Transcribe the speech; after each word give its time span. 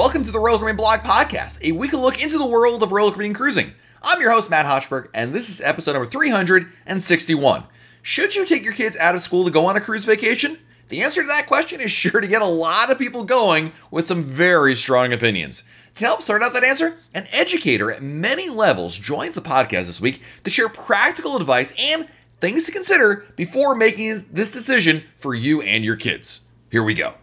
Welcome 0.00 0.22
to 0.22 0.32
the 0.32 0.40
Royal 0.40 0.56
Caribbean 0.56 0.78
Blog 0.78 1.00
Podcast, 1.00 1.62
a 1.62 1.72
weekly 1.72 1.98
look 1.98 2.22
into 2.22 2.38
the 2.38 2.46
world 2.46 2.82
of 2.82 2.90
Royal 2.90 3.10
Caribbean 3.10 3.34
cruising. 3.34 3.74
I'm 4.02 4.18
your 4.18 4.30
host, 4.30 4.48
Matt 4.48 4.64
Hochberg, 4.64 5.08
and 5.12 5.34
this 5.34 5.50
is 5.50 5.60
episode 5.60 5.92
number 5.92 6.08
361. 6.08 7.64
Should 8.00 8.34
you 8.34 8.46
take 8.46 8.64
your 8.64 8.72
kids 8.72 8.96
out 8.96 9.14
of 9.14 9.20
school 9.20 9.44
to 9.44 9.50
go 9.50 9.66
on 9.66 9.76
a 9.76 9.80
cruise 9.80 10.06
vacation? 10.06 10.58
The 10.88 11.02
answer 11.02 11.20
to 11.20 11.28
that 11.28 11.46
question 11.46 11.82
is 11.82 11.92
sure 11.92 12.22
to 12.22 12.26
get 12.26 12.40
a 12.40 12.46
lot 12.46 12.90
of 12.90 12.96
people 12.96 13.24
going 13.24 13.74
with 13.90 14.06
some 14.06 14.24
very 14.24 14.74
strong 14.74 15.12
opinions. 15.12 15.64
To 15.96 16.06
help 16.06 16.22
sort 16.22 16.42
out 16.42 16.54
that 16.54 16.64
answer, 16.64 16.96
an 17.12 17.26
educator 17.30 17.90
at 17.90 18.02
many 18.02 18.48
levels 18.48 18.96
joins 18.96 19.34
the 19.34 19.42
podcast 19.42 19.84
this 19.84 20.00
week 20.00 20.22
to 20.44 20.50
share 20.50 20.70
practical 20.70 21.36
advice 21.36 21.74
and 21.78 22.08
things 22.40 22.64
to 22.64 22.72
consider 22.72 23.26
before 23.36 23.74
making 23.74 24.24
this 24.32 24.50
decision 24.50 25.02
for 25.18 25.34
you 25.34 25.60
and 25.60 25.84
your 25.84 25.96
kids. 25.96 26.48
Here 26.70 26.82
we 26.82 26.94
go. 26.94 27.16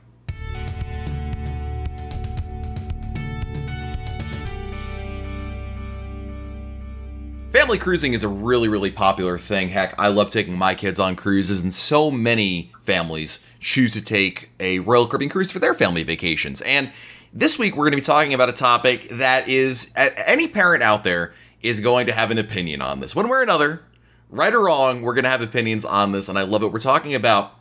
Family 7.68 7.80
cruising 7.80 8.14
is 8.14 8.24
a 8.24 8.30
really, 8.30 8.70
really 8.70 8.92
popular 8.92 9.38
thing. 9.38 9.68
Heck, 9.68 10.00
I 10.00 10.08
love 10.08 10.32
taking 10.32 10.58
my 10.58 10.74
kids 10.74 11.02
on 11.02 11.18
cruises, 11.18 11.62
and 11.62 11.74
so 11.74 12.10
many 12.10 12.72
families 12.84 13.46
choose 13.60 13.92
to 13.92 14.02
take 14.02 14.52
a 14.58 14.80
Royal 14.80 15.06
Caribbean 15.06 15.30
cruise 15.30 15.52
for 15.52 15.60
their 15.60 15.74
family 15.74 16.04
vacations. 16.04 16.62
And 16.62 16.94
this 17.34 17.60
week, 17.60 17.76
we're 17.76 17.84
going 17.84 17.92
to 17.92 17.98
be 17.98 18.02
talking 18.02 18.34
about 18.34 18.48
a 18.48 18.54
topic 18.54 19.10
that 19.10 19.50
is, 19.50 19.92
any 19.98 20.48
parent 20.48 20.82
out 20.82 21.04
there 21.04 21.34
is 21.62 21.82
going 21.82 22.06
to 22.06 22.14
have 22.14 22.32
an 22.32 22.38
opinion 22.38 22.82
on 22.82 23.02
this. 23.02 23.14
One 23.14 23.28
way 23.28 23.40
or 23.40 23.42
another, 23.42 23.82
right 24.30 24.54
or 24.54 24.64
wrong, 24.64 25.02
we're 25.02 25.14
going 25.14 25.26
to 25.26 25.30
have 25.30 25.42
opinions 25.42 25.84
on 25.84 26.14
this, 26.14 26.30
and 26.30 26.40
I 26.40 26.44
love 26.44 26.64
it. 26.64 26.72
We're 26.72 26.80
talking 26.80 27.16
about 27.16 27.52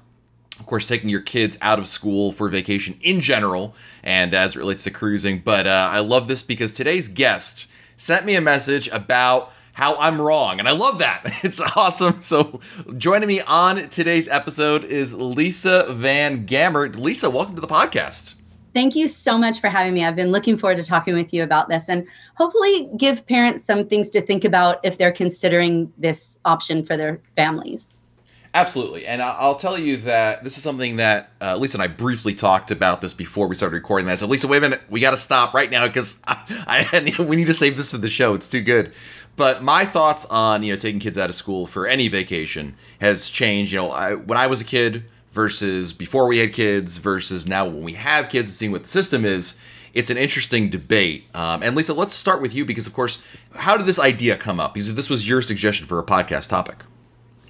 of 0.60 0.66
course, 0.66 0.86
taking 0.86 1.10
your 1.10 1.20
kids 1.20 1.58
out 1.60 1.80
of 1.80 1.88
school 1.88 2.30
for 2.30 2.48
vacation 2.48 2.96
in 3.00 3.20
general, 3.20 3.74
and 4.04 4.34
as 4.34 4.54
it 4.54 4.58
relates 4.60 4.84
to 4.84 4.90
cruising. 4.92 5.40
But 5.40 5.66
uh, 5.66 5.88
I 5.90 5.98
love 5.98 6.28
this 6.28 6.44
because 6.44 6.72
today's 6.72 7.08
guest 7.08 7.66
sent 7.96 8.24
me 8.24 8.36
a 8.36 8.40
message 8.40 8.86
about 8.88 9.52
how 9.76 9.94
I'm 9.96 10.18
wrong. 10.18 10.58
And 10.58 10.66
I 10.66 10.72
love 10.72 10.98
that. 10.98 11.22
It's 11.46 11.60
awesome. 11.76 12.22
So, 12.22 12.60
joining 12.96 13.28
me 13.28 13.42
on 13.42 13.88
today's 13.90 14.26
episode 14.26 14.84
is 14.84 15.12
Lisa 15.12 15.86
Van 15.90 16.46
Gemert. 16.46 16.96
Lisa, 16.96 17.28
welcome 17.28 17.54
to 17.56 17.60
the 17.60 17.68
podcast. 17.68 18.36
Thank 18.72 18.96
you 18.96 19.06
so 19.06 19.36
much 19.36 19.60
for 19.60 19.68
having 19.68 19.92
me. 19.92 20.04
I've 20.04 20.16
been 20.16 20.32
looking 20.32 20.56
forward 20.56 20.78
to 20.78 20.82
talking 20.82 21.14
with 21.14 21.32
you 21.32 21.42
about 21.42 21.68
this 21.68 21.90
and 21.90 22.06
hopefully 22.36 22.88
give 22.96 23.26
parents 23.26 23.64
some 23.64 23.86
things 23.86 24.08
to 24.10 24.22
think 24.22 24.44
about 24.44 24.80
if 24.82 24.96
they're 24.96 25.12
considering 25.12 25.92
this 25.98 26.38
option 26.46 26.84
for 26.84 26.96
their 26.96 27.20
families. 27.36 27.94
Absolutely. 28.54 29.06
And 29.06 29.20
I'll 29.20 29.56
tell 29.56 29.78
you 29.78 29.98
that 29.98 30.42
this 30.42 30.56
is 30.56 30.62
something 30.62 30.96
that 30.96 31.30
uh, 31.42 31.58
Lisa 31.58 31.76
and 31.76 31.82
I 31.82 31.88
briefly 31.88 32.34
talked 32.34 32.70
about 32.70 33.02
this 33.02 33.12
before 33.12 33.46
we 33.46 33.54
started 33.54 33.74
recording 33.74 34.06
that. 34.06 34.20
So, 34.20 34.26
Lisa, 34.26 34.48
wait 34.48 34.58
a 34.58 34.60
minute. 34.62 34.80
We 34.88 35.00
got 35.00 35.10
to 35.10 35.18
stop 35.18 35.52
right 35.52 35.70
now 35.70 35.86
because 35.86 36.22
I, 36.26 36.88
I, 37.18 37.22
we 37.22 37.36
need 37.36 37.48
to 37.48 37.54
save 37.54 37.76
this 37.76 37.90
for 37.90 37.98
the 37.98 38.08
show. 38.08 38.32
It's 38.32 38.48
too 38.48 38.62
good. 38.62 38.94
But 39.36 39.62
my 39.62 39.84
thoughts 39.84 40.24
on 40.26 40.62
you 40.62 40.72
know 40.72 40.78
taking 40.78 41.00
kids 41.00 41.18
out 41.18 41.28
of 41.28 41.36
school 41.36 41.66
for 41.66 41.86
any 41.86 42.08
vacation 42.08 42.74
has 43.00 43.28
changed. 43.28 43.72
You 43.72 43.78
know, 43.78 43.90
I, 43.90 44.14
when 44.14 44.38
I 44.38 44.46
was 44.46 44.60
a 44.60 44.64
kid 44.64 45.04
versus 45.36 45.92
before 45.92 46.26
we 46.26 46.38
had 46.38 46.54
kids 46.54 46.96
versus 46.96 47.46
now 47.46 47.66
when 47.66 47.82
we 47.82 47.92
have 47.92 48.30
kids 48.30 48.48
and 48.48 48.54
seeing 48.54 48.72
what 48.72 48.82
the 48.82 48.88
system 48.88 49.24
is. 49.24 49.60
It's 49.92 50.10
an 50.10 50.18
interesting 50.18 50.68
debate. 50.68 51.24
Um, 51.34 51.62
and 51.62 51.74
Lisa, 51.74 51.94
let's 51.94 52.12
start 52.12 52.42
with 52.42 52.54
you 52.54 52.66
because, 52.66 52.86
of 52.86 52.92
course, 52.92 53.22
how 53.54 53.78
did 53.78 53.86
this 53.86 53.98
idea 53.98 54.36
come 54.36 54.60
up? 54.60 54.74
Because 54.74 54.94
this 54.94 55.08
was 55.08 55.26
your 55.26 55.40
suggestion 55.40 55.86
for 55.86 55.98
a 55.98 56.04
podcast 56.04 56.50
topic. 56.50 56.84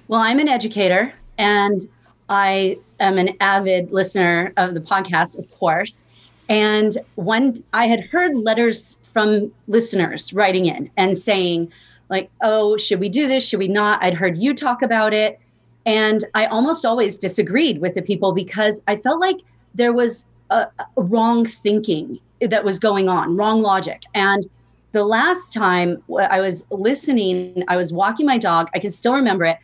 Well, 0.07 0.21
I'm 0.21 0.39
an 0.39 0.47
educator 0.47 1.13
and 1.37 1.81
I 2.29 2.77
am 3.01 3.17
an 3.17 3.35
avid 3.41 3.91
listener 3.91 4.53
of 4.55 4.73
the 4.73 4.79
podcast, 4.79 5.37
of 5.37 5.49
course. 5.59 6.03
And 6.47 6.97
one, 7.15 7.55
I 7.73 7.85
had 7.87 8.05
heard 8.05 8.35
letters 8.35 8.97
from 9.17 9.51
listeners 9.65 10.31
writing 10.31 10.67
in 10.67 10.91
and 10.95 11.17
saying, 11.17 11.73
like, 12.07 12.29
oh, 12.43 12.77
should 12.77 12.99
we 12.99 13.09
do 13.09 13.27
this? 13.27 13.43
Should 13.47 13.57
we 13.57 13.67
not? 13.67 13.97
I'd 14.03 14.13
heard 14.13 14.37
you 14.37 14.53
talk 14.53 14.83
about 14.83 15.11
it. 15.11 15.39
And 15.87 16.23
I 16.35 16.45
almost 16.45 16.85
always 16.85 17.17
disagreed 17.17 17.81
with 17.81 17.95
the 17.95 18.03
people 18.03 18.31
because 18.31 18.79
I 18.87 18.95
felt 18.95 19.19
like 19.19 19.37
there 19.73 19.91
was 19.91 20.23
a, 20.51 20.67
a 20.97 21.01
wrong 21.01 21.45
thinking 21.45 22.19
that 22.41 22.63
was 22.63 22.77
going 22.77 23.09
on, 23.09 23.35
wrong 23.35 23.63
logic. 23.63 24.03
And 24.13 24.45
the 24.91 25.03
last 25.03 25.51
time 25.51 26.03
I 26.29 26.39
was 26.39 26.63
listening, 26.69 27.63
I 27.67 27.75
was 27.75 27.91
walking 27.91 28.27
my 28.27 28.37
dog. 28.37 28.69
I 28.75 28.79
can 28.79 28.91
still 28.91 29.15
remember 29.15 29.45
it. 29.45 29.57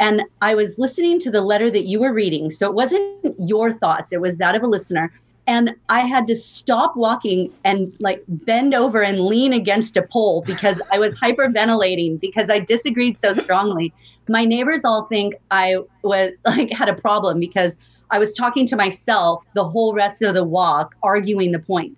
And 0.00 0.20
I 0.42 0.54
was 0.54 0.78
listening 0.78 1.18
to 1.20 1.30
the 1.30 1.40
letter 1.40 1.70
that 1.70 1.84
you 1.84 1.98
were 1.98 2.12
reading. 2.12 2.50
So 2.50 2.66
it 2.66 2.74
wasn't 2.74 3.34
your 3.38 3.72
thoughts, 3.72 4.12
it 4.12 4.20
was 4.20 4.36
that 4.36 4.54
of 4.54 4.62
a 4.62 4.66
listener 4.66 5.10
and 5.48 5.74
I 5.88 6.00
had 6.00 6.26
to 6.26 6.36
stop 6.36 6.94
walking 6.94 7.50
and 7.64 7.96
like 8.00 8.22
bend 8.28 8.74
over 8.74 9.02
and 9.02 9.18
lean 9.18 9.54
against 9.54 9.96
a 9.96 10.02
pole 10.02 10.42
because 10.42 10.80
I 10.92 10.98
was 10.98 11.16
hyperventilating 11.16 12.20
because 12.20 12.50
I 12.50 12.58
disagreed 12.58 13.16
so 13.16 13.32
strongly. 13.44 13.92
My 14.28 14.44
neighbors 14.44 14.84
all 14.84 15.06
think 15.06 15.34
I 15.50 15.78
was 16.02 16.32
like 16.44 16.70
had 16.70 16.90
a 16.90 16.94
problem 16.94 17.40
because 17.40 17.78
I 18.10 18.18
was 18.18 18.34
talking 18.34 18.66
to 18.66 18.76
myself 18.76 19.46
the 19.54 19.64
whole 19.64 19.94
rest 19.94 20.20
of 20.20 20.34
the 20.34 20.44
walk, 20.44 20.94
arguing 21.02 21.52
the 21.52 21.58
point. 21.58 21.96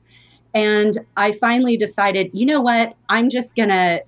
And 0.55 0.99
I 1.16 1.33
finally 1.33 1.77
decided, 1.77 2.31
you 2.33 2.47
know 2.47 2.60
what? 2.60 2.94
I'm 3.09 3.28
just 3.28 3.56
going 3.56 3.69
to 3.71 4.03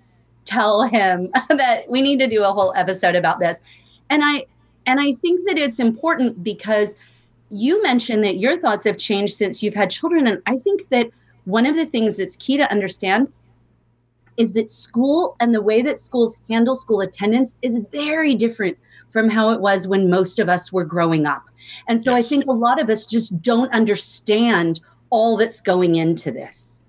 tell 0.44 0.84
him 0.84 1.31
that 1.48 1.91
we 1.91 2.00
need 2.00 2.20
to 2.20 2.28
do 2.28 2.44
a 2.44 2.52
whole 2.52 2.72
episode 2.76 3.16
about 3.16 3.41
this. 3.41 3.60
And 4.08 4.22
I 4.25 4.47
and 4.86 5.00
I 5.00 5.12
think 5.14 5.48
that 5.48 5.58
it's 5.58 5.78
important 5.78 6.42
because 6.42 6.97
you 7.52 7.82
mentioned 7.82 8.24
that 8.24 8.38
your 8.38 8.58
thoughts 8.58 8.84
have 8.84 8.96
changed 8.96 9.34
since 9.34 9.62
you've 9.62 9.74
had 9.74 9.90
children. 9.90 10.26
And 10.26 10.42
I 10.46 10.56
think 10.56 10.88
that 10.88 11.10
one 11.44 11.66
of 11.66 11.76
the 11.76 11.86
things 11.86 12.16
that's 12.16 12.36
key 12.36 12.56
to 12.56 12.70
understand 12.70 13.30
is 14.38 14.54
that 14.54 14.70
school 14.70 15.36
and 15.38 15.54
the 15.54 15.60
way 15.60 15.82
that 15.82 15.98
schools 15.98 16.38
handle 16.48 16.74
school 16.74 17.02
attendance 17.02 17.56
is 17.60 17.86
very 17.92 18.34
different 18.34 18.78
from 19.10 19.28
how 19.28 19.50
it 19.50 19.60
was 19.60 19.86
when 19.86 20.08
most 20.08 20.38
of 20.38 20.48
us 20.48 20.72
were 20.72 20.84
growing 20.84 21.26
up. 21.26 21.44
And 21.86 22.00
so 22.00 22.16
yes. 22.16 22.24
I 22.24 22.28
think 22.28 22.46
a 22.46 22.52
lot 22.52 22.80
of 22.80 22.88
us 22.88 23.04
just 23.04 23.42
don't 23.42 23.70
understand 23.72 24.80
all 25.10 25.36
that's 25.36 25.60
going 25.60 25.96
into 25.96 26.30
this. 26.30 26.82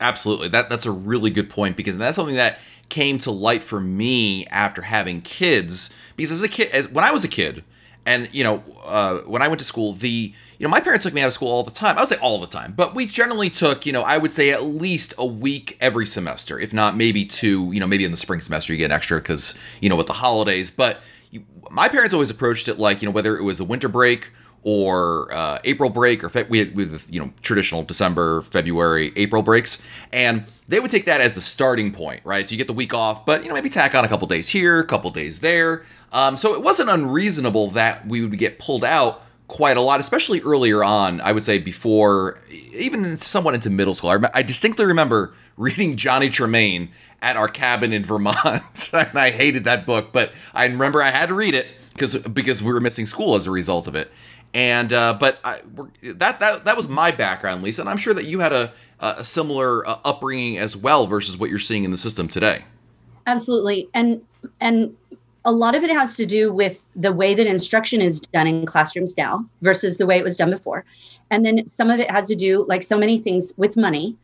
Absolutely. 0.00 0.48
That 0.48 0.70
that's 0.70 0.86
a 0.86 0.92
really 0.92 1.30
good 1.30 1.50
point 1.50 1.76
because 1.76 1.98
that's 1.98 2.16
something 2.16 2.36
that 2.36 2.60
came 2.88 3.18
to 3.18 3.30
light 3.30 3.64
for 3.64 3.80
me 3.80 4.46
after 4.46 4.82
having 4.82 5.20
kids 5.20 5.94
because 6.16 6.30
as 6.30 6.42
a 6.42 6.48
kid 6.48 6.70
as 6.70 6.88
when 6.88 7.04
I 7.04 7.10
was 7.10 7.24
a 7.24 7.28
kid, 7.28 7.64
and 8.06 8.32
you 8.34 8.44
know, 8.44 8.62
uh, 8.84 9.18
when 9.20 9.42
I 9.42 9.48
went 9.48 9.58
to 9.60 9.64
school, 9.64 9.92
the 9.92 10.32
you 10.58 10.66
know 10.66 10.70
my 10.70 10.80
parents 10.80 11.04
took 11.04 11.14
me 11.14 11.20
out 11.20 11.26
of 11.26 11.32
school 11.32 11.48
all 11.48 11.62
the 11.62 11.70
time. 11.70 11.96
I 11.96 12.00
would 12.00 12.08
say 12.08 12.16
all 12.16 12.40
the 12.40 12.46
time, 12.46 12.74
but 12.76 12.94
we 12.94 13.06
generally 13.06 13.50
took 13.50 13.86
you 13.86 13.92
know 13.92 14.02
I 14.02 14.18
would 14.18 14.32
say 14.32 14.50
at 14.50 14.62
least 14.62 15.14
a 15.18 15.26
week 15.26 15.76
every 15.80 16.06
semester, 16.06 16.58
if 16.58 16.72
not 16.72 16.96
maybe 16.96 17.24
two. 17.24 17.70
You 17.72 17.80
know, 17.80 17.86
maybe 17.86 18.04
in 18.04 18.10
the 18.10 18.16
spring 18.16 18.40
semester 18.40 18.72
you 18.72 18.78
get 18.78 18.86
an 18.86 18.92
extra 18.92 19.18
because 19.18 19.58
you 19.80 19.88
know 19.88 19.96
with 19.96 20.06
the 20.06 20.14
holidays. 20.14 20.70
But 20.70 21.00
you, 21.30 21.44
my 21.70 21.88
parents 21.88 22.14
always 22.14 22.30
approached 22.30 22.68
it 22.68 22.78
like 22.78 23.02
you 23.02 23.06
know 23.06 23.12
whether 23.12 23.36
it 23.36 23.42
was 23.42 23.58
the 23.58 23.64
winter 23.64 23.88
break 23.88 24.32
or 24.62 25.32
uh, 25.32 25.58
April 25.64 25.90
break, 25.90 26.22
or 26.22 26.28
fe- 26.28 26.46
we 26.48 26.64
with 26.64 27.06
you 27.12 27.20
know 27.20 27.32
traditional 27.42 27.82
December, 27.82 28.42
February, 28.42 29.12
April 29.16 29.42
breaks, 29.42 29.84
and 30.12 30.44
they 30.68 30.80
would 30.80 30.90
take 30.90 31.06
that 31.06 31.20
as 31.20 31.34
the 31.34 31.40
starting 31.40 31.92
point, 31.92 32.20
right? 32.24 32.48
So 32.48 32.52
you 32.52 32.58
get 32.58 32.66
the 32.66 32.72
week 32.72 32.92
off, 32.94 33.24
but 33.24 33.42
you 33.42 33.48
know 33.48 33.54
maybe 33.54 33.70
tack 33.70 33.94
on 33.94 34.04
a 34.04 34.08
couple 34.08 34.26
days 34.26 34.48
here, 34.48 34.80
a 34.80 34.86
couple 34.86 35.10
days 35.10 35.40
there. 35.40 35.84
Um, 36.12 36.36
so 36.36 36.54
it 36.54 36.62
wasn't 36.62 36.90
unreasonable 36.90 37.70
that 37.70 38.06
we 38.06 38.24
would 38.24 38.38
get 38.38 38.58
pulled 38.58 38.84
out 38.84 39.22
quite 39.48 39.76
a 39.76 39.80
lot, 39.80 40.00
especially 40.00 40.40
earlier 40.42 40.84
on. 40.84 41.20
I 41.20 41.32
would 41.32 41.44
say 41.44 41.58
before, 41.58 42.40
even 42.72 43.18
somewhat 43.18 43.54
into 43.54 43.70
middle 43.70 43.94
school. 43.94 44.10
I, 44.10 44.18
I 44.34 44.42
distinctly 44.42 44.84
remember 44.84 45.34
reading 45.56 45.96
Johnny 45.96 46.30
Tremain 46.30 46.88
at 47.22 47.36
our 47.36 47.48
cabin 47.48 47.92
in 47.92 48.04
Vermont, 48.04 48.90
and 48.92 49.18
I 49.18 49.30
hated 49.30 49.64
that 49.64 49.86
book, 49.86 50.12
but 50.12 50.32
I 50.54 50.66
remember 50.66 51.02
I 51.02 51.10
had 51.10 51.26
to 51.26 51.34
read 51.34 51.54
it 51.54 51.66
because 51.92 52.16
because 52.22 52.62
we 52.62 52.72
were 52.72 52.80
missing 52.80 53.06
school 53.06 53.34
as 53.34 53.46
a 53.46 53.50
result 53.50 53.86
of 53.86 53.94
it. 53.94 54.10
And 54.52 54.92
uh, 54.92 55.16
but 55.18 55.38
I, 55.44 55.60
that 56.02 56.40
that 56.40 56.64
that 56.64 56.76
was 56.76 56.88
my 56.88 57.12
background, 57.12 57.62
Lisa, 57.62 57.82
and 57.82 57.88
I'm 57.88 57.98
sure 57.98 58.14
that 58.14 58.24
you 58.24 58.40
had 58.40 58.52
a 58.52 58.72
a 58.98 59.24
similar 59.24 59.86
uh, 59.88 59.98
upbringing 60.04 60.58
as 60.58 60.76
well 60.76 61.06
versus 61.06 61.38
what 61.38 61.50
you're 61.50 61.58
seeing 61.58 61.84
in 61.84 61.90
the 61.90 61.96
system 61.96 62.28
today. 62.28 62.64
Absolutely, 63.26 63.88
and 63.94 64.20
and 64.60 64.94
a 65.44 65.52
lot 65.52 65.74
of 65.74 65.82
it 65.82 65.90
has 65.90 66.16
to 66.16 66.26
do 66.26 66.52
with 66.52 66.82
the 66.94 67.12
way 67.12 67.34
that 67.34 67.46
instruction 67.46 68.00
is 68.00 68.20
done 68.20 68.46
in 68.46 68.66
classrooms 68.66 69.16
now 69.16 69.44
versus 69.62 69.96
the 69.96 70.06
way 70.06 70.18
it 70.18 70.24
was 70.24 70.36
done 70.36 70.50
before. 70.50 70.84
And 71.30 71.44
then 71.46 71.66
some 71.66 71.90
of 71.90 71.98
it 72.00 72.10
has 72.10 72.28
to 72.28 72.34
do, 72.34 72.66
like 72.68 72.82
so 72.82 72.98
many 72.98 73.18
things, 73.18 73.54
with 73.56 73.76
money. 73.76 74.16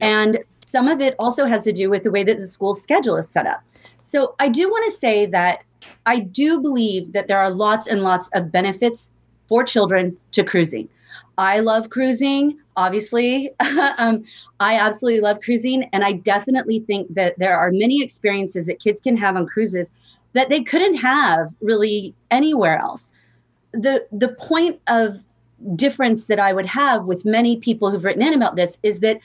And 0.00 0.38
some 0.52 0.88
of 0.88 1.00
it 1.00 1.14
also 1.18 1.46
has 1.46 1.64
to 1.64 1.72
do 1.72 1.90
with 1.90 2.04
the 2.04 2.10
way 2.10 2.22
that 2.22 2.38
the 2.38 2.46
school 2.46 2.74
schedule 2.74 3.16
is 3.16 3.28
set 3.28 3.46
up. 3.46 3.62
So 4.04 4.34
I 4.38 4.48
do 4.48 4.70
want 4.70 4.84
to 4.84 4.90
say 4.90 5.26
that 5.26 5.64
I 6.06 6.20
do 6.20 6.60
believe 6.60 7.12
that 7.12 7.28
there 7.28 7.38
are 7.38 7.50
lots 7.50 7.86
and 7.86 8.02
lots 8.02 8.28
of 8.34 8.52
benefits 8.52 9.10
for 9.50 9.62
children 9.64 10.16
to 10.32 10.42
cruising. 10.42 10.88
I 11.36 11.60
love 11.60 11.90
cruising, 11.90 12.58
obviously. 12.76 13.50
um, 13.98 14.24
I 14.60 14.76
absolutely 14.76 15.20
love 15.20 15.40
cruising. 15.40 15.88
And 15.92 16.04
I 16.04 16.12
definitely 16.12 16.80
think 16.80 17.14
that 17.14 17.38
there 17.38 17.58
are 17.58 17.70
many 17.72 18.02
experiences 18.02 18.66
that 18.66 18.80
kids 18.80 19.00
can 19.00 19.16
have 19.18 19.36
on 19.36 19.46
cruises 19.46 19.92
that 20.32 20.48
they 20.48 20.62
couldn't 20.62 20.94
have 20.94 21.54
really 21.60 22.14
anywhere 22.30 22.78
else. 22.78 23.10
The 23.72 24.06
the 24.12 24.28
point 24.28 24.80
of 24.86 25.22
difference 25.74 26.26
that 26.26 26.38
I 26.38 26.52
would 26.52 26.66
have 26.66 27.04
with 27.04 27.24
many 27.24 27.56
people 27.56 27.90
who've 27.90 28.04
written 28.04 28.26
in 28.26 28.32
about 28.32 28.56
this 28.56 28.78
is 28.82 29.00
that 29.00 29.18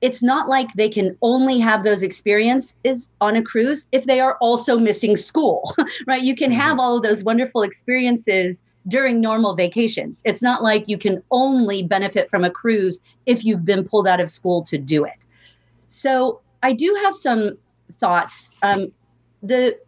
it's 0.00 0.22
not 0.22 0.48
like 0.48 0.72
they 0.74 0.88
can 0.88 1.16
only 1.22 1.60
have 1.60 1.84
those 1.84 2.02
experiences 2.02 3.08
on 3.20 3.36
a 3.36 3.42
cruise 3.42 3.84
if 3.92 4.04
they 4.04 4.18
are 4.18 4.36
also 4.40 4.78
missing 4.78 5.16
school, 5.16 5.72
right? 6.06 6.22
You 6.22 6.34
can 6.34 6.50
mm-hmm. 6.50 6.60
have 6.60 6.80
all 6.80 6.96
of 6.96 7.04
those 7.04 7.22
wonderful 7.22 7.62
experiences 7.62 8.62
during 8.88 9.20
normal 9.20 9.54
vacations. 9.54 10.22
It's 10.24 10.42
not 10.42 10.62
like 10.62 10.88
you 10.88 10.98
can 10.98 11.22
only 11.30 11.82
benefit 11.82 12.28
from 12.28 12.44
a 12.44 12.50
cruise 12.50 13.00
if 13.26 13.44
you've 13.44 13.64
been 13.64 13.86
pulled 13.86 14.08
out 14.08 14.20
of 14.20 14.30
school 14.30 14.62
to 14.64 14.78
do 14.78 15.04
it. 15.04 15.24
So 15.88 16.40
I 16.62 16.72
do 16.72 16.98
have 17.02 17.14
some 17.14 17.58
thoughts 17.98 18.50
um, 18.62 18.92
the 19.42 19.78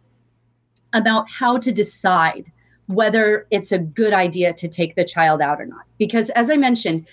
about 0.93 1.29
how 1.29 1.57
to 1.57 1.71
decide 1.71 2.51
whether 2.87 3.47
it's 3.51 3.71
a 3.71 3.79
good 3.79 4.13
idea 4.13 4.53
to 4.53 4.67
take 4.67 4.95
the 4.95 5.03
child 5.03 5.41
out 5.41 5.59
or 5.59 5.65
not. 5.65 5.85
Because 5.97 6.29
as 6.31 6.49
I 6.49 6.55
mentioned, 6.55 7.07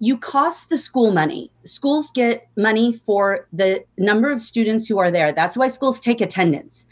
you 0.00 0.18
cost 0.18 0.68
the 0.68 0.76
school 0.76 1.12
money. 1.12 1.50
Schools 1.64 2.10
get 2.10 2.48
money 2.56 2.92
for 2.92 3.46
the 3.52 3.84
number 3.96 4.30
of 4.30 4.40
students 4.40 4.86
who 4.86 4.98
are 4.98 5.10
there. 5.10 5.32
That's 5.32 5.56
why 5.56 5.68
schools 5.68 6.00
take 6.00 6.20
attendance 6.20 6.86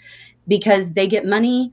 because 0.49 0.95
they 0.95 1.07
get 1.07 1.27
money 1.27 1.73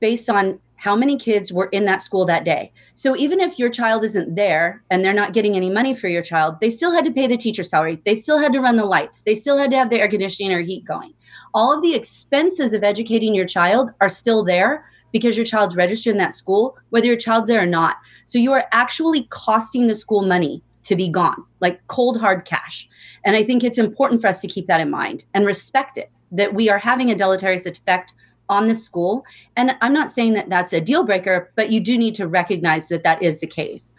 based 0.00 0.30
on 0.30 0.60
how 0.84 0.94
many 0.94 1.16
kids 1.16 1.50
were 1.50 1.70
in 1.72 1.86
that 1.86 2.02
school 2.02 2.26
that 2.26 2.44
day. 2.44 2.70
So 2.94 3.16
even 3.16 3.40
if 3.40 3.58
your 3.58 3.70
child 3.70 4.04
isn't 4.04 4.34
there 4.34 4.84
and 4.90 5.02
they're 5.02 5.14
not 5.14 5.32
getting 5.32 5.56
any 5.56 5.70
money 5.70 5.94
for 5.94 6.08
your 6.08 6.20
child, 6.20 6.56
they 6.60 6.68
still 6.68 6.92
had 6.92 7.06
to 7.06 7.10
pay 7.10 7.26
the 7.26 7.38
teacher 7.38 7.62
salary. 7.62 8.02
They 8.04 8.14
still 8.14 8.38
had 8.38 8.52
to 8.52 8.60
run 8.60 8.76
the 8.76 8.84
lights. 8.84 9.22
They 9.22 9.34
still 9.34 9.56
had 9.56 9.70
to 9.70 9.78
have 9.78 9.88
the 9.88 9.98
air 9.98 10.10
conditioning 10.10 10.52
or 10.52 10.60
heat 10.60 10.84
going. 10.84 11.14
All 11.54 11.74
of 11.74 11.82
the 11.82 11.94
expenses 11.94 12.74
of 12.74 12.84
educating 12.84 13.34
your 13.34 13.46
child 13.46 13.92
are 14.02 14.10
still 14.10 14.44
there 14.44 14.84
because 15.10 15.38
your 15.38 15.46
child's 15.46 15.74
registered 15.74 16.10
in 16.10 16.18
that 16.18 16.34
school, 16.34 16.76
whether 16.90 17.06
your 17.06 17.16
child's 17.16 17.48
there 17.48 17.62
or 17.62 17.66
not. 17.66 17.96
So 18.26 18.38
you 18.38 18.52
are 18.52 18.66
actually 18.72 19.22
costing 19.30 19.86
the 19.86 19.94
school 19.94 20.26
money 20.26 20.62
to 20.82 20.96
be 20.96 21.08
gone, 21.08 21.42
like 21.60 21.80
cold 21.86 22.20
hard 22.20 22.44
cash. 22.44 22.90
And 23.24 23.36
I 23.36 23.42
think 23.42 23.64
it's 23.64 23.78
important 23.78 24.20
for 24.20 24.26
us 24.26 24.42
to 24.42 24.48
keep 24.48 24.66
that 24.66 24.82
in 24.82 24.90
mind 24.90 25.24
and 25.32 25.46
respect 25.46 25.96
it 25.96 26.10
that 26.30 26.52
we 26.52 26.68
are 26.68 26.78
having 26.78 27.10
a 27.10 27.14
deleterious 27.14 27.64
effect 27.64 28.12
on 28.48 28.68
the 28.68 28.74
school. 28.74 29.24
And 29.56 29.76
I'm 29.80 29.92
not 29.92 30.10
saying 30.10 30.34
that 30.34 30.48
that's 30.48 30.72
a 30.72 30.80
deal 30.80 31.04
breaker, 31.04 31.50
but 31.56 31.70
you 31.70 31.80
do 31.80 31.96
need 31.96 32.14
to 32.16 32.26
recognize 32.28 32.88
that 32.88 33.04
that 33.04 33.22
is 33.22 33.40
the 33.40 33.46
case. 33.46 33.92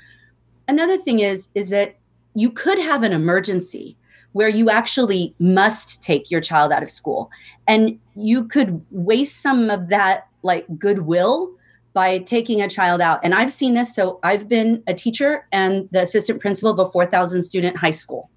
Another 0.68 0.98
thing 0.98 1.20
is 1.20 1.50
is 1.56 1.70
that 1.70 1.96
you 2.34 2.52
could 2.52 2.80
have 2.80 3.04
an 3.04 3.14
emergency 3.14 3.98
where 4.34 4.50
you 4.50 4.70
actually 4.70 5.34
must 5.40 6.02
take 6.04 6.30
your 6.30 6.42
child 6.42 6.72
out 6.72 6.84
of 6.84 6.90
school 6.90 7.32
and 7.68 7.98
you 8.16 8.46
could 8.46 8.84
waste 8.92 9.42
some 9.42 9.70
of 9.70 9.88
that 9.88 10.28
like 10.44 10.66
goodwill 10.78 11.52
by 11.94 12.18
taking 12.20 12.62
a 12.62 12.68
child 12.68 13.00
out. 13.00 13.22
And 13.24 13.34
I've 13.34 13.54
seen 13.54 13.74
this. 13.74 13.96
So 13.96 14.20
I've 14.22 14.50
been 14.50 14.84
a 14.86 14.94
teacher 14.94 15.48
and 15.54 15.88
the 15.92 16.02
assistant 16.02 16.42
principal 16.42 16.72
of 16.72 16.80
a 16.80 16.92
4,000 16.92 17.42
student 17.44 17.78
high 17.78 17.92
school. 17.92 18.30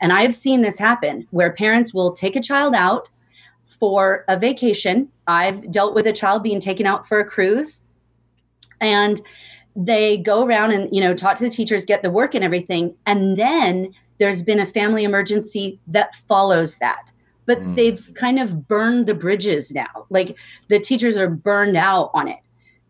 And 0.00 0.12
I've 0.12 0.34
seen 0.34 0.62
this 0.62 0.78
happen 0.78 1.26
where 1.30 1.52
parents 1.52 1.94
will 1.94 2.12
take 2.12 2.34
a 2.34 2.40
child 2.40 2.74
out 2.74 3.08
for 3.66 4.24
a 4.28 4.38
vacation. 4.38 5.08
I've 5.26 5.70
dealt 5.70 5.94
with 5.94 6.06
a 6.06 6.12
child 6.12 6.42
being 6.42 6.60
taken 6.60 6.86
out 6.86 7.06
for 7.06 7.18
a 7.18 7.24
cruise. 7.24 7.80
And 8.80 9.20
they 9.76 10.18
go 10.18 10.44
around 10.44 10.72
and 10.72 10.88
you 10.94 11.00
know 11.00 11.14
talk 11.14 11.36
to 11.38 11.44
the 11.44 11.50
teachers 11.50 11.84
get 11.84 12.02
the 12.02 12.10
work 12.10 12.34
and 12.34 12.44
everything. 12.44 12.94
And 13.06 13.36
then 13.36 13.92
there's 14.18 14.42
been 14.42 14.60
a 14.60 14.66
family 14.66 15.04
emergency 15.04 15.80
that 15.88 16.14
follows 16.14 16.78
that. 16.78 17.10
But 17.46 17.58
mm. 17.58 17.74
they've 17.74 18.10
kind 18.14 18.38
of 18.38 18.68
burned 18.68 19.06
the 19.06 19.14
bridges 19.14 19.72
now. 19.72 20.06
Like 20.10 20.36
the 20.68 20.78
teachers 20.78 21.16
are 21.16 21.28
burned 21.28 21.76
out 21.76 22.10
on 22.14 22.28
it. 22.28 22.38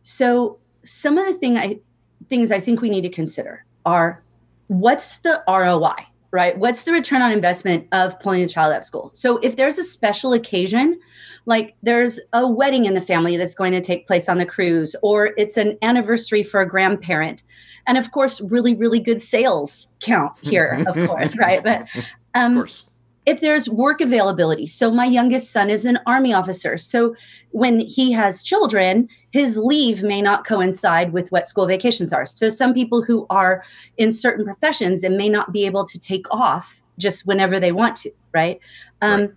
So 0.02 0.58
some 0.84 1.18
of 1.18 1.26
the 1.26 1.34
thing 1.34 1.56
I, 1.56 1.80
things 2.28 2.50
i 2.50 2.60
think 2.60 2.80
we 2.80 2.90
need 2.90 3.02
to 3.02 3.08
consider 3.08 3.64
are 3.84 4.22
what's 4.68 5.18
the 5.18 5.42
roi 5.48 5.94
right? 6.34 6.58
What's 6.58 6.82
the 6.82 6.90
return 6.90 7.22
on 7.22 7.30
investment 7.30 7.86
of 7.92 8.18
pulling 8.18 8.42
a 8.42 8.48
child 8.48 8.72
out 8.72 8.80
of 8.80 8.84
school? 8.84 9.10
So 9.14 9.38
if 9.38 9.54
there's 9.54 9.78
a 9.78 9.84
special 9.84 10.32
occasion, 10.32 10.98
like 11.46 11.76
there's 11.80 12.18
a 12.32 12.44
wedding 12.44 12.86
in 12.86 12.94
the 12.94 13.00
family 13.00 13.36
that's 13.36 13.54
going 13.54 13.70
to 13.70 13.80
take 13.80 14.08
place 14.08 14.28
on 14.28 14.38
the 14.38 14.44
cruise, 14.44 14.96
or 15.00 15.30
it's 15.36 15.56
an 15.56 15.78
anniversary 15.80 16.42
for 16.42 16.60
a 16.60 16.68
grandparent, 16.68 17.44
and 17.86 17.96
of 17.96 18.10
course, 18.10 18.40
really, 18.40 18.74
really 18.74 18.98
good 18.98 19.22
sales 19.22 19.86
count 20.00 20.36
here, 20.42 20.82
of 20.88 20.96
course, 21.06 21.38
right? 21.38 21.62
But 21.62 21.86
um, 22.34 22.52
of 22.52 22.58
course 22.58 22.90
if 23.26 23.40
there's 23.40 23.70
work 23.70 24.02
availability. 24.02 24.66
So 24.66 24.90
my 24.90 25.06
youngest 25.06 25.50
son 25.50 25.70
is 25.70 25.86
an 25.86 25.98
army 26.06 26.34
officer. 26.34 26.76
So 26.76 27.14
when 27.52 27.80
he 27.80 28.12
has 28.12 28.42
children, 28.42 29.08
his 29.34 29.58
leave 29.58 30.04
may 30.04 30.22
not 30.22 30.46
coincide 30.46 31.12
with 31.12 31.32
what 31.32 31.44
school 31.44 31.66
vacations 31.66 32.12
are. 32.12 32.24
So 32.24 32.48
some 32.48 32.72
people 32.72 33.02
who 33.02 33.26
are 33.30 33.64
in 33.96 34.12
certain 34.12 34.44
professions 34.44 35.02
and 35.02 35.16
may 35.16 35.28
not 35.28 35.52
be 35.52 35.66
able 35.66 35.84
to 35.86 35.98
take 35.98 36.24
off 36.30 36.80
just 37.00 37.26
whenever 37.26 37.58
they 37.58 37.72
want 37.72 37.96
to, 37.96 38.12
right? 38.32 38.60
Um, 39.02 39.20
right. 39.20 39.30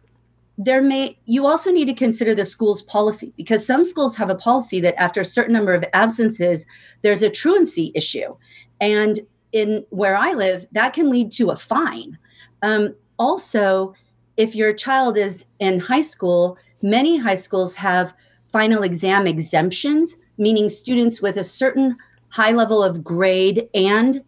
There 0.60 0.84
may 0.84 1.18
you 1.26 1.48
also 1.48 1.72
need 1.72 1.86
to 1.86 1.96
consider 1.96 2.36
the 2.36 2.46
school's 2.46 2.84
policy 2.84 3.34
because 3.38 3.66
some 3.66 3.84
schools 3.84 4.16
have 4.18 4.30
a 4.30 4.36
policy 4.36 4.80
that 4.82 5.02
after 5.02 5.22
a 5.22 5.26
certain 5.26 5.54
number 5.54 5.74
of 5.74 5.84
absences, 5.94 6.68
there's 7.02 7.24
a 7.24 7.32
truancy 7.32 7.92
issue, 7.96 8.36
and 8.80 9.22
in 9.52 9.84
where 9.90 10.16
I 10.16 10.34
live, 10.34 10.68
that 10.74 10.94
can 10.94 11.10
lead 11.10 11.32
to 11.34 11.50
a 11.50 11.56
fine. 11.56 12.20
Um, 12.62 12.94
also, 13.18 13.96
if 14.36 14.56
your 14.56 14.74
child 14.74 15.18
is 15.18 15.46
in 15.60 15.80
high 15.80 16.04
school, 16.04 16.60
many 16.84 17.18
high 17.18 17.42
schools 17.48 17.74
have 17.76 18.14
final 18.52 18.84
exam 18.84 19.28
exemptions, 19.28 20.18
meaning 20.38 20.70
students 20.70 21.22
with 21.22 21.38
a 21.38 21.44
certain 21.44 21.98
high 22.30 22.52
level 22.52 22.84
of 22.84 23.04
grade 23.04 23.68
and 23.74 24.24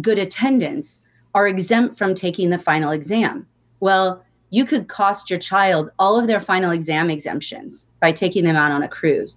good 0.00 0.18
attendance 0.18 1.02
are 1.34 1.48
exempt 1.48 1.96
from 1.96 2.14
taking 2.14 2.50
the 2.50 2.58
final 2.58 2.90
exam. 2.90 3.46
Well, 3.80 4.24
you 4.50 4.64
could 4.64 4.88
cost 4.88 5.30
your 5.30 5.38
child 5.38 5.90
all 5.98 6.18
of 6.18 6.26
their 6.26 6.40
final 6.40 6.70
exam 6.70 7.10
exemptions 7.10 7.88
by 8.00 8.12
taking 8.12 8.44
them 8.44 8.56
out 8.56 8.70
on 8.70 8.82
a 8.82 8.88
cruise. 8.88 9.36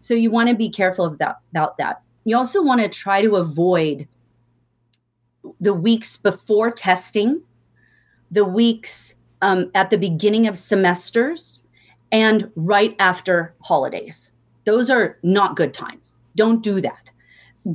So 0.00 0.14
you 0.14 0.30
want 0.30 0.48
to 0.48 0.54
be 0.54 0.68
careful 0.68 1.04
of 1.04 1.18
that, 1.18 1.38
about 1.52 1.78
that. 1.78 2.02
You 2.24 2.36
also 2.36 2.62
want 2.62 2.80
to 2.80 2.88
try 2.88 3.22
to 3.22 3.36
avoid 3.36 4.08
the 5.60 5.72
weeks 5.72 6.16
before 6.16 6.70
testing 6.70 7.42
the 8.30 8.44
weeks 8.44 9.14
um, 9.42 9.70
at 9.74 9.90
the 9.90 9.98
beginning 9.98 10.48
of 10.48 10.56
semesters 10.56 11.62
and 12.16 12.50
right 12.56 12.96
after 12.98 13.54
holidays. 13.60 14.32
Those 14.64 14.88
are 14.88 15.18
not 15.22 15.54
good 15.54 15.74
times. 15.74 16.16
Don't 16.34 16.62
do 16.62 16.80
that. 16.80 17.10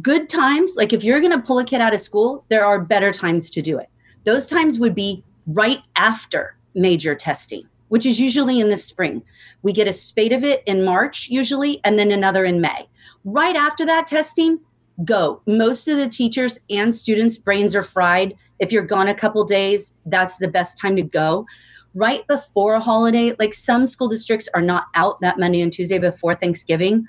Good 0.01 0.29
times, 0.29 0.73
like 0.75 0.93
if 0.93 1.03
you're 1.03 1.19
going 1.19 1.31
to 1.31 1.45
pull 1.45 1.59
a 1.59 1.63
kid 1.63 1.79
out 1.79 1.93
of 1.93 2.01
school, 2.01 2.43
there 2.49 2.65
are 2.65 2.81
better 2.81 3.11
times 3.11 3.51
to 3.51 3.61
do 3.61 3.77
it. 3.77 3.87
Those 4.23 4.47
times 4.47 4.79
would 4.79 4.95
be 4.95 5.23
right 5.45 5.83
after 5.95 6.55
major 6.73 7.13
testing, 7.13 7.67
which 7.89 8.03
is 8.03 8.19
usually 8.19 8.59
in 8.59 8.69
the 8.69 8.77
spring. 8.77 9.21
We 9.61 9.73
get 9.73 9.87
a 9.87 9.93
spate 9.93 10.33
of 10.33 10.43
it 10.43 10.63
in 10.65 10.83
March, 10.83 11.29
usually, 11.29 11.79
and 11.83 11.99
then 11.99 12.09
another 12.09 12.43
in 12.43 12.61
May. 12.61 12.89
Right 13.23 13.55
after 13.55 13.85
that 13.85 14.07
testing, 14.07 14.59
go. 15.05 15.43
Most 15.45 15.87
of 15.87 15.97
the 15.97 16.09
teachers 16.09 16.59
and 16.67 16.95
students' 16.95 17.37
brains 17.37 17.75
are 17.75 17.83
fried. 17.83 18.35
If 18.57 18.71
you're 18.71 18.81
gone 18.81 19.07
a 19.07 19.13
couple 19.13 19.43
days, 19.43 19.93
that's 20.07 20.39
the 20.39 20.47
best 20.47 20.79
time 20.79 20.95
to 20.95 21.03
go. 21.03 21.45
Right 21.93 22.25
before 22.27 22.75
a 22.75 22.79
holiday, 22.79 23.33
like 23.37 23.53
some 23.53 23.85
school 23.85 24.07
districts 24.07 24.47
are 24.53 24.61
not 24.61 24.85
out 24.95 25.19
that 25.21 25.37
Monday 25.37 25.61
and 25.61 25.73
Tuesday 25.73 25.99
before 25.99 26.35
Thanksgiving. 26.35 27.07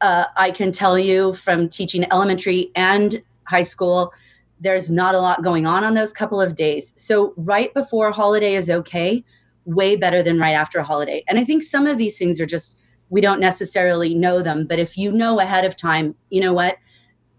Uh, 0.00 0.24
I 0.36 0.50
can 0.50 0.72
tell 0.72 0.98
you 0.98 1.34
from 1.34 1.68
teaching 1.68 2.04
elementary 2.10 2.72
and 2.74 3.22
high 3.44 3.62
school, 3.62 4.12
there's 4.60 4.90
not 4.90 5.14
a 5.14 5.20
lot 5.20 5.44
going 5.44 5.66
on 5.66 5.84
on 5.84 5.94
those 5.94 6.12
couple 6.12 6.40
of 6.40 6.56
days. 6.56 6.92
So, 6.96 7.34
right 7.36 7.72
before 7.74 8.08
a 8.08 8.12
holiday 8.12 8.54
is 8.54 8.68
okay, 8.68 9.24
way 9.64 9.94
better 9.94 10.22
than 10.22 10.38
right 10.38 10.52
after 10.52 10.80
a 10.80 10.84
holiday. 10.84 11.22
And 11.28 11.38
I 11.38 11.44
think 11.44 11.62
some 11.62 11.86
of 11.86 11.98
these 11.98 12.18
things 12.18 12.40
are 12.40 12.46
just, 12.46 12.80
we 13.10 13.20
don't 13.20 13.40
necessarily 13.40 14.14
know 14.14 14.42
them. 14.42 14.66
But 14.66 14.78
if 14.78 14.96
you 14.96 15.12
know 15.12 15.38
ahead 15.38 15.64
of 15.64 15.76
time, 15.76 16.16
you 16.30 16.40
know 16.40 16.52
what? 16.52 16.78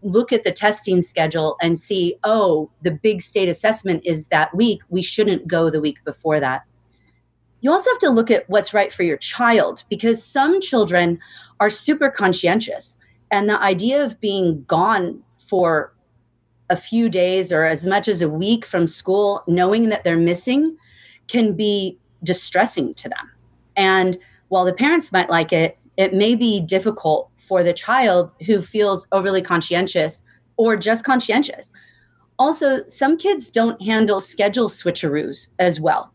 Look 0.04 0.32
at 0.32 0.44
the 0.44 0.52
testing 0.52 1.02
schedule 1.02 1.58
and 1.62 1.78
see, 1.78 2.16
oh, 2.24 2.70
the 2.82 2.92
big 2.92 3.22
state 3.22 3.50
assessment 3.50 4.04
is 4.06 4.28
that 4.28 4.54
week. 4.56 4.82
We 4.90 5.02
shouldn't 5.02 5.48
go 5.48 5.70
the 5.70 5.82
week 5.82 6.04
before 6.04 6.40
that. 6.40 6.64
You 7.62 7.72
also 7.72 7.90
have 7.92 8.00
to 8.00 8.10
look 8.10 8.30
at 8.30 8.50
what's 8.50 8.74
right 8.74 8.92
for 8.92 9.04
your 9.04 9.18
child 9.18 9.84
because 9.90 10.24
some 10.24 10.60
children 10.60 11.20
are 11.60 11.70
super 11.70 12.10
conscientious. 12.10 13.00
And 13.32 13.50
the 13.50 13.62
idea 13.62 14.04
of 14.04 14.20
being 14.20 14.64
gone 14.66 15.24
for 15.38 15.94
a 16.70 16.76
few 16.76 17.10
days 17.10 17.54
or 17.54 17.64
as 17.64 17.86
much 17.86 18.08
as 18.08 18.22
a 18.22 18.30
week 18.30 18.66
from 18.66 18.88
school, 18.88 19.44
knowing 19.48 19.90
that 19.90 20.04
they're 20.04 20.18
missing, 20.18 20.78
can 21.28 21.56
be 21.56 21.98
distressing 22.24 22.94
to 22.96 23.10
them. 23.10 23.32
And 23.76 24.18
while 24.50 24.66
the 24.66 24.74
parents 24.74 25.12
might 25.12 25.30
like 25.30 25.54
it, 25.54 25.78
it 25.98 26.14
may 26.14 26.36
be 26.36 26.62
difficult 26.62 27.30
for 27.38 27.64
the 27.64 27.74
child 27.74 28.34
who 28.46 28.62
feels 28.62 29.08
overly 29.12 29.42
conscientious 29.42 30.24
or 30.58 30.76
just 30.76 31.06
conscientious. 31.06 31.72
Also, 32.40 32.86
some 32.88 33.18
kids 33.18 33.50
don't 33.50 33.82
handle 33.82 34.20
schedule 34.20 34.68
switcheroos 34.68 35.50
as 35.60 35.80
well. 35.80 36.12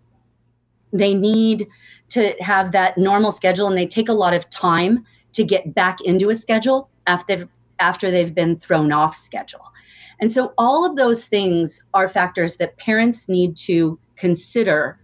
They 0.92 1.14
need 1.14 1.68
to 2.10 2.34
have 2.40 2.72
that 2.72 2.98
normal 2.98 3.30
schedule 3.30 3.66
and 3.66 3.76
they 3.76 3.86
take 3.86 4.08
a 4.08 4.14
lot 4.14 4.34
of 4.34 4.48
time 4.50 5.04
to 5.32 5.44
get 5.44 5.74
back 5.74 6.00
into 6.00 6.30
a 6.30 6.34
schedule 6.34 6.90
after 7.06 7.36
they've 7.36 7.48
after 7.80 8.10
they've 8.10 8.34
been 8.34 8.58
thrown 8.58 8.90
off 8.90 9.14
schedule. 9.14 9.72
And 10.20 10.32
so 10.32 10.52
all 10.58 10.84
of 10.84 10.96
those 10.96 11.28
things 11.28 11.84
are 11.94 12.08
factors 12.08 12.56
that 12.56 12.76
parents 12.76 13.28
need 13.28 13.56
to 13.58 14.00
consider 14.16 14.98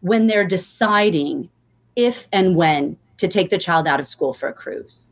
when 0.00 0.26
they're 0.26 0.46
deciding 0.46 1.48
if 1.96 2.28
and 2.30 2.56
when 2.56 2.98
to 3.20 3.28
take 3.28 3.50
the 3.50 3.58
child 3.58 3.86
out 3.86 4.00
of 4.00 4.06
school 4.06 4.32
for 4.32 4.48
a 4.48 4.52
cruise. 4.52 5.06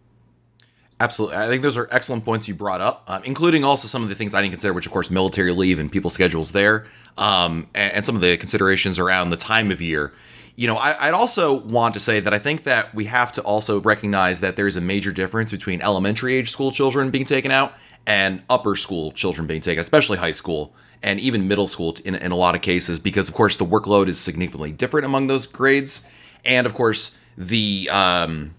Absolutely. 1.00 1.36
I 1.36 1.46
think 1.46 1.62
those 1.62 1.76
are 1.76 1.88
excellent 1.92 2.24
points 2.24 2.48
you 2.48 2.54
brought 2.54 2.80
up, 2.80 3.04
um, 3.06 3.22
including 3.22 3.62
also 3.62 3.86
some 3.86 4.02
of 4.02 4.08
the 4.08 4.16
things 4.16 4.34
I 4.34 4.40
didn't 4.40 4.52
consider, 4.52 4.72
which, 4.72 4.86
of 4.86 4.92
course, 4.92 5.10
military 5.10 5.52
leave 5.52 5.78
and 5.78 5.92
people's 5.92 6.14
schedules 6.14 6.50
there, 6.50 6.86
um, 7.16 7.68
and, 7.74 7.92
and, 7.92 8.06
some 8.06 8.16
of 8.16 8.20
the 8.20 8.36
considerations 8.36 8.98
around 8.98 9.30
the 9.30 9.36
time 9.36 9.70
of 9.70 9.80
year. 9.80 10.12
You 10.56 10.66
know, 10.66 10.76
I, 10.76 11.06
would 11.06 11.14
also 11.14 11.52
want 11.52 11.94
to 11.94 12.00
say 12.00 12.18
that 12.18 12.34
I 12.34 12.40
think 12.40 12.64
that 12.64 12.92
we 12.94 13.04
have 13.04 13.30
to 13.34 13.42
also 13.42 13.80
recognize 13.80 14.40
that 14.40 14.56
there's 14.56 14.74
a 14.74 14.80
major 14.80 15.12
difference 15.12 15.52
between 15.52 15.80
elementary 15.82 16.34
age 16.34 16.50
school 16.50 16.72
children 16.72 17.10
being 17.10 17.24
taken 17.24 17.52
out 17.52 17.74
and 18.06 18.42
upper 18.50 18.74
school 18.74 19.12
children 19.12 19.46
being 19.46 19.60
taken, 19.60 19.80
especially 19.80 20.18
high 20.18 20.32
school 20.32 20.74
and 21.00 21.20
even 21.20 21.46
middle 21.46 21.68
school 21.68 21.96
in, 22.04 22.16
in 22.16 22.32
a 22.32 22.36
lot 22.36 22.56
of 22.56 22.62
cases, 22.62 22.98
because, 22.98 23.28
of 23.28 23.34
course, 23.36 23.56
the 23.56 23.64
workload 23.64 24.08
is 24.08 24.18
significantly 24.18 24.72
different 24.72 25.06
among 25.06 25.28
those 25.28 25.46
grades. 25.46 26.04
And, 26.44 26.66
of 26.66 26.74
course, 26.74 27.18
the. 27.38 27.88
Um, 27.90 28.54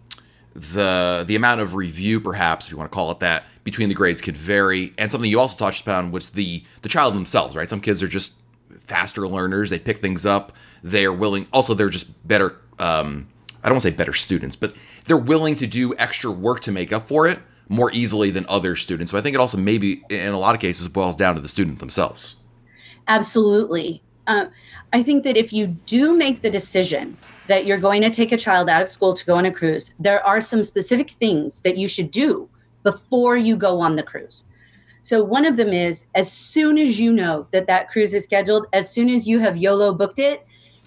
the 0.55 1.24
the 1.25 1.36
amount 1.36 1.62
of 1.62 1.75
review, 1.75 2.19
perhaps 2.19 2.65
if 2.65 2.71
you 2.71 2.77
want 2.77 2.91
to 2.91 2.93
call 2.93 3.12
it 3.12 3.19
that, 3.19 3.45
between 3.63 3.88
the 3.88 3.95
grades 3.95 4.21
could 4.21 4.36
vary. 4.36 4.93
And 4.98 5.12
something 5.12 5.29
you 5.29 5.39
also 5.39 5.57
touched 5.57 5.81
upon 5.81 6.12
was 6.12 6.31
the 6.31 6.63
the 6.81 6.89
child 6.89 7.15
themselves, 7.15 7.55
right? 7.55 7.69
Some 7.69 7.81
kids 7.81 8.03
are 8.03 8.07
just 8.07 8.39
faster 8.88 9.27
learners; 9.27 9.69
they 9.69 9.79
pick 9.79 10.01
things 10.01 10.25
up. 10.25 10.51
They 10.83 11.05
are 11.05 11.13
willing. 11.13 11.48
Also, 11.53 11.74
they're 11.74 11.89
just 11.89 12.27
better. 12.27 12.57
Um, 12.77 13.27
I 13.63 13.67
don't 13.67 13.75
want 13.75 13.83
to 13.83 13.91
say 13.91 13.95
better 13.95 14.13
students, 14.13 14.55
but 14.55 14.75
they're 15.05 15.17
willing 15.17 15.55
to 15.55 15.67
do 15.67 15.95
extra 15.98 16.31
work 16.31 16.62
to 16.62 16.71
make 16.71 16.91
up 16.91 17.07
for 17.07 17.27
it 17.27 17.39
more 17.67 17.91
easily 17.91 18.31
than 18.31 18.45
other 18.50 18.75
students. 18.75 19.12
So 19.12 19.17
I 19.17 19.21
think 19.21 19.36
it 19.36 19.39
also 19.39 19.57
maybe 19.57 20.03
in 20.09 20.33
a 20.33 20.39
lot 20.39 20.55
of 20.55 20.62
cases 20.62 20.88
boils 20.88 21.15
down 21.15 21.36
to 21.36 21.41
the 21.41 21.50
student 21.50 21.79
themselves. 21.79 22.38
Absolutely. 23.07 24.01
Uh, 24.25 24.48
I 24.91 25.03
think 25.03 25.24
that 25.24 25.38
if 25.38 25.53
you 25.53 25.67
do 25.86 26.15
make 26.15 26.41
the 26.41 26.50
decision 26.50 27.17
that 27.50 27.65
you're 27.65 27.77
going 27.77 28.01
to 28.01 28.10
take 28.10 28.32
a 28.32 28.38
child 28.38 28.70
out 28.70 28.82
of 28.82 28.88
school 28.88 29.13
to 29.13 29.25
go 29.25 29.36
on 29.36 29.46
a 29.46 29.51
cruise, 29.51 29.94
there 30.00 30.25
are 30.25 30.39
some 30.39 30.63
specific 30.63 31.10
things 31.10 31.60
that 31.62 31.77
you 31.77 31.88
should 31.88 32.12
do 32.12 32.48
before 32.84 33.36
you 33.36 33.58
go 33.58 33.82
on 33.82 33.96
the 33.96 34.03
cruise. 34.03 34.46
So, 35.03 35.24
one 35.24 35.46
of 35.46 35.58
them 35.58 35.74
is 35.74 36.06
as 36.15 36.32
soon 36.32 36.77
as 36.77 37.00
you 37.00 37.12
know 37.12 37.48
that 37.51 37.68
that 37.68 37.89
cruise 37.89 38.13
is 38.13 38.24
scheduled, 38.24 38.68
as 38.74 38.89
soon 38.89 39.10
as 39.10 39.27
you 39.27 39.39
have 39.39 39.58
YOLO 39.58 39.94
booked 39.94 40.20
it, 40.20 40.46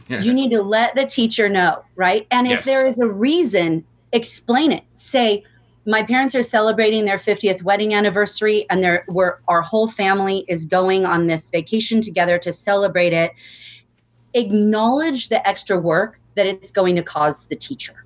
you 0.09 0.35
need 0.35 0.51
to 0.51 0.63
let 0.63 0.95
the 0.95 1.07
teacher 1.07 1.49
know, 1.49 1.85
right? 1.97 2.27
And 2.31 2.47
if 2.47 2.53
yes. 2.53 2.65
there 2.67 2.87
is 2.87 2.99
a 2.99 3.07
reason, 3.07 3.85
explain 4.13 4.71
it. 4.71 4.85
Say, 4.95 5.45
my 5.87 6.03
parents 6.03 6.35
are 6.35 6.43
celebrating 6.43 7.07
their 7.07 7.17
50th 7.17 7.63
wedding 7.63 7.95
anniversary 7.95 8.67
and 8.69 8.85
they 8.85 8.99
we're, 9.09 9.39
our 9.49 9.63
whole 9.63 9.89
family 9.89 10.45
is 10.49 10.67
going 10.67 11.07
on 11.07 11.27
this 11.27 11.51
vacation 11.51 12.01
together 12.01 12.39
to 12.39 12.53
celebrate 12.53 13.13
it 13.13 13.33
acknowledge 14.35 15.29
the 15.29 15.47
extra 15.47 15.79
work 15.79 16.19
that 16.35 16.47
it's 16.47 16.71
going 16.71 16.97
to 16.97 17.03
cause 17.03 17.47
the 17.47 17.57
teacher. 17.57 18.05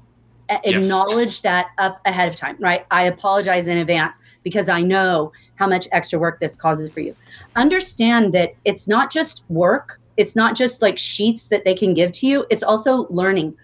Acknowledge 0.48 1.28
yes. 1.28 1.40
that 1.40 1.70
up 1.78 2.00
ahead 2.06 2.28
of 2.28 2.36
time, 2.36 2.56
right? 2.60 2.86
I 2.90 3.02
apologize 3.02 3.66
in 3.66 3.78
advance 3.78 4.20
because 4.44 4.68
I 4.68 4.80
know 4.80 5.32
how 5.56 5.66
much 5.66 5.88
extra 5.90 6.18
work 6.18 6.38
this 6.38 6.56
causes 6.56 6.92
for 6.92 7.00
you. 7.00 7.16
Understand 7.56 8.32
that 8.34 8.54
it's 8.64 8.86
not 8.86 9.10
just 9.10 9.44
work, 9.48 10.00
it's 10.16 10.36
not 10.36 10.54
just 10.54 10.82
like 10.82 10.98
sheets 10.98 11.48
that 11.48 11.64
they 11.64 11.74
can 11.74 11.94
give 11.94 12.12
to 12.12 12.26
you, 12.26 12.46
it's 12.48 12.62
also 12.62 13.08
learning. 13.08 13.56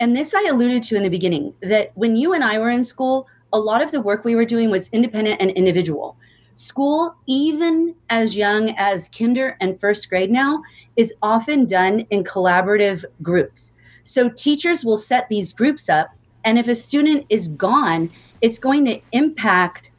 And 0.00 0.16
this 0.16 0.34
I 0.34 0.44
alluded 0.44 0.82
to 0.84 0.96
in 0.96 1.02
the 1.02 1.10
beginning 1.10 1.54
that 1.62 1.92
when 1.94 2.16
you 2.16 2.32
and 2.32 2.44
I 2.44 2.58
were 2.58 2.70
in 2.70 2.84
school, 2.84 3.26
a 3.52 3.58
lot 3.58 3.82
of 3.82 3.90
the 3.90 4.00
work 4.00 4.24
we 4.24 4.34
were 4.34 4.44
doing 4.44 4.70
was 4.70 4.88
independent 4.90 5.40
and 5.40 5.50
individual. 5.52 6.16
School, 6.54 7.14
even 7.26 7.94
as 8.08 8.36
young 8.36 8.74
as 8.78 9.10
kinder 9.10 9.56
and 9.60 9.78
first 9.78 10.08
grade 10.08 10.30
now, 10.30 10.62
is 10.96 11.14
often 11.22 11.66
done 11.66 12.00
in 12.10 12.24
collaborative 12.24 13.04
groups. 13.22 13.72
So 14.06 14.30
teachers 14.30 14.84
will 14.84 14.96
set 14.96 15.28
these 15.28 15.52
groups 15.52 15.88
up, 15.88 16.10
and 16.44 16.58
if 16.58 16.68
a 16.68 16.76
student 16.76 17.26
is 17.28 17.48
gone, 17.48 18.10
it's 18.40 18.58
going 18.58 18.84
to 18.84 19.00
impact 19.12 19.90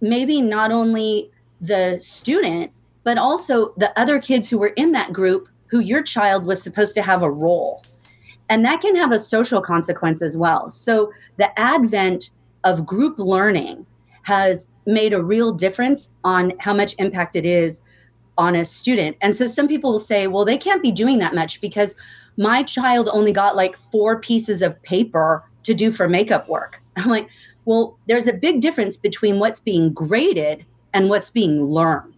maybe 0.00 0.40
not 0.40 0.70
only 0.70 1.30
the 1.60 1.98
student, 2.00 2.70
but 3.02 3.18
also 3.18 3.74
the 3.76 3.98
other 3.98 4.20
kids 4.20 4.48
who 4.48 4.58
were 4.58 4.72
in 4.76 4.92
that 4.92 5.12
group 5.12 5.48
who 5.66 5.80
your 5.80 6.02
child 6.02 6.44
was 6.44 6.62
supposed 6.62 6.94
to 6.94 7.02
have 7.02 7.22
a 7.22 7.30
role. 7.30 7.82
And 8.48 8.64
that 8.64 8.80
can 8.80 8.94
have 8.94 9.12
a 9.12 9.18
social 9.18 9.60
consequence 9.60 10.22
as 10.22 10.38
well. 10.38 10.68
So 10.68 11.12
the 11.36 11.58
advent 11.58 12.30
of 12.64 12.86
group 12.86 13.18
learning 13.18 13.86
has 14.22 14.68
made 14.86 15.12
a 15.12 15.22
real 15.22 15.52
difference 15.52 16.10
on 16.22 16.52
how 16.60 16.74
much 16.74 16.94
impact 16.98 17.34
it 17.34 17.44
is 17.44 17.82
on 18.36 18.54
a 18.54 18.64
student. 18.64 19.16
And 19.20 19.34
so 19.34 19.46
some 19.46 19.66
people 19.66 19.90
will 19.90 19.98
say, 19.98 20.28
well, 20.28 20.44
they 20.44 20.58
can't 20.58 20.82
be 20.82 20.92
doing 20.92 21.18
that 21.18 21.34
much 21.34 21.60
because 21.60 21.96
my 22.38 22.62
child 22.62 23.10
only 23.12 23.32
got 23.32 23.56
like 23.56 23.76
four 23.76 24.20
pieces 24.20 24.62
of 24.62 24.80
paper 24.82 25.44
to 25.64 25.74
do 25.74 25.90
for 25.90 26.08
makeup 26.08 26.48
work. 26.48 26.80
I'm 26.96 27.10
like, 27.10 27.28
well, 27.66 27.98
there's 28.06 28.28
a 28.28 28.32
big 28.32 28.62
difference 28.62 28.96
between 28.96 29.38
what's 29.38 29.60
being 29.60 29.92
graded 29.92 30.64
and 30.94 31.10
what's 31.10 31.28
being 31.28 31.62
learned. 31.62 32.14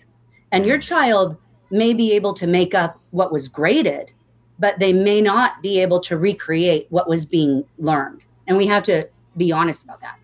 And 0.53 0.65
your 0.65 0.79
child 0.79 1.37
may 1.71 1.95
be 1.95 2.13
able 2.13 2.35
to 2.35 2.47
make 2.47 2.75
up 2.75 3.01
what 3.11 3.33
was 3.33 3.49
graded, 3.49 4.13
but 4.59 4.79
they 4.79 4.93
may 4.93 5.21
not 5.21 5.63
be 5.63 5.81
able 5.81 5.99
to 6.01 6.17
recreate 6.17 6.87
what 6.91 7.09
was 7.09 7.27
being 7.27 7.65
learned. 7.79 8.23
And 8.47 8.57
we 8.57 8.67
have 8.67 8.85
to 8.85 9.09
be 9.37 9.51
honest 9.51 9.85
about 9.85 10.01
that. 10.03 10.20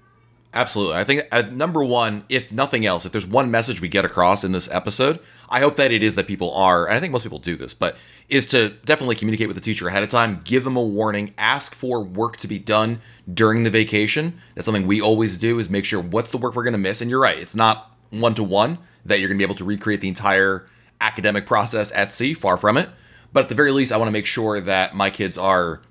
Absolutely. 0.57 0.97
I 0.97 1.05
think 1.05 1.29
uh, 1.31 1.43
number 1.43 1.85
one, 1.85 2.25
if 2.31 2.51
nothing 2.51 2.87
else, 2.87 3.05
if 3.05 3.13
there's 3.13 3.27
one 3.27 3.51
message 3.51 3.83
we 3.83 3.89
get 3.89 4.07
across 4.07 4.43
in 4.43 4.53
this 4.53 4.73
episode, 4.73 5.21
I 5.51 5.61
hope 5.61 5.77
that 5.77 5.93
it 5.93 6.03
is 6.03 6.15
that 6.15 6.27
people 6.27 6.51
are, 6.55 6.87
and 6.87 6.97
I 6.97 7.01
think 7.01 7.13
most 7.13 7.25
people 7.25 7.39
do 7.39 7.57
this, 7.57 7.75
but 7.75 7.99
is 8.31 8.47
to 8.49 8.71
definitely 8.87 9.17
communicate 9.17 9.49
with 9.49 9.57
the 9.57 9.61
teacher 9.61 9.87
ahead 9.87 10.03
of 10.03 10.09
time, 10.09 10.41
give 10.45 10.65
them 10.65 10.75
a 10.75 10.83
warning, 10.83 11.35
ask 11.37 11.75
for 11.75 12.03
work 12.03 12.39
to 12.39 12.49
be 12.49 12.59
done 12.59 13.03
during 13.33 13.65
the 13.65 13.71
vacation. 13.71 14.41
That's 14.55 14.65
something 14.65 14.87
we 14.87 14.99
always 14.99 15.37
do 15.37 15.59
is 15.59 15.69
make 15.69 15.85
sure 15.85 16.01
what's 16.01 16.31
the 16.31 16.39
work 16.39 16.57
we're 16.57 16.65
going 16.65 16.73
to 16.73 16.79
miss. 16.79 17.03
And 17.03 17.11
you're 17.11 17.21
right, 17.21 17.37
it's 17.37 17.55
not 17.55 17.95
one 18.09 18.35
to 18.37 18.43
one 18.43 18.79
that 19.05 19.21
you're 19.21 19.29
going 19.29 19.39
to 19.39 19.47
be 19.47 19.47
able 19.47 19.59
to 19.59 19.65
recreate 19.65 20.01
the 20.01 20.09
entire 20.09 20.67
academic 21.03 21.45
process 21.45 21.93
at 21.93 22.13
sea, 22.13 22.33
far 22.33 22.57
from 22.57 22.79
it. 22.79 22.89
But 23.31 23.45
at 23.45 23.49
the 23.51 23.55
very 23.55 23.73
least, 23.73 23.93
I 23.93 23.99
want 23.99 24.09
to 24.09 24.13
make 24.13 24.25
sure 24.25 24.59
that 24.63 24.97
my 24.97 25.11
kids 25.11 25.37
are 25.37 25.83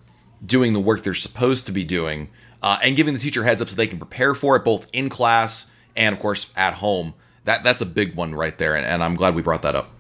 doing 0.44 0.74
the 0.74 0.80
work 0.80 1.04
they're 1.04 1.14
supposed 1.14 1.68
to 1.68 1.72
be 1.72 1.84
doing 1.84 2.30
uh, 2.62 2.80
and 2.82 2.96
giving 2.96 3.14
the 3.14 3.20
teacher 3.20 3.44
heads 3.44 3.62
up 3.62 3.70
so 3.70 3.76
they 3.76 3.88
can 3.88 3.98
prepare 3.98 4.34
for 4.34 4.56
it 4.56 4.64
both 4.64 4.88
in 4.94 5.10
class 5.10 5.72
and 5.96 6.16
of 6.16 6.22
course 6.22 6.52
at 6.56 6.76
home. 6.76 7.14
That 7.46 7.64
that's 7.64 7.82
a 7.82 7.86
big 7.86 8.16
one 8.16 8.34
right 8.34 8.58
there, 8.58 8.76
and, 8.76 8.86
and 8.86 9.04
I'm 9.04 9.16
glad 9.16 9.36
we 9.36 9.42
brought 9.42 9.62
that 9.62 9.76
up. 9.76 9.92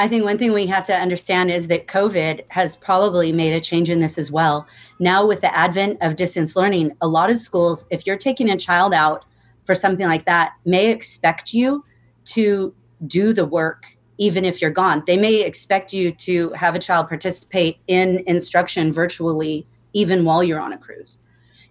I 0.00 0.06
think 0.06 0.24
one 0.24 0.38
thing 0.38 0.52
we 0.52 0.66
have 0.66 0.84
to 0.84 0.94
understand 0.94 1.50
is 1.50 1.66
that 1.68 1.88
COVID 1.88 2.44
has 2.50 2.76
probably 2.76 3.32
made 3.32 3.52
a 3.52 3.60
change 3.60 3.90
in 3.90 3.98
this 3.98 4.16
as 4.16 4.30
well. 4.30 4.66
Now, 5.00 5.26
with 5.26 5.40
the 5.40 5.52
advent 5.54 5.98
of 6.00 6.14
distance 6.14 6.54
learning, 6.54 6.96
a 7.00 7.08
lot 7.08 7.30
of 7.30 7.38
schools, 7.40 7.84
if 7.90 8.06
you're 8.06 8.16
taking 8.16 8.48
a 8.48 8.56
child 8.56 8.94
out 8.94 9.24
for 9.64 9.74
something 9.74 10.06
like 10.06 10.24
that, 10.26 10.54
may 10.64 10.90
expect 10.90 11.52
you 11.52 11.84
to 12.26 12.72
do 13.06 13.32
the 13.32 13.44
work 13.44 13.96
even 14.18 14.44
if 14.44 14.60
you're 14.60 14.70
gone. 14.70 15.02
They 15.06 15.16
may 15.16 15.42
expect 15.42 15.92
you 15.92 16.12
to 16.12 16.50
have 16.50 16.74
a 16.74 16.80
child 16.80 17.08
participate 17.08 17.78
in 17.86 18.22
instruction 18.26 18.92
virtually 18.92 19.66
even 19.98 20.24
while 20.24 20.44
you're 20.44 20.60
on 20.60 20.72
a 20.72 20.78
cruise. 20.78 21.18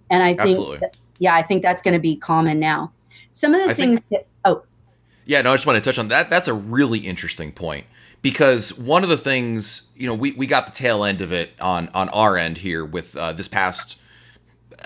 And 0.10 0.22
I 0.22 0.34
think, 0.34 0.80
that, 0.82 0.98
yeah, 1.18 1.34
I 1.34 1.42
think 1.42 1.62
that's 1.62 1.82
going 1.82 1.94
to 1.94 2.00
be 2.00 2.18
common 2.18 2.60
now. 2.60 2.92
Some 3.32 3.54
of 3.54 3.64
the 3.64 3.72
I 3.72 3.74
things 3.74 4.00
think, 4.10 4.10
that, 4.12 4.28
oh. 4.44 4.64
Yeah, 5.26 5.42
no, 5.42 5.54
I 5.54 5.56
just 5.56 5.66
want 5.66 5.82
to 5.82 5.90
touch 5.90 5.98
on 5.98 6.10
that. 6.10 6.30
That's 6.30 6.48
a 6.48 6.54
really 6.54 7.00
interesting 7.00 7.52
point 7.54 7.86
because 8.22 8.78
one 8.78 9.04
of 9.04 9.10
the 9.10 9.18
things, 9.18 9.92
you 9.96 10.08
know, 10.08 10.14
we, 10.14 10.34
we 10.34 10.46
got 10.46 10.66
the 10.66 10.74
tail 10.74 11.06
end 11.06 11.22
of 11.22 11.32
it 11.32 11.52
on, 11.62 11.90
on 11.94 12.10
our 12.10 12.36
end 12.36 12.60
here 12.60 12.84
with 12.84 13.16
uh, 13.16 13.32
this 13.32 13.48
past 13.48 14.00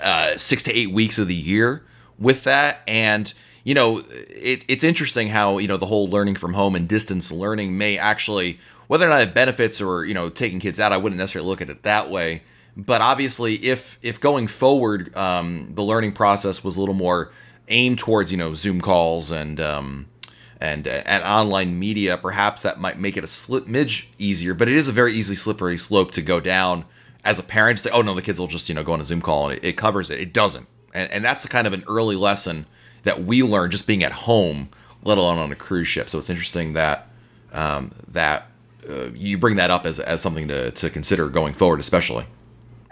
uh, 0.02 0.36
six 0.36 0.62
to 0.64 0.72
eight 0.72 0.92
weeks 0.92 1.18
of 1.18 1.26
the 1.26 1.34
year 1.34 1.84
with 2.18 2.44
that. 2.44 2.82
And, 2.86 3.32
you 3.64 3.74
know, 3.74 3.98
it, 4.08 4.64
it's 4.68 4.84
interesting 4.84 5.28
how, 5.28 5.58
you 5.58 5.66
know, 5.66 5.76
the 5.76 5.86
whole 5.86 6.08
learning 6.08 6.36
from 6.36 6.54
home 6.54 6.76
and 6.76 6.88
distance 6.88 7.32
learning 7.32 7.76
may 7.76 7.98
actually, 7.98 8.58
whether 8.86 9.06
or 9.06 9.10
not 9.10 9.22
it 9.22 9.34
benefits 9.34 9.80
or, 9.80 10.04
you 10.04 10.14
know, 10.14 10.28
taking 10.28 10.60
kids 10.60 10.78
out, 10.80 10.92
I 10.92 10.96
wouldn't 10.96 11.18
necessarily 11.18 11.48
look 11.48 11.60
at 11.60 11.70
it 11.70 11.82
that 11.82 12.10
way 12.10 12.42
but 12.76 13.00
obviously, 13.00 13.56
if 13.56 13.98
if 14.02 14.20
going 14.20 14.48
forward, 14.48 15.14
um, 15.16 15.72
the 15.74 15.82
learning 15.82 16.12
process 16.12 16.64
was 16.64 16.76
a 16.76 16.80
little 16.80 16.94
more 16.94 17.32
aimed 17.68 17.98
towards 17.98 18.32
you 18.32 18.38
know 18.38 18.54
Zoom 18.54 18.80
calls 18.80 19.30
and 19.30 19.60
um, 19.60 20.06
and 20.60 20.88
uh, 20.88 21.02
and 21.04 21.22
online 21.22 21.78
media, 21.78 22.16
perhaps 22.16 22.62
that 22.62 22.80
might 22.80 22.98
make 22.98 23.16
it 23.16 23.24
a 23.24 23.26
slip 23.26 23.66
midge 23.66 24.08
easier. 24.18 24.54
But 24.54 24.68
it 24.68 24.76
is 24.76 24.88
a 24.88 24.92
very 24.92 25.12
easy 25.12 25.34
slippery 25.34 25.76
slope 25.76 26.12
to 26.12 26.22
go 26.22 26.40
down 26.40 26.84
as 27.24 27.38
a 27.38 27.42
parent 27.42 27.78
to 27.78 27.84
say, 27.84 27.90
oh 27.90 28.02
no, 28.02 28.14
the 28.14 28.22
kids 28.22 28.40
will 28.40 28.46
just 28.46 28.68
you 28.68 28.74
know 28.74 28.82
go 28.82 28.92
on 28.92 29.00
a 29.00 29.04
Zoom 29.04 29.20
call 29.20 29.50
and 29.50 29.58
it, 29.58 29.64
it 29.64 29.76
covers 29.76 30.10
it. 30.10 30.20
It 30.20 30.32
doesn't, 30.32 30.66
and 30.94 31.10
and 31.10 31.24
that's 31.24 31.44
kind 31.46 31.66
of 31.66 31.74
an 31.74 31.84
early 31.88 32.16
lesson 32.16 32.66
that 33.02 33.22
we 33.24 33.42
learned 33.42 33.72
just 33.72 33.86
being 33.86 34.02
at 34.02 34.12
home, 34.12 34.70
let 35.02 35.18
alone 35.18 35.38
on 35.38 35.52
a 35.52 35.56
cruise 35.56 35.88
ship. 35.88 36.08
So 36.08 36.18
it's 36.18 36.30
interesting 36.30 36.72
that 36.72 37.08
um, 37.52 37.94
that 38.08 38.46
uh, 38.88 39.10
you 39.14 39.36
bring 39.36 39.56
that 39.56 39.70
up 39.70 39.84
as 39.84 40.00
as 40.00 40.22
something 40.22 40.48
to 40.48 40.70
to 40.70 40.88
consider 40.88 41.28
going 41.28 41.52
forward, 41.52 41.80
especially. 41.80 42.24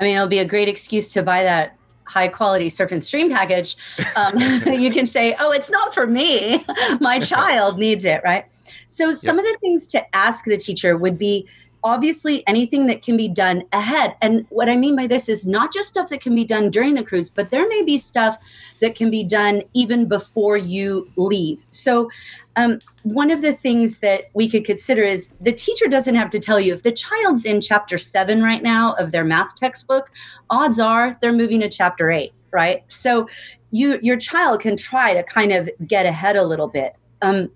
I 0.01 0.05
mean, 0.05 0.17
it'll 0.17 0.29
be 0.29 0.39
a 0.39 0.45
great 0.45 0.69
excuse 0.69 1.13
to 1.13 1.23
buy 1.23 1.43
that 1.43 1.77
high 2.11 2.29
quality 2.29 2.69
surf 2.69 2.91
and 2.91 3.03
stream 3.03 3.31
package, 3.31 3.77
um, 4.17 4.39
you 4.67 4.91
can 4.91 5.07
say, 5.07 5.37
oh, 5.39 5.53
it's 5.53 5.71
not 5.71 5.95
for 5.95 6.07
me. 6.07 6.65
My 7.01 7.21
child 7.21 7.79
needs 7.79 8.05
it, 8.05 8.21
right? 8.25 8.45
So, 8.89 9.13
some 9.13 9.37
yep. 9.37 9.47
of 9.47 9.53
the 9.53 9.59
things 9.61 9.87
to 9.89 10.17
ask 10.17 10.45
the 10.45 10.57
teacher 10.57 10.97
would 10.97 11.17
be 11.17 11.47
obviously 11.83 12.47
anything 12.47 12.87
that 12.87 13.03
can 13.03 13.17
be 13.17 13.29
done 13.29 13.63
ahead. 13.73 14.15
And 14.21 14.47
what 14.51 14.69
I 14.69 14.77
mean 14.77 14.97
by 14.97 15.07
this 15.07 15.29
is 15.29 15.47
not 15.47 15.73
just 15.73 15.89
stuff 15.89 16.09
that 16.11 16.21
can 16.21 16.35
be 16.35 16.45
done 16.45 16.71
during 16.71 16.95
the 16.95 17.05
cruise, 17.05 17.31
but 17.31 17.51
there 17.51 17.69
may 17.69 17.83
be 17.83 17.99
stuff 17.99 18.37
that 18.81 18.95
can 18.95 19.11
be 19.11 19.25
done 19.25 19.63
even 19.75 20.07
before 20.07 20.57
you 20.57 21.11
leave. 21.17 21.65
So, 21.71 22.11
um, 22.57 22.81
one 23.05 23.31
of 23.31 23.43
the 23.43 23.53
things 23.53 24.01
that 24.01 24.25
we 24.35 24.49
could 24.49 24.65
consider 24.65 25.03
is 25.03 25.31
the 25.41 25.53
teacher 25.53 25.87
doesn't 25.87 26.17
have 26.17 26.31
to 26.31 26.39
tell 26.39 26.61
you 26.61 26.75
if 26.75 26.83
the 26.83 26.93
child's 26.93 27.47
in 27.47 27.61
chapter 27.61 27.97
seven 27.97 28.43
right 28.43 28.63
now 28.63 28.95
of 28.95 29.13
their 29.13 29.25
math 29.25 29.55
textbook, 29.55 30.11
odds 30.51 30.79
are 30.79 31.17
they're 31.23 31.33
moving 31.33 31.61
to 31.61 31.69
chapter 31.69 32.11
eight, 32.11 32.33
right? 32.51 32.83
So, 32.89 33.29
you 33.71 33.99
your 34.03 34.17
child 34.17 34.61
can 34.61 34.77
try 34.77 35.15
to 35.15 35.23
kind 35.23 35.53
of 35.53 35.71
get 35.87 36.07
ahead 36.07 36.37
a 36.37 36.45
little 36.45 36.69
bit. 36.69 36.97
Um, 37.23 37.51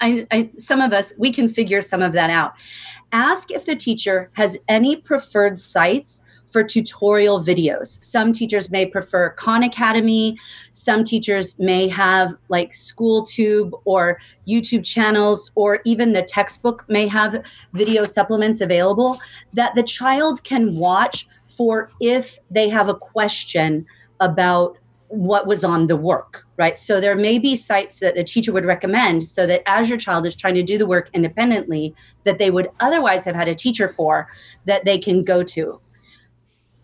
I, 0.00 0.26
I, 0.30 0.50
some 0.56 0.80
of 0.80 0.92
us 0.92 1.12
we 1.18 1.30
can 1.30 1.48
figure 1.48 1.82
some 1.82 2.02
of 2.02 2.12
that 2.14 2.30
out 2.30 2.54
ask 3.12 3.50
if 3.50 3.66
the 3.66 3.76
teacher 3.76 4.30
has 4.34 4.58
any 4.68 4.96
preferred 4.96 5.58
sites 5.58 6.22
for 6.46 6.64
tutorial 6.64 7.40
videos. 7.40 8.02
Some 8.02 8.32
teachers 8.32 8.70
may 8.70 8.86
prefer 8.86 9.30
Khan 9.30 9.62
Academy. 9.62 10.36
Some 10.72 11.04
teachers 11.04 11.58
may 11.58 11.88
have 11.88 12.34
like 12.48 12.72
SchoolTube 12.72 13.72
or 13.84 14.20
YouTube 14.48 14.84
channels, 14.84 15.52
or 15.54 15.80
even 15.84 16.12
the 16.12 16.22
textbook 16.22 16.84
may 16.88 17.06
have 17.06 17.42
video 17.72 18.04
supplements 18.04 18.60
available 18.60 19.18
that 19.52 19.74
the 19.74 19.82
child 19.82 20.42
can 20.42 20.76
watch 20.76 21.28
for 21.46 21.88
if 22.00 22.38
they 22.50 22.68
have 22.68 22.88
a 22.88 22.94
question 22.94 23.86
about 24.18 24.76
what 25.10 25.46
was 25.46 25.64
on 25.64 25.88
the 25.88 25.96
work, 25.96 26.46
right? 26.56 26.78
So 26.78 27.00
there 27.00 27.16
may 27.16 27.38
be 27.40 27.56
sites 27.56 27.98
that 27.98 28.14
the 28.14 28.22
teacher 28.22 28.52
would 28.52 28.64
recommend 28.64 29.24
so 29.24 29.44
that 29.44 29.62
as 29.66 29.88
your 29.88 29.98
child 29.98 30.24
is 30.24 30.36
trying 30.36 30.54
to 30.54 30.62
do 30.62 30.78
the 30.78 30.86
work 30.86 31.10
independently, 31.12 31.94
that 32.24 32.38
they 32.38 32.50
would 32.50 32.70
otherwise 32.78 33.24
have 33.24 33.34
had 33.34 33.48
a 33.48 33.54
teacher 33.54 33.88
for, 33.88 34.28
that 34.66 34.84
they 34.84 34.98
can 34.98 35.24
go 35.24 35.42
to. 35.42 35.80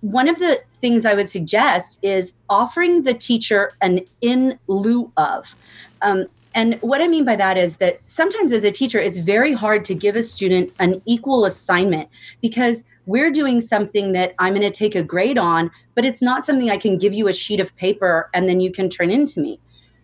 One 0.00 0.28
of 0.28 0.40
the 0.40 0.60
things 0.74 1.06
I 1.06 1.14
would 1.14 1.28
suggest 1.28 2.00
is 2.02 2.34
offering 2.48 3.04
the 3.04 3.14
teacher 3.14 3.70
an 3.80 4.00
in 4.20 4.58
lieu 4.66 5.12
of. 5.16 5.54
Um, 6.02 6.26
and 6.52 6.78
what 6.80 7.00
I 7.00 7.06
mean 7.06 7.24
by 7.24 7.36
that 7.36 7.56
is 7.56 7.76
that 7.76 8.00
sometimes 8.06 8.50
as 8.50 8.64
a 8.64 8.72
teacher, 8.72 8.98
it's 8.98 9.18
very 9.18 9.52
hard 9.52 9.84
to 9.84 9.94
give 9.94 10.16
a 10.16 10.22
student 10.22 10.72
an 10.80 11.00
equal 11.04 11.44
assignment 11.44 12.08
because 12.40 12.86
we're 13.06 13.30
doing 13.30 13.60
something 13.60 14.12
that 14.12 14.34
I'm 14.38 14.54
going 14.54 14.70
to 14.70 14.76
take 14.76 14.94
a 14.94 15.02
grade 15.02 15.38
on, 15.38 15.70
but 15.94 16.04
it's 16.04 16.22
not 16.22 16.44
something 16.44 16.70
I 16.70 16.76
can 16.76 16.98
give 16.98 17.14
you 17.14 17.28
a 17.28 17.32
sheet 17.32 17.60
of 17.60 17.74
paper 17.76 18.28
and 18.34 18.48
then 18.48 18.60
you 18.60 18.70
can 18.70 18.88
turn 18.88 19.10
into 19.10 19.40
me. 19.40 19.60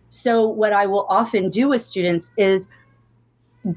So, 0.09 0.47
what 0.47 0.73
I 0.73 0.85
will 0.85 1.05
often 1.09 1.49
do 1.49 1.69
with 1.69 1.81
students 1.81 2.31
is 2.37 2.69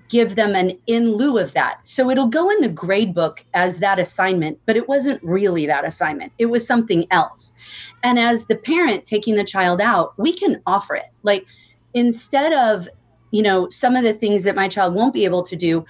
give 0.08 0.34
them 0.34 0.54
an 0.54 0.78
in 0.86 1.12
lieu 1.12 1.38
of 1.38 1.52
that. 1.52 1.78
So 1.84 2.10
it'll 2.10 2.26
go 2.26 2.50
in 2.50 2.60
the 2.60 2.68
grade 2.68 3.14
book 3.14 3.44
as 3.54 3.78
that 3.78 3.98
assignment, 3.98 4.58
but 4.66 4.76
it 4.76 4.88
wasn't 4.88 5.22
really 5.22 5.66
that 5.66 5.84
assignment. 5.84 6.32
It 6.38 6.46
was 6.46 6.66
something 6.66 7.06
else. 7.10 7.54
And 8.02 8.18
as 8.18 8.46
the 8.46 8.56
parent 8.56 9.04
taking 9.04 9.36
the 9.36 9.44
child 9.44 9.80
out, 9.80 10.14
we 10.18 10.32
can 10.32 10.60
offer 10.66 10.96
it. 10.96 11.06
Like 11.22 11.46
instead 11.94 12.52
of 12.52 12.88
you 13.30 13.42
know 13.42 13.68
some 13.68 13.96
of 13.96 14.04
the 14.04 14.12
things 14.12 14.44
that 14.44 14.54
my 14.54 14.68
child 14.68 14.94
won't 14.94 15.14
be 15.14 15.24
able 15.24 15.42
to 15.42 15.56
do 15.56 15.84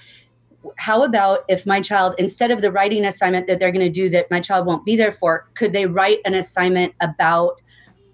how 0.77 1.03
about 1.03 1.39
if 1.47 1.65
my 1.65 1.81
child 1.81 2.13
instead 2.17 2.51
of 2.51 2.61
the 2.61 2.71
writing 2.71 3.05
assignment 3.05 3.47
that 3.47 3.59
they're 3.59 3.71
going 3.71 3.85
to 3.85 3.89
do 3.89 4.09
that 4.09 4.29
my 4.29 4.39
child 4.39 4.65
won't 4.65 4.85
be 4.85 4.95
there 4.95 5.11
for 5.11 5.49
could 5.53 5.73
they 5.73 5.85
write 5.85 6.19
an 6.25 6.33
assignment 6.33 6.93
about 7.01 7.61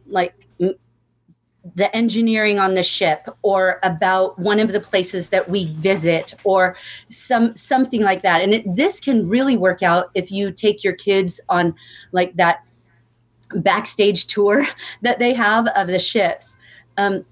like 0.05 0.35
the 1.75 1.95
engineering 1.95 2.59
on 2.59 2.73
the 2.73 2.83
ship 2.83 3.29
or 3.41 3.79
about 3.83 4.37
one 4.37 4.59
of 4.59 4.71
the 4.71 4.79
places 4.79 5.29
that 5.29 5.49
we 5.49 5.73
visit 5.75 6.35
or 6.43 6.75
some 7.09 7.55
something 7.55 8.01
like 8.01 8.21
that? 8.21 8.41
And 8.41 8.53
it, 8.53 8.75
this 8.75 8.99
can 8.99 9.27
really 9.27 9.55
work 9.55 9.81
out 9.81 10.11
if 10.13 10.31
you 10.31 10.51
take 10.51 10.83
your 10.83 10.93
kids 10.93 11.39
on 11.49 11.73
like 12.11 12.35
that 12.35 12.63
backstage 13.55 14.27
tour 14.27 14.67
that 15.01 15.19
they 15.19 15.33
have 15.33 15.67
of 15.75 15.87
the 15.87 15.99
ships. 15.99 16.57
Um, 16.97 17.25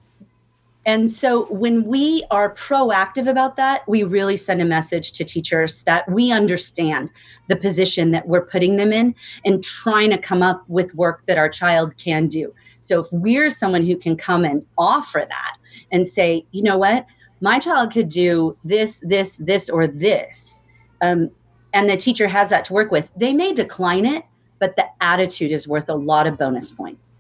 and 0.86 1.12
so 1.12 1.46
when 1.46 1.84
we 1.86 2.24
are 2.32 2.54
proactive 2.56 3.28
about 3.28 3.56
that, 3.58 3.88
we 3.88 4.04
really 4.04 4.36
send 4.36 4.62
a 4.62 4.66
message 4.66 5.12
to 5.14 5.24
teachers 5.24 5.84
that 5.84 6.10
we 6.10 6.32
understand 6.32 7.12
the 7.50 7.56
position 7.56 8.12
that 8.12 8.28
we're 8.28 8.46
putting 8.46 8.78
them 8.78 8.92
in 8.92 9.14
and 9.46 9.64
trying 9.64 10.10
to 10.10 10.18
come 10.18 10.42
up 10.42 10.64
with 10.68 10.96
work 10.96 11.24
that 11.28 11.38
our 11.38 11.50
child 11.50 11.98
can 11.98 12.28
do. 12.28 12.54
So 12.82 13.02
if 13.02 13.08
we're 13.12 13.52
someone 13.52 13.86
who 13.86 13.96
can 13.96 14.18
come 14.18 14.44
and 14.44 14.66
offer 14.76 15.24
that 15.28 15.58
and 15.92 16.08
say, 16.08 16.46
you 16.52 16.64
know 16.64 16.80
what, 16.80 17.06
my 17.42 17.60
child 17.60 17.92
could 17.92 18.10
do 18.10 18.58
this, 18.64 19.02
this, 19.02 19.38
this, 19.38 19.70
or 19.70 19.86
this, 19.88 20.64
um, 21.02 21.30
and 21.74 21.90
the 21.90 21.98
teacher 21.98 22.28
has 22.28 22.50
that 22.50 22.66
to 22.66 22.74
work 22.74 22.92
with, 22.92 23.10
they 23.16 23.34
may 23.34 23.54
decline 23.54 24.06
it, 24.06 24.26
but 24.58 24.76
the 24.76 24.86
attitude 25.00 25.52
is 25.52 25.68
worth 25.68 25.90
a 25.90 25.96
lot 25.96 26.26
of 26.26 26.40
bonus 26.40 26.72
points. 26.72 27.14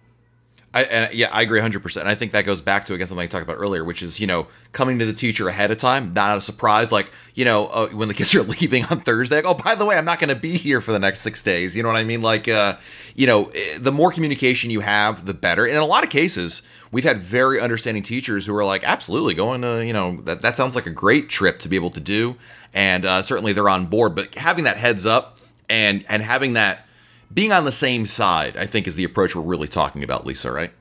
I, 0.73 0.83
and 0.83 1.13
yeah, 1.13 1.29
I 1.31 1.41
agree 1.41 1.59
100%. 1.59 1.99
And 1.99 2.09
I 2.09 2.15
think 2.15 2.31
that 2.31 2.45
goes 2.45 2.61
back 2.61 2.85
to, 2.85 2.93
again, 2.93 3.05
something 3.05 3.23
I 3.23 3.27
talked 3.27 3.43
about 3.43 3.57
earlier, 3.57 3.83
which 3.83 4.01
is, 4.01 4.21
you 4.21 4.27
know, 4.27 4.47
coming 4.71 4.99
to 4.99 5.05
the 5.05 5.13
teacher 5.13 5.49
ahead 5.49 5.69
of 5.69 5.77
time, 5.77 6.13
not 6.13 6.37
a 6.37 6.41
surprise. 6.41 6.93
Like, 6.93 7.11
you 7.35 7.43
know, 7.43 7.67
uh, 7.67 7.87
when 7.89 8.07
the 8.07 8.13
kids 8.15 8.33
are 8.35 8.43
leaving 8.43 8.85
on 8.85 9.01
Thursday, 9.01 9.37
like, 9.37 9.45
oh, 9.45 9.53
by 9.53 9.75
the 9.75 9.85
way, 9.85 9.97
I'm 9.97 10.05
not 10.05 10.19
going 10.19 10.29
to 10.29 10.35
be 10.35 10.57
here 10.57 10.79
for 10.79 10.93
the 10.93 10.99
next 10.99 11.21
six 11.21 11.41
days. 11.41 11.75
You 11.75 11.83
know 11.83 11.89
what 11.89 11.97
I 11.97 12.05
mean? 12.05 12.21
Like, 12.21 12.47
uh, 12.47 12.77
you 13.15 13.27
know, 13.27 13.47
eh, 13.47 13.77
the 13.79 13.91
more 13.91 14.11
communication 14.11 14.69
you 14.71 14.79
have, 14.79 15.25
the 15.25 15.33
better. 15.33 15.65
And 15.65 15.75
in 15.75 15.81
a 15.81 15.85
lot 15.85 16.05
of 16.05 16.09
cases, 16.09 16.65
we've 16.89 17.03
had 17.03 17.19
very 17.19 17.59
understanding 17.59 18.03
teachers 18.03 18.45
who 18.45 18.55
are 18.55 18.63
like, 18.63 18.83
absolutely, 18.85 19.33
going 19.33 19.61
to, 19.63 19.85
you 19.85 19.93
know, 19.93 20.21
that, 20.21 20.41
that 20.41 20.55
sounds 20.55 20.75
like 20.75 20.85
a 20.85 20.91
great 20.91 21.29
trip 21.29 21.59
to 21.59 21.69
be 21.69 21.75
able 21.75 21.91
to 21.91 21.99
do. 21.99 22.37
And 22.73 23.05
uh, 23.05 23.23
certainly 23.23 23.51
they're 23.51 23.67
on 23.67 23.87
board. 23.87 24.15
But 24.15 24.35
having 24.35 24.63
that 24.63 24.77
heads 24.77 25.05
up 25.05 25.37
and 25.69 26.05
and 26.07 26.21
having 26.21 26.53
that, 26.53 26.85
being 27.33 27.51
on 27.51 27.65
the 27.65 27.71
same 27.71 28.05
side, 28.05 28.57
I 28.57 28.65
think, 28.65 28.87
is 28.87 28.95
the 28.95 29.03
approach 29.03 29.35
we're 29.35 29.41
really 29.41 29.67
talking 29.67 30.03
about, 30.03 30.25
Lisa, 30.25 30.51
right? 30.51 30.71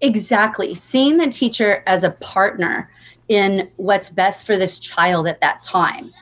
Exactly. 0.00 0.74
Seeing 0.74 1.18
the 1.18 1.28
teacher 1.28 1.82
as 1.86 2.04
a 2.04 2.10
partner 2.10 2.90
in 3.28 3.70
what's 3.76 4.10
best 4.10 4.46
for 4.46 4.56
this 4.56 4.78
child 4.78 5.26
at 5.26 5.40
that 5.40 5.62
time. 5.62 6.12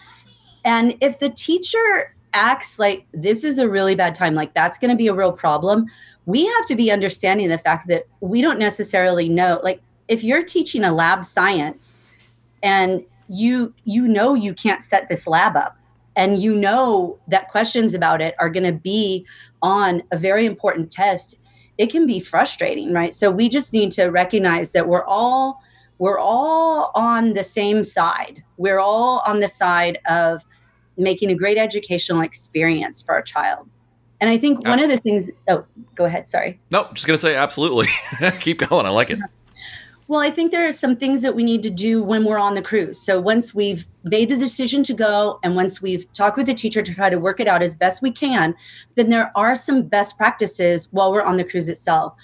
And 0.64 0.96
if 1.00 1.18
the 1.18 1.30
teacher 1.30 2.14
acts 2.34 2.78
like 2.78 3.06
this 3.12 3.44
is 3.44 3.58
a 3.58 3.68
really 3.68 3.94
bad 3.94 4.14
time, 4.14 4.34
like 4.34 4.54
that's 4.54 4.78
going 4.78 4.90
to 4.90 4.96
be 4.96 5.08
a 5.08 5.14
real 5.14 5.32
problem, 5.32 5.86
we 6.26 6.44
have 6.46 6.66
to 6.66 6.74
be 6.74 6.90
understanding 6.90 7.48
the 7.48 7.58
fact 7.58 7.88
that 7.88 8.04
we 8.20 8.42
don't 8.42 8.58
necessarily 8.58 9.28
know. 9.28 9.60
Like, 9.62 9.80
if 10.08 10.22
you're 10.22 10.44
teaching 10.44 10.84
a 10.84 10.92
lab 10.92 11.24
science 11.24 12.00
and 12.62 13.04
you 13.28 13.74
you 13.84 14.06
know 14.06 14.34
you 14.34 14.54
can't 14.54 14.82
set 14.82 15.08
this 15.08 15.26
lab 15.26 15.56
up 15.56 15.76
and 16.16 16.40
you 16.42 16.54
know 16.54 17.18
that 17.28 17.48
questions 17.48 17.94
about 17.94 18.20
it 18.20 18.34
are 18.38 18.50
going 18.50 18.64
to 18.64 18.72
be 18.72 19.26
on 19.62 20.02
a 20.10 20.18
very 20.18 20.46
important 20.46 20.90
test. 20.90 21.38
It 21.78 21.90
can 21.90 22.06
be 22.06 22.20
frustrating 22.20 22.92
right? 22.92 23.12
So 23.12 23.30
we 23.30 23.48
just 23.48 23.72
need 23.72 23.92
to 23.92 24.06
recognize 24.06 24.72
that 24.72 24.88
we're 24.88 25.04
all 25.04 25.60
we're 25.98 26.18
all 26.18 26.90
on 26.94 27.32
the 27.34 27.44
same 27.44 27.82
side. 27.82 28.42
We're 28.58 28.78
all 28.78 29.22
on 29.26 29.40
the 29.40 29.48
side 29.48 29.98
of 30.08 30.44
making 30.98 31.30
a 31.30 31.34
great 31.34 31.56
educational 31.56 32.20
experience 32.20 33.00
for 33.00 33.14
our 33.14 33.22
child. 33.22 33.68
And 34.18 34.30
i 34.30 34.38
think 34.38 34.58
absolutely. 34.58 34.82
one 34.82 34.90
of 34.90 34.96
the 34.96 35.02
things 35.02 35.30
oh 35.48 35.64
go 35.94 36.06
ahead 36.06 36.28
sorry. 36.28 36.58
No 36.70 36.88
just 36.94 37.06
gonna 37.06 37.18
say 37.18 37.36
absolutely. 37.36 37.88
Keep 38.40 38.68
going 38.68 38.86
i 38.86 38.88
like 38.88 39.10
it 39.10 39.18
well, 40.08 40.20
I 40.20 40.30
think 40.30 40.52
there 40.52 40.68
are 40.68 40.72
some 40.72 40.96
things 40.96 41.22
that 41.22 41.34
we 41.34 41.42
need 41.42 41.62
to 41.64 41.70
do 41.70 42.02
when 42.02 42.24
we're 42.24 42.38
on 42.38 42.54
the 42.54 42.62
cruise. 42.62 43.00
So 43.00 43.20
once 43.20 43.54
we've 43.54 43.86
made 44.04 44.28
the 44.28 44.36
decision 44.36 44.84
to 44.84 44.94
go 44.94 45.40
and 45.42 45.56
once 45.56 45.82
we've 45.82 46.10
talked 46.12 46.36
with 46.36 46.46
the 46.46 46.54
teacher 46.54 46.80
to 46.80 46.94
try 46.94 47.10
to 47.10 47.18
work 47.18 47.40
it 47.40 47.48
out 47.48 47.62
as 47.62 47.74
best 47.74 48.02
we 48.02 48.12
can, 48.12 48.54
then 48.94 49.10
there 49.10 49.32
are 49.34 49.56
some 49.56 49.82
best 49.82 50.16
practices 50.16 50.88
while 50.92 51.12
we're 51.12 51.24
on 51.24 51.36
the 51.36 51.44
cruise 51.44 51.68
itself. 51.68 52.14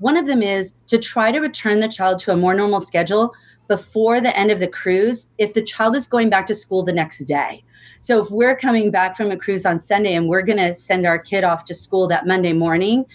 One 0.00 0.18
of 0.18 0.26
them 0.26 0.42
is 0.42 0.78
to 0.86 0.98
try 0.98 1.32
to 1.32 1.40
return 1.40 1.80
the 1.80 1.88
child 1.88 2.18
to 2.20 2.32
a 2.32 2.36
more 2.36 2.54
normal 2.54 2.80
schedule 2.80 3.34
before 3.68 4.20
the 4.20 4.36
end 4.36 4.50
of 4.50 4.60
the 4.60 4.68
cruise 4.68 5.30
if 5.38 5.54
the 5.54 5.62
child 5.62 5.96
is 5.96 6.08
going 6.08 6.28
back 6.28 6.46
to 6.46 6.54
school 6.54 6.82
the 6.82 6.92
next 6.92 7.24
day. 7.24 7.64
So 8.00 8.20
if 8.20 8.30
we're 8.30 8.56
coming 8.56 8.90
back 8.90 9.16
from 9.16 9.30
a 9.30 9.36
cruise 9.36 9.64
on 9.64 9.78
Sunday 9.78 10.14
and 10.14 10.28
we're 10.28 10.42
going 10.42 10.58
to 10.58 10.74
send 10.74 11.06
our 11.06 11.18
kid 11.18 11.44
off 11.44 11.64
to 11.66 11.74
school 11.74 12.08
that 12.08 12.26
Monday 12.26 12.52
morning, 12.52 13.06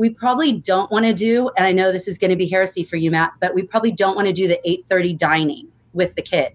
we 0.00 0.08
probably 0.08 0.52
don't 0.52 0.90
want 0.90 1.04
to 1.04 1.12
do 1.12 1.50
and 1.58 1.66
i 1.66 1.72
know 1.72 1.92
this 1.92 2.08
is 2.08 2.16
going 2.16 2.30
to 2.30 2.36
be 2.36 2.48
heresy 2.48 2.82
for 2.82 2.96
you 2.96 3.10
matt 3.10 3.34
but 3.38 3.54
we 3.54 3.62
probably 3.62 3.92
don't 3.92 4.16
want 4.16 4.26
to 4.26 4.32
do 4.32 4.48
the 4.48 4.58
8.30 4.66 5.16
dining 5.18 5.70
with 5.92 6.14
the 6.14 6.22
kid 6.22 6.54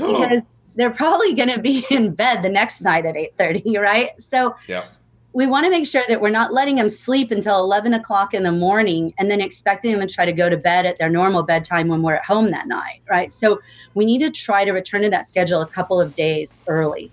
oh. 0.00 0.12
because 0.12 0.42
they're 0.76 0.92
probably 0.92 1.34
going 1.34 1.48
to 1.48 1.60
be 1.60 1.84
in 1.90 2.14
bed 2.14 2.42
the 2.42 2.48
next 2.48 2.82
night 2.82 3.04
at 3.04 3.16
8.30 3.16 3.80
right 3.80 4.18
so 4.20 4.54
yeah. 4.68 4.84
we 5.32 5.44
want 5.48 5.64
to 5.64 5.70
make 5.70 5.88
sure 5.88 6.04
that 6.06 6.20
we're 6.20 6.30
not 6.30 6.52
letting 6.52 6.76
them 6.76 6.88
sleep 6.88 7.32
until 7.32 7.58
11 7.58 7.94
o'clock 7.94 8.32
in 8.32 8.44
the 8.44 8.52
morning 8.52 9.12
and 9.18 9.28
then 9.28 9.40
expecting 9.40 9.90
them 9.90 10.06
to 10.06 10.14
try 10.14 10.24
to 10.24 10.32
go 10.32 10.48
to 10.48 10.56
bed 10.56 10.86
at 10.86 10.96
their 10.96 11.10
normal 11.10 11.42
bedtime 11.42 11.88
when 11.88 12.00
we're 12.00 12.14
at 12.14 12.24
home 12.24 12.52
that 12.52 12.68
night 12.68 13.00
right 13.10 13.32
so 13.32 13.60
we 13.94 14.06
need 14.06 14.18
to 14.18 14.30
try 14.30 14.64
to 14.64 14.70
return 14.70 15.02
to 15.02 15.10
that 15.10 15.26
schedule 15.26 15.60
a 15.60 15.66
couple 15.66 16.00
of 16.00 16.14
days 16.14 16.60
early 16.68 17.10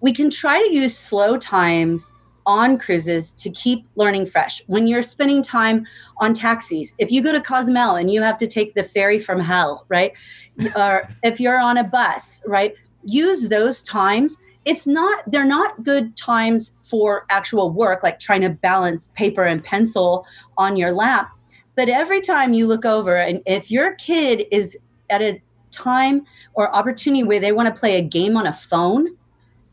we 0.00 0.12
can 0.12 0.28
try 0.28 0.58
to 0.58 0.72
use 0.72 0.96
slow 0.96 1.36
times 1.36 2.14
on 2.48 2.78
cruises 2.78 3.32
to 3.34 3.50
keep 3.50 3.86
learning 3.94 4.24
fresh. 4.24 4.62
When 4.66 4.86
you're 4.86 5.02
spending 5.02 5.42
time 5.42 5.86
on 6.16 6.32
taxis, 6.32 6.94
if 6.98 7.12
you 7.12 7.22
go 7.22 7.30
to 7.30 7.42
Cozumel 7.42 7.96
and 7.96 8.10
you 8.10 8.22
have 8.22 8.38
to 8.38 8.46
take 8.48 8.74
the 8.74 8.82
ferry 8.82 9.18
from 9.18 9.38
hell, 9.38 9.84
right? 9.88 10.12
or 10.76 11.08
if 11.22 11.38
you're 11.38 11.60
on 11.60 11.76
a 11.76 11.84
bus, 11.84 12.42
right? 12.46 12.74
Use 13.04 13.50
those 13.50 13.82
times. 13.82 14.38
It's 14.64 14.86
not, 14.86 15.30
they're 15.30 15.44
not 15.44 15.84
good 15.84 16.16
times 16.16 16.72
for 16.82 17.26
actual 17.28 17.70
work, 17.70 18.02
like 18.02 18.18
trying 18.18 18.40
to 18.40 18.50
balance 18.50 19.12
paper 19.14 19.44
and 19.44 19.62
pencil 19.62 20.26
on 20.56 20.76
your 20.76 20.92
lap. 20.92 21.30
But 21.76 21.90
every 21.90 22.22
time 22.22 22.54
you 22.54 22.66
look 22.66 22.86
over, 22.86 23.16
and 23.16 23.42
if 23.46 23.70
your 23.70 23.94
kid 23.96 24.46
is 24.50 24.76
at 25.10 25.20
a 25.20 25.40
time 25.70 26.24
or 26.54 26.74
opportunity 26.74 27.22
where 27.22 27.40
they 27.40 27.52
want 27.52 27.74
to 27.74 27.78
play 27.78 27.96
a 27.96 28.02
game 28.02 28.38
on 28.38 28.46
a 28.46 28.52
phone, 28.52 29.16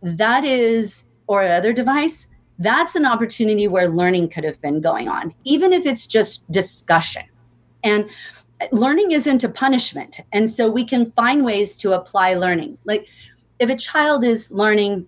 that 0.02 0.44
is, 0.44 1.06
or 1.26 1.44
other 1.44 1.74
device, 1.74 2.28
that's 2.60 2.96
an 2.96 3.06
opportunity 3.06 3.68
where 3.68 3.88
learning 3.88 4.30
could 4.30 4.44
have 4.44 4.62
been 4.62 4.82
going 4.82 5.08
on, 5.10 5.34
even 5.44 5.74
if 5.74 5.86
it's 5.86 6.08
just 6.08 6.50
discussion. 6.52 7.24
And 7.84 8.10
learning 8.72 9.12
isn't 9.12 9.44
a 9.44 9.50
punishment. 9.50 10.22
And 10.32 10.50
so 10.50 10.70
we 10.70 10.86
can 10.86 11.12
find 11.12 11.44
ways 11.44 11.78
to 11.80 11.94
apply 11.94 12.36
learning. 12.36 12.78
Like 12.86 13.08
if 13.60 13.70
a 13.70 13.76
child 13.76 14.24
is 14.24 14.52
learning, 14.52 15.06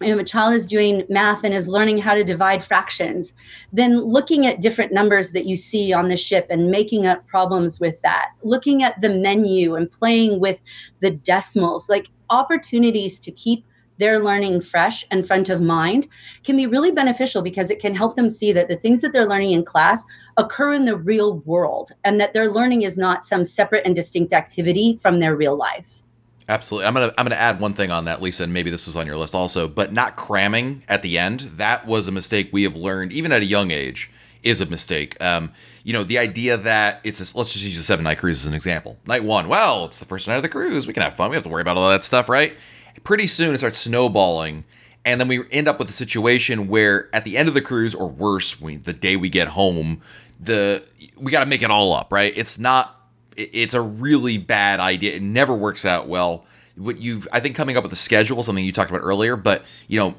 if 0.00 0.18
a 0.18 0.24
child 0.24 0.54
is 0.54 0.66
doing 0.66 1.04
math 1.08 1.44
and 1.44 1.54
is 1.54 1.68
learning 1.68 1.98
how 1.98 2.14
to 2.14 2.24
divide 2.24 2.64
fractions, 2.64 3.34
then 3.72 4.00
looking 4.00 4.46
at 4.46 4.62
different 4.62 4.92
numbers 4.92 5.32
that 5.32 5.46
you 5.46 5.56
see 5.56 5.92
on 5.92 6.08
the 6.08 6.16
ship 6.16 6.46
and 6.50 6.70
making 6.70 7.06
up 7.06 7.26
problems 7.26 7.78
with 7.78 8.00
that, 8.02 8.30
looking 8.42 8.82
at 8.82 9.00
the 9.00 9.10
menu 9.10 9.74
and 9.74 9.92
playing 9.92 10.40
with 10.40 10.60
the 11.00 11.10
decimals, 11.10 11.88
like 11.88 12.08
opportunities 12.30 13.20
to 13.20 13.30
keep 13.30 13.64
their 14.02 14.18
learning 14.18 14.60
fresh 14.60 15.04
and 15.12 15.24
front 15.24 15.48
of 15.48 15.62
mind 15.62 16.08
can 16.42 16.56
be 16.56 16.66
really 16.66 16.90
beneficial 16.90 17.40
because 17.40 17.70
it 17.70 17.78
can 17.78 17.94
help 17.94 18.16
them 18.16 18.28
see 18.28 18.52
that 18.52 18.66
the 18.66 18.74
things 18.74 19.00
that 19.00 19.12
they're 19.12 19.28
learning 19.28 19.52
in 19.52 19.64
class 19.64 20.04
occur 20.36 20.72
in 20.72 20.86
the 20.86 20.96
real 20.96 21.38
world 21.40 21.92
and 22.02 22.20
that 22.20 22.34
their 22.34 22.50
learning 22.50 22.82
is 22.82 22.98
not 22.98 23.22
some 23.22 23.44
separate 23.44 23.86
and 23.86 23.94
distinct 23.94 24.32
activity 24.32 24.98
from 25.00 25.20
their 25.20 25.36
real 25.36 25.56
life. 25.56 26.02
Absolutely. 26.48 26.88
I'm 26.88 26.94
gonna 26.94 27.14
I'm 27.16 27.24
gonna 27.24 27.36
add 27.36 27.60
one 27.60 27.74
thing 27.74 27.92
on 27.92 28.06
that, 28.06 28.20
Lisa, 28.20 28.42
and 28.42 28.52
maybe 28.52 28.70
this 28.70 28.86
was 28.86 28.96
on 28.96 29.06
your 29.06 29.16
list 29.16 29.36
also, 29.36 29.68
but 29.68 29.92
not 29.92 30.16
cramming 30.16 30.82
at 30.88 31.02
the 31.02 31.16
end. 31.16 31.52
That 31.56 31.86
was 31.86 32.08
a 32.08 32.12
mistake 32.12 32.48
we 32.50 32.64
have 32.64 32.74
learned 32.74 33.12
even 33.12 33.30
at 33.30 33.40
a 33.40 33.46
young 33.46 33.70
age 33.70 34.10
is 34.42 34.60
a 34.60 34.66
mistake. 34.66 35.16
Um, 35.22 35.52
you 35.84 35.92
know, 35.92 36.02
the 36.02 36.18
idea 36.18 36.56
that 36.56 37.00
it's 37.04 37.20
a, 37.20 37.38
let's 37.38 37.52
just 37.52 37.64
use 37.64 37.78
a 37.78 37.84
seven 37.84 38.02
night 38.02 38.18
cruise 38.18 38.40
as 38.40 38.46
an 38.46 38.54
example. 38.54 38.98
Night 39.06 39.22
one, 39.22 39.46
well, 39.46 39.84
it's 39.84 40.00
the 40.00 40.04
first 40.04 40.26
night 40.26 40.34
of 40.34 40.42
the 40.42 40.48
cruise. 40.48 40.88
We 40.88 40.92
can 40.92 41.04
have 41.04 41.14
fun. 41.14 41.30
We 41.30 41.36
have 41.36 41.44
to 41.44 41.48
worry 41.48 41.62
about 41.62 41.76
all 41.76 41.88
that 41.90 42.02
stuff, 42.02 42.28
right? 42.28 42.56
Pretty 43.04 43.26
soon 43.26 43.54
it 43.54 43.58
starts 43.58 43.78
snowballing 43.78 44.64
and 45.04 45.20
then 45.20 45.28
we 45.28 45.42
end 45.50 45.66
up 45.66 45.78
with 45.78 45.88
a 45.88 45.92
situation 45.92 46.68
where 46.68 47.08
at 47.14 47.24
the 47.24 47.36
end 47.36 47.48
of 47.48 47.54
the 47.54 47.60
cruise 47.60 47.94
or 47.94 48.08
worse 48.08 48.60
we, 48.60 48.76
the 48.76 48.92
day 48.92 49.16
we 49.16 49.28
get 49.28 49.48
home 49.48 50.00
the 50.40 50.82
we 51.16 51.30
got 51.30 51.40
to 51.40 51.46
make 51.50 51.62
it 51.62 51.70
all 51.70 51.92
up 51.92 52.12
right? 52.12 52.32
It's 52.36 52.58
not 52.58 52.98
it's 53.36 53.74
a 53.74 53.80
really 53.80 54.36
bad 54.36 54.78
idea. 54.78 55.16
It 55.16 55.22
never 55.22 55.54
works 55.54 55.86
out 55.86 56.06
well. 56.06 56.44
What 56.76 56.98
you've 56.98 57.28
i 57.32 57.38
think 57.38 57.54
coming 57.54 57.76
up 57.76 57.84
with 57.84 57.92
a 57.92 57.96
schedule 57.96 58.42
something 58.42 58.64
you 58.64 58.72
talked 58.72 58.90
about 58.90 59.02
earlier 59.02 59.36
but 59.36 59.62
you 59.88 60.00
know 60.00 60.14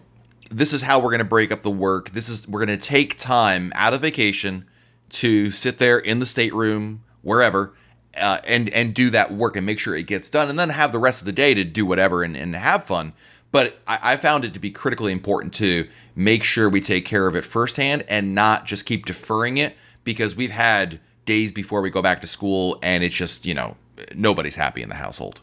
this 0.54 0.72
is 0.72 0.84
how 0.84 1.00
we're 1.00 1.10
going 1.10 1.20
to 1.20 1.26
break 1.26 1.52
up 1.52 1.64
the 1.64 1.72
work. 1.72 2.12
This 2.12 2.30
is 2.30 2.48
we're 2.48 2.64
going 2.66 2.78
to 2.78 2.86
take 2.86 3.18
time 3.18 3.72
out 3.76 3.94
of 3.94 4.02
vacation 4.02 4.66
to 5.10 5.52
sit 5.52 5.80
there 5.80 5.98
in 5.98 6.20
the 6.20 6.26
stateroom 6.26 7.04
wherever 7.22 7.74
uh, 8.18 8.40
and 8.46 8.70
and 8.70 8.94
do 8.94 9.10
that 9.10 9.32
work 9.32 9.56
and 9.56 9.66
make 9.66 9.80
sure 9.80 9.96
it 9.96 10.08
gets 10.08 10.30
done, 10.30 10.50
and 10.50 10.58
then 10.60 10.70
have 10.70 10.92
the 10.92 11.00
rest 11.00 11.22
of 11.22 11.26
the 11.26 11.32
day 11.32 11.54
to 11.54 11.64
do 11.64 11.86
whatever 11.86 12.24
and, 12.24 12.36
and 12.36 12.56
have 12.56 12.86
fun. 12.86 13.14
But 13.52 13.80
I, 13.88 14.00
I 14.02 14.18
found 14.18 14.46
it 14.46 14.54
to 14.56 14.60
be 14.60 14.72
critically 14.72 15.12
important 15.12 15.54
to 15.56 15.88
make 16.16 16.44
sure 16.44 16.70
we 16.70 16.82
take 16.82 17.06
care 17.06 17.28
of 17.28 17.36
it 17.36 17.46
firsthand 17.46 18.04
and 18.08 18.34
not 18.34 18.66
just 18.66 18.86
keep 18.86 19.06
deferring 19.06 19.58
it 19.58 19.76
because 20.04 20.36
we've 20.36 20.52
had 20.52 21.00
days 21.26 21.52
before 21.52 21.82
we 21.82 21.90
go 21.90 22.02
back 22.02 22.20
to 22.22 22.28
school 22.28 22.78
and 22.82 23.04
it's 23.04 23.16
just 23.16 23.46
you 23.46 23.54
know 23.54 23.78
nobody's 24.16 24.56
happy 24.56 24.82
in 24.82 24.90
the 24.90 24.96
household. 24.96 25.42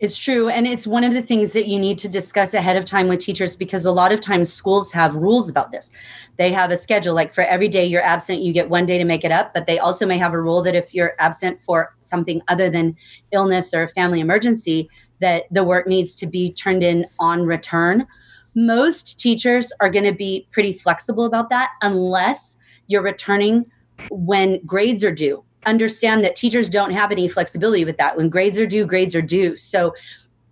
It's 0.00 0.16
true. 0.16 0.48
And 0.48 0.66
it's 0.66 0.86
one 0.86 1.04
of 1.04 1.12
the 1.12 1.20
things 1.20 1.52
that 1.52 1.68
you 1.68 1.78
need 1.78 1.98
to 1.98 2.08
discuss 2.08 2.54
ahead 2.54 2.78
of 2.78 2.86
time 2.86 3.06
with 3.06 3.20
teachers 3.20 3.54
because 3.54 3.84
a 3.84 3.92
lot 3.92 4.12
of 4.12 4.20
times 4.22 4.50
schools 4.50 4.90
have 4.92 5.14
rules 5.14 5.50
about 5.50 5.72
this. 5.72 5.92
They 6.38 6.52
have 6.52 6.70
a 6.70 6.76
schedule, 6.78 7.14
like 7.14 7.34
for 7.34 7.42
every 7.42 7.68
day 7.68 7.84
you're 7.84 8.02
absent, 8.02 8.40
you 8.40 8.54
get 8.54 8.70
one 8.70 8.86
day 8.86 8.96
to 8.96 9.04
make 9.04 9.24
it 9.24 9.30
up. 9.30 9.52
But 9.52 9.66
they 9.66 9.78
also 9.78 10.06
may 10.06 10.16
have 10.16 10.32
a 10.32 10.40
rule 10.40 10.62
that 10.62 10.74
if 10.74 10.94
you're 10.94 11.14
absent 11.18 11.62
for 11.62 11.94
something 12.00 12.40
other 12.48 12.70
than 12.70 12.96
illness 13.30 13.74
or 13.74 13.82
a 13.82 13.88
family 13.88 14.20
emergency, 14.20 14.88
that 15.20 15.44
the 15.50 15.64
work 15.64 15.86
needs 15.86 16.14
to 16.14 16.26
be 16.26 16.50
turned 16.50 16.82
in 16.82 17.04
on 17.18 17.42
return. 17.42 18.06
Most 18.54 19.20
teachers 19.20 19.70
are 19.80 19.90
going 19.90 20.06
to 20.06 20.14
be 20.14 20.48
pretty 20.50 20.72
flexible 20.72 21.26
about 21.26 21.50
that 21.50 21.72
unless 21.82 22.56
you're 22.86 23.02
returning 23.02 23.66
when 24.10 24.64
grades 24.64 25.04
are 25.04 25.12
due 25.12 25.44
understand 25.66 26.24
that 26.24 26.36
teachers 26.36 26.68
don't 26.68 26.92
have 26.92 27.12
any 27.12 27.28
flexibility 27.28 27.84
with 27.84 27.98
that. 27.98 28.16
When 28.16 28.28
grades 28.28 28.58
are 28.58 28.66
due, 28.66 28.86
grades 28.86 29.14
are 29.14 29.22
due. 29.22 29.56
So 29.56 29.94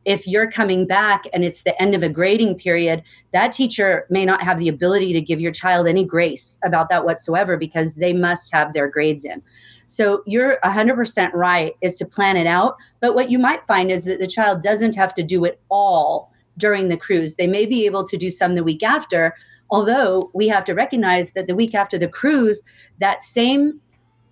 if 0.04 0.26
you're 0.26 0.50
coming 0.50 0.86
back 0.86 1.24
and 1.32 1.44
it's 1.44 1.64
the 1.64 1.80
end 1.82 1.94
of 1.94 2.02
a 2.02 2.08
grading 2.08 2.56
period, 2.56 3.02
that 3.32 3.52
teacher 3.52 4.06
may 4.08 4.24
not 4.24 4.42
have 4.42 4.58
the 4.58 4.68
ability 4.68 5.12
to 5.12 5.20
give 5.20 5.40
your 5.40 5.52
child 5.52 5.86
any 5.86 6.04
grace 6.04 6.58
about 6.64 6.88
that 6.88 7.04
whatsoever 7.04 7.56
because 7.56 7.96
they 7.96 8.12
must 8.12 8.52
have 8.52 8.72
their 8.72 8.88
grades 8.88 9.24
in. 9.24 9.42
So 9.86 10.22
you're 10.26 10.58
100% 10.64 11.32
right 11.34 11.74
is 11.82 11.96
to 11.98 12.06
plan 12.06 12.36
it 12.36 12.46
out. 12.46 12.76
But 13.00 13.14
what 13.14 13.30
you 13.30 13.38
might 13.38 13.66
find 13.66 13.90
is 13.90 14.04
that 14.04 14.18
the 14.18 14.26
child 14.26 14.62
doesn't 14.62 14.94
have 14.96 15.14
to 15.14 15.22
do 15.22 15.44
it 15.44 15.60
all 15.68 16.32
during 16.56 16.88
the 16.88 16.96
cruise. 16.96 17.36
They 17.36 17.46
may 17.46 17.66
be 17.66 17.86
able 17.86 18.04
to 18.04 18.16
do 18.16 18.30
some 18.30 18.54
the 18.54 18.64
week 18.64 18.82
after, 18.82 19.34
although 19.70 20.30
we 20.34 20.48
have 20.48 20.64
to 20.64 20.74
recognize 20.74 21.32
that 21.32 21.46
the 21.46 21.54
week 21.54 21.74
after 21.74 21.98
the 21.98 22.08
cruise, 22.08 22.62
that 22.98 23.22
same 23.22 23.80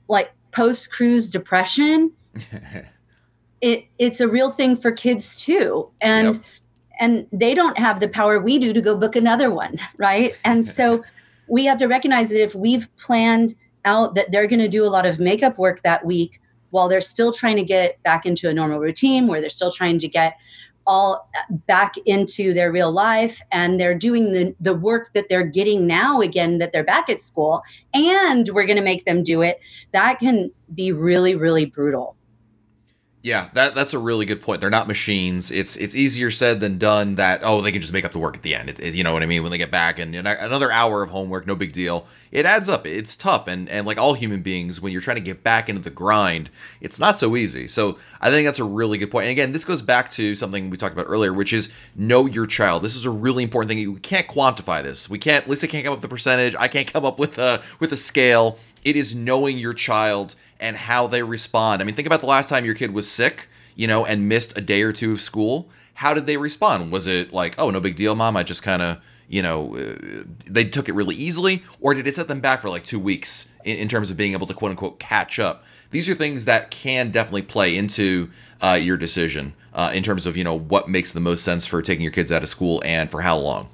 like 0.09 0.33
post 0.57 0.91
cruise 0.91 1.29
depression 1.29 2.11
it 3.61 3.87
it's 3.99 4.21
a 4.21 4.27
real 4.27 4.51
thing 4.51 4.75
for 4.75 4.91
kids 4.91 5.35
too 5.35 5.87
and 6.01 6.37
yep. 6.37 6.45
and 6.99 7.27
they 7.31 7.55
don't 7.55 7.79
have 7.79 8.01
the 8.01 8.09
power 8.09 8.41
we 8.41 8.59
do 8.59 8.73
to 8.73 8.81
go 8.81 8.97
book 8.97 9.15
another 9.15 9.51
one 9.51 9.79
right 9.99 10.33
and 10.45 10.65
so 10.65 11.05
we 11.49 11.67
have 11.67 11.77
to 11.77 11.87
recognize 11.87 12.31
that 12.31 12.43
if 12.43 12.55
we've 12.55 12.89
planned 12.97 13.55
out 13.85 14.15
that 14.15 14.33
they're 14.33 14.47
going 14.47 14.59
to 14.59 14.69
do 14.69 14.83
a 14.83 14.89
lot 14.89 15.05
of 15.05 15.21
makeup 15.21 15.59
work 15.59 15.83
that 15.83 16.05
week 16.07 16.41
while 16.71 16.89
they're 16.89 17.03
still 17.03 17.33
trying 17.33 17.57
to 17.57 17.63
get 17.63 18.03
back 18.03 18.25
into 18.25 18.49
a 18.49 18.55
normal 18.55 18.79
routine 18.79 19.27
where 19.27 19.43
they're 19.43 19.51
still 19.51 19.71
trying 19.71 19.99
to 19.99 20.09
get 20.09 20.39
all 20.87 21.29
uh, 21.37 21.55
back 21.67 21.95
into 22.07 22.53
their 22.53 22.71
real 22.73 22.91
life 22.91 23.41
and 23.53 23.81
they're 23.81 23.99
doing 23.99 24.33
the, 24.33 24.55
the 24.61 24.75
work 24.75 25.13
that 25.15 25.29
they're 25.29 25.45
getting 25.45 25.87
now 25.87 26.21
again 26.21 26.59
that 26.59 26.73
they're 26.73 26.85
back 26.85 27.09
at 27.09 27.21
school 27.21 27.63
and 27.95 28.49
we're 28.51 28.67
going 28.67 28.77
to 28.77 28.83
make 28.83 29.05
them 29.05 29.23
do 29.23 29.43
it. 29.43 29.61
That 29.93 30.19
can 30.19 30.51
be 30.75 30.93
really 30.93 31.35
really 31.35 31.65
brutal 31.65 32.17
yeah, 33.27 33.49
that 33.55 33.75
that's 33.75 33.93
a 33.93 33.99
really 33.99 34.25
good 34.25 34.41
point. 34.41 34.61
They're 34.61 34.71
not 34.71 34.87
machines. 34.87 35.51
It's 35.51 35.75
it's 35.75 35.97
easier 35.97 36.31
said 36.31 36.61
than 36.61 36.79
done. 36.79 37.17
That 37.17 37.41
oh, 37.43 37.61
they 37.61 37.73
can 37.73 37.81
just 37.81 37.93
make 37.93 38.05
up 38.05 38.13
the 38.13 38.21
work 38.21 38.37
at 38.37 38.45
the 38.45 38.55
end. 38.55 38.69
It, 38.71 38.79
it, 38.79 38.95
you 38.95 39.03
know 39.03 39.13
what 39.13 39.25
I 39.25 39.27
mean? 39.27 39.43
When 39.43 39.51
they 39.51 39.59
get 39.59 39.73
back 39.73 39.99
and 39.99 40.13
know, 40.13 40.37
another 40.39 40.71
hour 40.71 41.03
of 41.03 41.11
homework, 41.11 41.45
no 41.45 41.57
big 41.57 41.73
deal. 41.73 42.07
It 42.31 42.47
adds 42.47 42.69
up. 42.69 42.87
It's 42.87 43.17
tough, 43.17 43.49
and 43.49 43.69
and 43.69 43.85
like 43.85 43.99
all 43.99 44.15
human 44.15 44.43
beings, 44.43 44.81
when 44.81 44.93
you're 44.93 45.03
trying 45.03 45.17
to 45.17 45.21
get 45.21 45.43
back 45.43 45.69
into 45.69 45.83
the 45.83 45.91
grind, 45.91 46.51
it's 46.81 47.01
not 47.01 47.19
so 47.19 47.35
easy. 47.35 47.67
So 47.67 47.99
I 48.21 48.31
think 48.31 48.47
that's 48.47 48.61
a 48.61 48.65
really 48.65 48.97
good 48.97 49.11
point. 49.11 49.25
And 49.25 49.33
again, 49.33 49.51
this 49.51 49.65
goes 49.65 49.83
back 49.83 50.13
to 50.13 50.37
something 50.37 50.71
we 50.71 50.77
talked 50.77 50.95
about 50.95 51.07
earlier, 51.09 51.33
which 51.33 51.53
is 51.53 51.75
know 51.97 52.27
your 52.27 52.47
child. 52.47 52.85
This 52.85 52.95
is 52.95 53.07
a 53.07 53.11
really 53.11 53.43
important 53.43 53.71
thing. 53.71 53.93
We 53.93 53.99
can't 53.99 54.29
quantify 54.29 54.85
this. 54.85 55.11
We 55.11 55.19
can't. 55.19 55.49
Lisa 55.49 55.67
can't 55.67 55.85
come 55.85 55.95
up 55.95 55.99
with 55.99 56.09
the 56.09 56.15
percentage. 56.15 56.55
I 56.61 56.69
can't 56.69 56.87
come 56.87 57.05
up 57.05 57.19
with 57.19 57.39
a 57.39 57.61
with 57.81 57.91
a 57.91 57.97
scale. 57.97 58.61
It 58.85 58.95
is 58.95 59.17
knowing 59.17 59.59
your 59.59 59.75
child 59.75 60.37
and 60.61 60.77
how 60.77 61.07
they 61.07 61.23
respond. 61.23 61.83
I 61.83 61.85
mean, 61.85 61.95
think 61.95 62.07
about 62.07 62.21
the 62.21 62.27
last 62.27 62.49
time 62.49 62.65
your 62.65 62.75
kid 62.75 62.93
was 62.93 63.11
sick, 63.11 63.49
you 63.75 63.87
know, 63.87 64.05
and 64.05 64.29
missed 64.29 64.57
a 64.57 64.61
day 64.61 64.83
or 64.83 64.93
two 64.93 65.13
of 65.13 65.21
school. 65.21 65.69
How 65.95 66.15
did 66.15 66.27
they 66.27 66.37
respond? 66.37 66.93
Was 66.93 67.07
it 67.07 67.33
like, 67.33 67.55
oh, 67.59 67.71
no 67.71 67.81
big 67.81 67.97
deal, 67.97 68.15
mom? 68.15 68.37
I 68.37 68.43
just 68.43 68.63
kind 68.63 68.83
of, 68.83 68.99
you 69.29 69.43
know, 69.43 69.77
uh, 69.77 70.25
they 70.47 70.65
took 70.65 70.89
it 70.89 70.95
really 70.95 71.15
easily? 71.15 71.63
Or 71.81 71.95
did 71.95 72.07
it 72.07 72.17
set 72.17 72.29
them 72.29 72.41
back 72.41 72.61
for 72.63 72.69
like 72.69 72.85
two 72.85 73.01
weeks 73.01 73.53
in, 73.65 73.79
in, 73.79 73.89
terms 73.89 74.11
of 74.11 74.17
being 74.17 74.33
able 74.33 74.47
to 74.47 74.55
quote 74.55 74.71
unquote 74.71 74.99
catch 74.99 75.39
up? 75.39 75.65
These 75.91 76.09
are 76.09 76.15
things 76.15 76.45
that 76.45 76.71
can 76.71 77.11
definitely 77.11 77.43
play 77.43 77.77
into 77.77 78.31
uh, 78.61 78.79
your 78.81 78.97
decision 78.97 79.55
uh, 79.73 79.93
in 79.95 80.03
terms 80.03 80.27
of, 80.27 80.37
you 80.37 80.45
know, 80.45 80.59
what 80.59 80.89
makes 80.89 81.13
the 81.13 81.21
most 81.21 81.45
sense 81.45 81.67
for 81.67 81.81
taking 81.83 82.03
your 82.03 82.13
kids 82.13 82.33
out 82.33 82.43
of 82.43 82.49
school 82.49 82.83
and 82.85 83.11
for 83.11 83.23
how 83.23 83.37
long. 83.37 83.69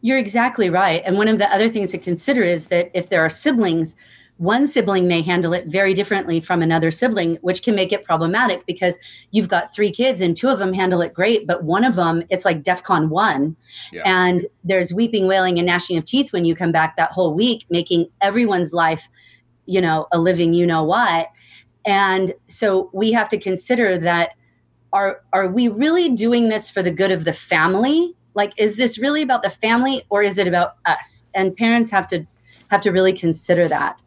You're 0.00 0.18
exactly 0.18 0.68
right. 0.68 1.02
And 1.06 1.16
one 1.16 1.28
of 1.28 1.38
the 1.38 1.50
other 1.52 1.68
things 1.68 1.90
to 1.92 1.98
consider 1.98 2.42
is 2.42 2.68
that 2.68 2.90
if 2.92 3.08
there 3.08 3.24
are 3.24 3.30
siblings, 3.30 3.96
one 4.44 4.68
sibling 4.68 5.08
may 5.08 5.22
handle 5.22 5.52
it 5.52 5.66
very 5.66 5.94
differently 5.94 6.40
from 6.40 6.62
another 6.62 6.90
sibling, 6.90 7.36
which 7.36 7.62
can 7.62 7.74
make 7.74 7.92
it 7.92 8.04
problematic 8.04 8.64
because 8.66 8.98
you've 9.30 9.48
got 9.48 9.74
three 9.74 9.90
kids 9.90 10.20
and 10.20 10.36
two 10.36 10.48
of 10.48 10.58
them 10.58 10.72
handle 10.72 11.00
it 11.00 11.14
great, 11.14 11.46
but 11.46 11.64
one 11.64 11.82
of 11.82 11.94
them, 11.94 12.22
it's 12.30 12.44
like 12.44 12.62
DEFCON 12.62 13.08
one. 13.08 13.56
Yeah. 13.92 14.02
And 14.04 14.46
there's 14.62 14.92
weeping, 14.92 15.26
wailing, 15.26 15.58
and 15.58 15.66
gnashing 15.66 15.96
of 15.96 16.04
teeth 16.04 16.32
when 16.32 16.44
you 16.44 16.54
come 16.54 16.72
back 16.72 16.96
that 16.96 17.10
whole 17.10 17.34
week, 17.34 17.64
making 17.70 18.06
everyone's 18.20 18.72
life, 18.72 19.08
you 19.66 19.80
know, 19.80 20.06
a 20.12 20.18
living, 20.18 20.52
you 20.52 20.66
know 20.66 20.84
what. 20.84 21.28
And 21.86 22.34
so 22.46 22.90
we 22.92 23.12
have 23.12 23.28
to 23.30 23.38
consider 23.38 23.98
that 23.98 24.34
are, 24.92 25.22
are 25.32 25.48
we 25.48 25.68
really 25.68 26.10
doing 26.10 26.50
this 26.50 26.70
for 26.70 26.82
the 26.82 26.90
good 26.90 27.10
of 27.10 27.24
the 27.24 27.32
family 27.32 28.14
Like, 28.34 28.52
is 28.56 28.76
this 28.76 28.98
really 28.98 29.22
about 29.22 29.42
the 29.42 29.50
family 29.50 30.04
or 30.10 30.22
is 30.22 30.38
it 30.38 30.46
about 30.46 30.76
us? 30.84 31.24
And 31.34 31.56
parents 31.56 31.90
have 31.90 32.06
to 32.08 32.26
have 32.68 32.80
to 32.82 32.90
really 32.90 33.12
consider 33.12 33.68
that. 33.68 33.98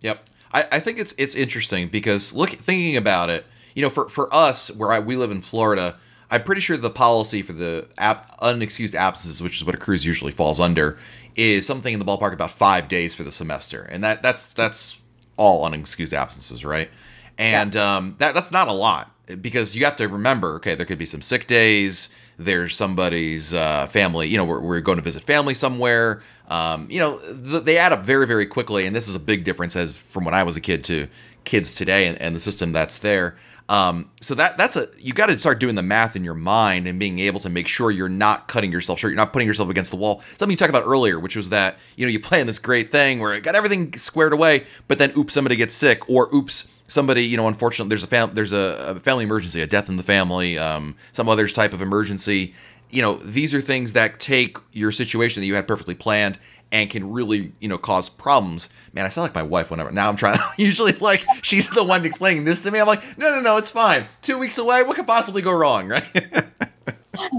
Yep. 0.00 0.28
I, 0.52 0.66
I 0.72 0.80
think 0.80 0.98
it's 0.98 1.14
it's 1.18 1.34
interesting 1.34 1.88
because 1.88 2.34
look 2.34 2.50
thinking 2.50 2.96
about 2.96 3.30
it, 3.30 3.46
you 3.74 3.82
know, 3.82 3.90
for, 3.90 4.08
for 4.08 4.32
us 4.34 4.74
where 4.76 4.92
I, 4.92 4.98
we 4.98 5.16
live 5.16 5.30
in 5.30 5.40
Florida, 5.40 5.96
I'm 6.30 6.42
pretty 6.42 6.60
sure 6.60 6.76
the 6.76 6.90
policy 6.90 7.42
for 7.42 7.52
the 7.52 7.88
app, 7.98 8.38
unexcused 8.40 8.94
absences, 8.94 9.42
which 9.42 9.56
is 9.58 9.64
what 9.64 9.74
a 9.74 9.78
cruise 9.78 10.04
usually 10.04 10.32
falls 10.32 10.60
under, 10.60 10.98
is 11.36 11.66
something 11.66 11.92
in 11.92 11.98
the 11.98 12.04
ballpark 12.04 12.32
about 12.32 12.50
five 12.50 12.88
days 12.88 13.14
for 13.14 13.22
the 13.22 13.32
semester, 13.32 13.82
and 13.82 14.02
that 14.04 14.22
that's 14.22 14.46
that's 14.46 15.02
all 15.36 15.68
unexcused 15.68 16.12
absences, 16.12 16.64
right? 16.64 16.90
And 17.38 17.74
yeah. 17.74 17.96
um, 17.96 18.16
that 18.18 18.34
that's 18.34 18.52
not 18.52 18.68
a 18.68 18.72
lot 18.72 19.10
because 19.40 19.76
you 19.76 19.84
have 19.84 19.96
to 19.96 20.08
remember, 20.08 20.54
okay, 20.56 20.74
there 20.74 20.86
could 20.86 20.98
be 20.98 21.06
some 21.06 21.22
sick 21.22 21.46
days. 21.46 22.14
There's 22.40 22.74
somebody's 22.74 23.52
uh, 23.52 23.86
family, 23.88 24.28
you 24.28 24.38
know, 24.38 24.46
we're, 24.46 24.60
we're 24.60 24.80
going 24.80 24.96
to 24.96 25.04
visit 25.04 25.22
family 25.22 25.52
somewhere. 25.52 26.22
Um, 26.48 26.90
you 26.90 26.98
know, 26.98 27.18
th- 27.18 27.64
they 27.64 27.76
add 27.76 27.92
up 27.92 28.04
very, 28.04 28.26
very 28.26 28.46
quickly, 28.46 28.86
and 28.86 28.96
this 28.96 29.08
is 29.08 29.14
a 29.14 29.20
big 29.20 29.44
difference 29.44 29.76
as 29.76 29.92
from 29.92 30.24
when 30.24 30.32
I 30.32 30.42
was 30.42 30.56
a 30.56 30.60
kid 30.60 30.82
to 30.84 31.08
kids 31.44 31.74
today 31.74 32.06
and, 32.06 32.20
and 32.20 32.34
the 32.34 32.40
system 32.40 32.72
that's 32.72 32.98
there. 32.98 33.36
Um, 33.68 34.10
so 34.20 34.34
that 34.34 34.58
that's 34.58 34.74
a 34.74 34.88
you 34.98 35.12
got 35.12 35.26
to 35.26 35.38
start 35.38 35.60
doing 35.60 35.76
the 35.76 35.82
math 35.82 36.16
in 36.16 36.24
your 36.24 36.34
mind 36.34 36.88
and 36.88 36.98
being 36.98 37.20
able 37.20 37.38
to 37.38 37.48
make 37.48 37.68
sure 37.68 37.92
you're 37.92 38.08
not 38.08 38.48
cutting 38.48 38.72
yourself 38.72 38.98
short, 38.98 39.12
you're 39.12 39.16
not 39.16 39.32
putting 39.32 39.46
yourself 39.46 39.68
against 39.68 39.92
the 39.92 39.96
wall. 39.96 40.22
Something 40.36 40.50
you 40.50 40.56
talked 40.56 40.70
about 40.70 40.86
earlier, 40.86 41.20
which 41.20 41.36
was 41.36 41.50
that 41.50 41.78
you 41.94 42.04
know 42.04 42.10
you 42.10 42.18
plan 42.18 42.48
this 42.48 42.58
great 42.58 42.90
thing 42.90 43.20
where 43.20 43.32
it 43.32 43.42
got 43.44 43.54
everything 43.54 43.92
squared 43.92 44.32
away, 44.32 44.66
but 44.88 44.98
then 44.98 45.12
oops, 45.16 45.34
somebody 45.34 45.54
gets 45.54 45.72
sick, 45.72 46.08
or 46.10 46.34
oops, 46.34 46.72
somebody 46.90 47.24
you 47.24 47.36
know 47.36 47.48
unfortunately 47.48 47.88
there's 47.88 48.02
a 48.02 48.06
fam- 48.06 48.34
there's 48.34 48.52
a, 48.52 48.96
a, 48.96 49.00
family 49.00 49.24
emergency, 49.24 49.62
a 49.62 49.66
death 49.66 49.88
in 49.88 49.96
the 49.96 50.02
family, 50.02 50.58
um, 50.58 50.94
some 51.12 51.28
other 51.28 51.48
type 51.48 51.72
of 51.72 51.80
emergency. 51.80 52.54
You 52.90 53.00
know 53.02 53.14
these 53.16 53.54
are 53.54 53.60
things 53.62 53.94
that 53.94 54.20
take 54.20 54.58
your 54.72 54.92
situation 54.92 55.40
that 55.40 55.46
you 55.46 55.54
had 55.54 55.66
perfectly 55.66 55.94
planned 55.94 56.38
and 56.72 56.88
can 56.88 57.10
really, 57.10 57.52
you 57.60 57.68
know, 57.68 57.78
cause 57.78 58.08
problems. 58.08 58.68
Man, 58.92 59.04
I 59.04 59.08
sound 59.08 59.24
like 59.24 59.34
my 59.34 59.42
wife 59.42 59.70
whenever. 59.70 59.90
Now 59.90 60.08
I'm 60.08 60.16
trying 60.16 60.36
to, 60.36 60.44
usually, 60.62 60.92
like, 60.92 61.24
she's 61.42 61.68
the 61.70 61.82
one 61.82 62.04
explaining 62.04 62.44
this 62.44 62.62
to 62.62 62.70
me. 62.70 62.80
I'm 62.80 62.86
like, 62.86 63.18
no, 63.18 63.34
no, 63.34 63.40
no, 63.40 63.56
it's 63.56 63.70
fine. 63.70 64.06
Two 64.22 64.38
weeks 64.38 64.58
away, 64.58 64.82
what 64.82 64.96
could 64.96 65.06
possibly 65.06 65.42
go 65.42 65.52
wrong, 65.52 65.88
right? 65.88 66.04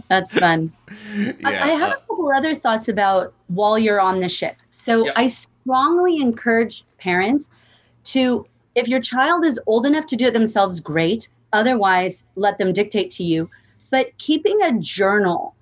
That's 0.10 0.34
fun. 0.34 0.72
Yeah. 1.16 1.34
I, 1.46 1.50
I 1.50 1.68
have 1.70 1.92
a 1.92 1.96
couple 2.08 2.32
other 2.32 2.56
thoughts 2.56 2.90
about 2.90 3.34
while 3.48 3.80
you're 3.80 4.02
on 4.02 4.20
the 4.20 4.30
ship. 4.30 4.56
So 4.70 5.10
I 5.16 5.28
strongly 5.28 6.18
encourage 6.18 6.84
parents 6.98 7.50
to, 8.06 8.46
if 8.76 8.88
your 8.88 9.00
child 9.00 9.46
is 9.46 9.60
old 9.68 9.86
enough 9.86 10.06
to 10.08 10.16
do 10.16 10.26
it 10.26 10.34
themselves, 10.34 10.80
great. 10.80 11.30
Otherwise, 11.54 12.26
let 12.36 12.58
them 12.58 12.74
dictate 12.74 13.12
to 13.12 13.24
you. 13.24 13.50
But 13.90 14.18
keeping 14.18 14.62
a 14.62 14.80
journal 14.80 15.56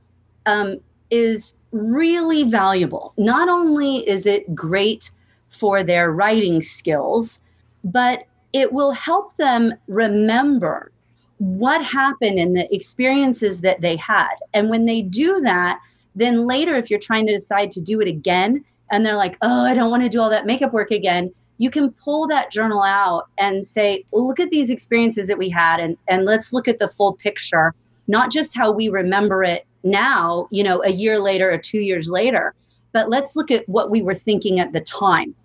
um, 0.46 0.80
is 1.10 1.54
really 1.72 2.44
valuable. 2.44 3.14
Not 3.18 3.50
only 3.50 4.08
is 4.08 4.26
it 4.26 4.54
great 4.56 5.12
for 5.50 5.84
their 5.84 6.12
writing 6.12 6.62
skills, 6.62 7.42
but 7.84 8.26
it 8.54 8.72
will 8.74 8.92
help 8.92 9.36
them 9.38 9.74
remember 9.88 10.92
what 11.38 11.84
happened 11.84 12.38
and 12.38 12.56
the 12.56 12.68
experiences 12.74 13.62
that 13.62 13.82
they 13.82 13.96
had. 13.96 14.36
And 14.54 14.70
when 14.70 14.86
they 14.86 15.02
do 15.02 15.40
that, 15.42 15.80
then 16.16 16.46
later, 16.46 16.76
if 16.76 16.90
you're 16.90 17.00
trying 17.00 17.26
to 17.28 17.34
decide 17.34 17.72
to 17.72 17.82
do 17.82 18.02
it 18.02 18.08
again, 18.08 18.64
and 18.92 19.06
they're 19.06 19.16
like, 19.16 19.38
oh, 19.42 19.64
I 19.66 19.74
don't 19.74 19.92
want 19.92 20.04
to 20.04 20.10
do 20.10 20.20
all 20.20 20.30
that 20.32 20.46
makeup 20.46 20.74
work 20.74 20.92
again, 20.92 21.32
you 21.60 21.70
can 21.70 21.92
pull 21.92 22.26
that 22.28 22.52
journal 22.52 22.82
out 22.82 23.28
and 23.38 23.68
say, 23.68 24.04
well, 24.12 24.28
look 24.28 24.40
at 24.40 24.50
these 24.50 24.70
experiences 24.70 25.28
that 25.28 25.38
we 25.38 25.50
had, 25.50 25.80
and, 25.80 25.98
and 26.08 26.26
let's 26.26 26.52
look 26.52 26.68
at 26.68 26.80
the 26.80 26.88
full 26.88 27.14
picture, 27.14 27.76
not 28.08 28.32
just 28.32 28.58
how 28.58 28.72
we 28.72 28.90
remember 28.90 29.44
it 29.44 29.68
now, 29.84 30.48
you 30.52 30.64
know, 30.64 30.82
a 30.84 30.90
year 30.90 31.20
later 31.20 31.52
or 31.52 31.58
two 31.58 31.80
years 31.80 32.10
later. 32.10 32.56
But 32.94 33.10
let's 33.10 33.36
look 33.36 33.52
at 33.52 33.68
what 33.70 33.92
we 33.92 34.02
were 34.02 34.16
thinking 34.16 34.60
at 34.60 34.74
the 34.74 34.82
time. 34.82 35.36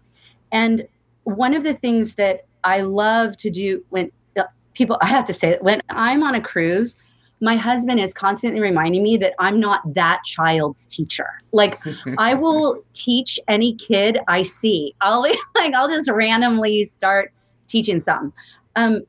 And 0.51 0.87
one 1.25 1.53
of 1.53 1.65
the 1.65 1.75
things 1.75 2.15
that 2.15 2.47
I 2.63 2.81
love 2.81 3.37
to 3.39 3.51
do 3.51 3.85
when 3.91 4.11
uh, 4.37 4.45
people, 4.75 4.97
I 5.03 5.07
have 5.07 5.25
to 5.27 5.35
say 5.35 5.59
when 5.61 5.83
I'm 5.91 6.23
on 6.23 6.35
a 6.35 6.41
cruise, 6.41 6.97
my 7.45 7.57
husband 7.57 8.01
is 8.01 8.15
constantly 8.15 8.61
reminding 8.61 9.03
me 9.03 9.19
that 9.19 9.35
I'm 9.39 9.61
not 9.61 9.83
that 9.93 10.23
child's 10.25 10.87
teacher. 10.87 11.29
Like 11.53 11.79
I 12.19 12.33
will 12.33 12.83
teach 12.95 13.39
any 13.49 13.75
kid 13.75 14.19
I 14.29 14.41
see. 14.43 14.95
I'll 15.03 15.21
like 15.55 15.75
I'll 15.75 15.89
just 15.89 16.11
randomly 16.11 16.87
start 16.87 17.33
teaching 17.67 18.01
something. 18.01 18.33
Um, 18.77 19.03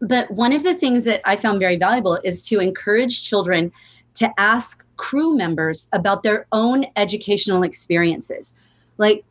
but 0.00 0.30
one 0.30 0.52
of 0.52 0.62
the 0.62 0.74
things 0.74 1.04
that 1.04 1.20
I 1.24 1.36
found 1.36 1.58
very 1.58 1.76
valuable 1.76 2.18
is 2.24 2.40
to 2.42 2.60
encourage 2.60 3.24
children 3.24 3.72
to 4.14 4.30
ask 4.38 4.86
crew 4.96 5.36
members 5.36 5.88
about 5.92 6.22
their 6.22 6.46
own 6.52 6.86
educational 6.96 7.64
experiences. 7.64 8.54
Like, 8.96 9.24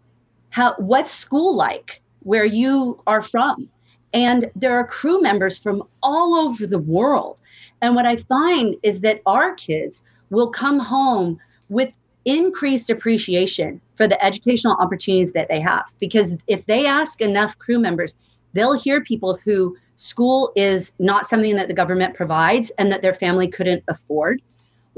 how 0.49 0.73
what's 0.77 1.11
school 1.11 1.55
like 1.55 2.01
where 2.23 2.45
you 2.45 3.01
are 3.07 3.21
from? 3.21 3.69
And 4.13 4.49
there 4.55 4.77
are 4.77 4.85
crew 4.85 5.21
members 5.21 5.57
from 5.57 5.83
all 6.01 6.35
over 6.35 6.65
the 6.65 6.79
world. 6.79 7.39
And 7.81 7.95
what 7.95 8.05
I 8.05 8.17
find 8.17 8.75
is 8.83 9.01
that 9.01 9.21
our 9.25 9.53
kids 9.53 10.03
will 10.29 10.49
come 10.49 10.79
home 10.79 11.39
with 11.69 11.95
increased 12.25 12.89
appreciation 12.89 13.79
for 13.95 14.07
the 14.07 14.23
educational 14.23 14.75
opportunities 14.79 15.31
that 15.31 15.47
they 15.47 15.59
have. 15.59 15.85
Because 15.99 16.35
if 16.47 16.65
they 16.65 16.85
ask 16.85 17.21
enough 17.21 17.57
crew 17.57 17.79
members, 17.79 18.15
they'll 18.53 18.77
hear 18.77 19.01
people 19.01 19.37
who 19.43 19.77
school 19.95 20.51
is 20.55 20.91
not 20.99 21.25
something 21.25 21.55
that 21.55 21.67
the 21.67 21.73
government 21.73 22.15
provides 22.15 22.71
and 22.77 22.91
that 22.91 23.01
their 23.01 23.13
family 23.13 23.47
couldn't 23.47 23.83
afford 23.87 24.41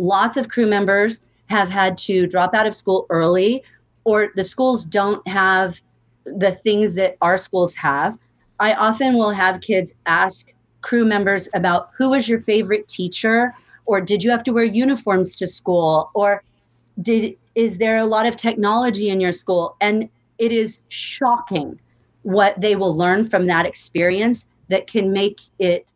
lots 0.02 0.36
of 0.38 0.50
crew 0.50 0.67
members 0.67 1.21
have 1.47 1.69
had 1.69 1.97
to 1.97 2.28
drop 2.28 2.54
out 2.54 2.65
of 2.65 2.76
school 2.76 3.06
early, 3.10 3.63
or 4.04 4.32
the 4.36 4.43
schools 4.43 4.86
don't 4.86 5.26
have 5.28 5.82
the 6.26 6.52
things 6.52 6.95
that 6.95 7.17
our 7.21 7.38
schools 7.38 7.76
have. 7.76 8.17
I 8.62 8.76
often 8.76 9.15
will 9.15 9.32
have 9.32 9.60
kids 9.60 9.91
ask 10.06 10.54
crew 10.82 11.04
members 11.04 11.50
about 11.56 11.89
who 11.97 12.12
was 12.12 12.30
your 12.30 12.41
favorite 12.41 12.88
teacher, 12.88 13.56
or 13.88 14.00
did 14.00 14.24
you 14.24 14.30
have 14.30 14.43
to 14.43 14.54
wear 14.54 14.63
uniforms 14.63 15.36
to 15.38 15.47
school, 15.47 16.12
or 16.13 16.43
did 17.02 17.36
is 17.56 17.80
there 17.80 17.97
a 17.97 18.06
lot 18.06 18.28
of 18.28 18.36
technology 18.36 19.10
in 19.10 19.19
your 19.19 19.34
school? 19.34 19.76
And 19.82 20.08
it 20.38 20.52
is 20.52 20.80
shocking 20.89 21.80
what 22.21 22.62
they 22.62 22.76
will 22.76 22.95
learn 22.95 23.28
from 23.28 23.47
that 23.47 23.65
experience 23.65 24.45
that 24.69 24.86
can 24.86 25.12
make 25.12 25.41
it 25.58 25.91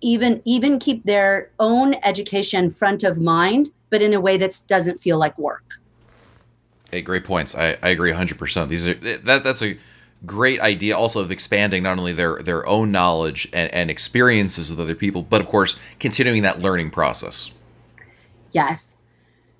even 0.00 0.40
even 0.44 0.78
keep 0.78 1.04
their 1.04 1.50
own 1.58 1.94
education 2.04 2.70
front 2.70 3.02
of 3.02 3.18
mind 3.18 3.70
but 3.90 4.00
in 4.00 4.14
a 4.14 4.20
way 4.20 4.36
that 4.36 4.62
doesn't 4.68 5.02
feel 5.02 5.18
like 5.18 5.36
work. 5.36 5.80
Hey 6.92 7.02
great 7.02 7.24
points. 7.24 7.56
I, 7.56 7.76
I 7.82 7.88
agree 7.88 8.12
100% 8.12 8.68
these 8.68 8.86
are 8.86 8.94
that 8.94 9.42
that's 9.44 9.62
a 9.62 9.76
great 10.26 10.60
idea 10.60 10.96
also 10.96 11.20
of 11.20 11.30
expanding 11.30 11.82
not 11.82 11.98
only 11.98 12.12
their 12.12 12.42
their 12.42 12.66
own 12.66 12.92
knowledge 12.92 13.48
and, 13.52 13.72
and 13.72 13.90
experiences 13.90 14.70
with 14.70 14.78
other 14.78 14.94
people 14.94 15.22
but 15.22 15.40
of 15.40 15.46
course 15.46 15.78
continuing 15.98 16.42
that 16.42 16.60
learning 16.60 16.90
process. 16.90 17.52
Yes. 18.52 18.96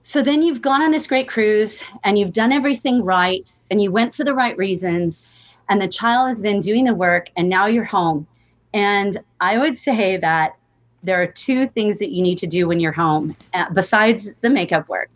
So 0.03 0.23
then 0.23 0.43
you've 0.43 0.63
gone 0.63 0.83
on 0.83 0.91
this 0.91 1.07
great 1.07 1.29
cruise 1.29 1.83
and 2.05 2.19
you've 2.19 2.33
done 2.33 2.53
everything 2.53 3.03
right 3.03 3.51
and 3.71 3.83
you 3.83 3.91
went 3.91 4.15
for 4.15 4.25
the 4.25 4.35
right 4.35 4.57
reasons 4.57 5.23
and 5.69 5.81
the 5.81 5.89
child 5.89 6.29
has 6.29 6.41
been 6.41 6.61
doing 6.61 6.85
the 6.85 6.95
work 6.95 7.29
and 7.37 7.49
now 7.49 7.67
you're 7.67 7.85
home. 7.85 8.27
And 8.73 9.19
I 9.41 9.59
would 9.59 9.77
say 9.77 10.17
that 10.17 10.57
there 11.03 11.21
are 11.21 11.27
two 11.27 11.69
things 11.69 11.99
that 11.99 12.11
you 12.11 12.23
need 12.23 12.39
to 12.39 12.47
do 12.47 12.67
when 12.67 12.81
you're 12.81 12.93
home 12.93 13.37
uh, 13.55 13.71
besides 13.71 14.33
the 14.41 14.51
makeup 14.51 14.89
work. 14.89 15.11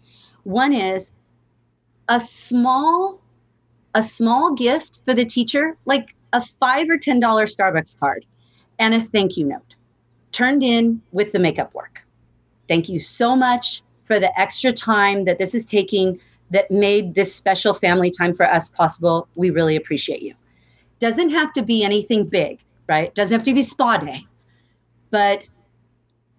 One 0.44 0.72
is 0.72 1.12
a 2.08 2.20
small 2.20 3.20
a 3.94 4.02
small 4.02 4.52
gift 4.54 5.00
for 5.04 5.14
the 5.14 5.24
teacher, 5.24 5.76
like 5.84 6.14
a 6.32 6.40
5 6.40 6.90
or 6.90 6.98
10 6.98 7.20
dollar 7.20 7.46
Starbucks 7.46 7.98
card 7.98 8.26
and 8.78 8.94
a 8.94 9.00
thank 9.00 9.36
you 9.36 9.46
note 9.46 9.76
turned 10.32 10.64
in 10.64 11.00
with 11.12 11.30
the 11.30 11.38
makeup 11.38 11.72
work. 11.74 12.04
Thank 12.66 12.88
you 12.88 12.98
so 12.98 13.36
much 13.36 13.82
for 14.04 14.18
the 14.18 14.36
extra 14.38 14.72
time 14.72 15.26
that 15.26 15.38
this 15.38 15.54
is 15.54 15.64
taking 15.64 16.18
that 16.50 16.70
made 16.72 17.14
this 17.14 17.32
special 17.32 17.72
family 17.72 18.10
time 18.10 18.34
for 18.34 18.44
us 18.44 18.68
possible. 18.68 19.28
We 19.36 19.50
really 19.50 19.76
appreciate 19.76 20.22
you. 20.22 20.34
Doesn't 20.98 21.30
have 21.30 21.52
to 21.52 21.62
be 21.62 21.84
anything 21.84 22.26
big 22.26 22.58
right? 22.88 23.14
Doesn't 23.14 23.34
have 23.34 23.44
to 23.44 23.54
be 23.54 23.62
spa 23.62 23.98
day. 23.98 24.26
But 25.10 25.48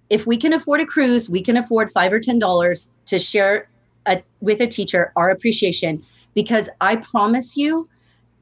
if 0.09 0.27
we 0.27 0.37
can 0.37 0.53
afford 0.53 0.81
a 0.81 0.85
cruise, 0.85 1.29
we 1.29 1.41
can 1.41 1.57
afford 1.57 1.91
five 1.91 2.13
or 2.13 2.19
ten 2.19 2.39
dollars 2.39 2.89
to 3.07 3.17
share 3.17 3.69
a, 4.05 4.21
with 4.41 4.61
a 4.61 4.67
teacher 4.67 5.11
our 5.15 5.29
appreciation. 5.29 6.03
Because 6.35 6.69
I 6.81 6.97
promise 6.97 7.57
you 7.57 7.89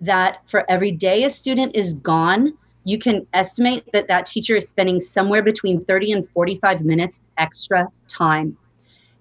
that 0.02 0.40
for 0.50 0.70
every 0.70 0.92
day 0.92 1.24
a 1.24 1.30
student 1.30 1.76
is 1.76 1.94
gone, 1.94 2.54
you 2.84 2.98
can 2.98 3.26
estimate 3.34 3.86
that 3.94 4.10
that 4.10 4.26
teacher 4.26 4.58
is 4.58 4.68
spending 4.68 5.00
somewhere 5.00 5.42
between 5.42 5.86
30 5.86 6.12
and 6.12 6.30
45 6.32 6.84
minutes 6.84 7.22
extra 7.38 7.88
time 8.10 8.58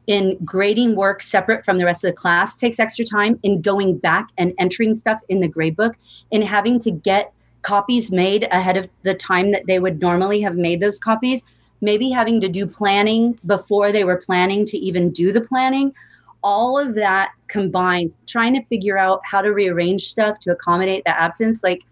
in 0.08 0.36
grading 0.44 0.96
work 0.96 1.22
separate 1.22 1.64
from 1.64 1.78
the 1.78 1.84
rest 1.84 2.02
of 2.02 2.10
the 2.10 2.16
class 2.16 2.56
takes 2.56 2.80
extra 2.80 3.04
time 3.04 3.38
in 3.44 3.62
going 3.62 3.96
back 3.98 4.30
and 4.36 4.52
entering 4.58 4.94
stuff 4.94 5.20
in 5.28 5.38
the 5.38 5.46
grade 5.46 5.76
book 5.76 5.94
in 6.32 6.42
having 6.42 6.76
to 6.80 6.90
get 6.90 7.32
copies 7.62 8.10
made 8.10 8.48
ahead 8.50 8.76
of 8.76 8.88
the 9.04 9.14
time 9.14 9.52
that 9.52 9.64
they 9.68 9.78
would 9.78 10.00
normally 10.00 10.40
have 10.40 10.56
made 10.56 10.80
those 10.80 10.98
copies 10.98 11.44
maybe 11.82 12.10
having 12.10 12.40
to 12.40 12.48
do 12.48 12.66
planning 12.66 13.38
before 13.44 13.92
they 13.92 14.04
were 14.04 14.16
planning 14.16 14.64
to 14.64 14.78
even 14.78 15.10
do 15.10 15.32
the 15.32 15.40
planning. 15.40 15.92
All 16.42 16.78
of 16.78 16.94
that 16.96 17.32
combines 17.48 18.16
trying 18.26 18.54
to 18.54 18.62
figure 18.64 18.98
out 18.98 19.20
how 19.24 19.42
to 19.42 19.50
rearrange 19.50 20.02
stuff 20.02 20.40
to 20.40 20.52
accommodate 20.52 21.04
the 21.04 21.18
absence. 21.18 21.62
Like 21.62 21.82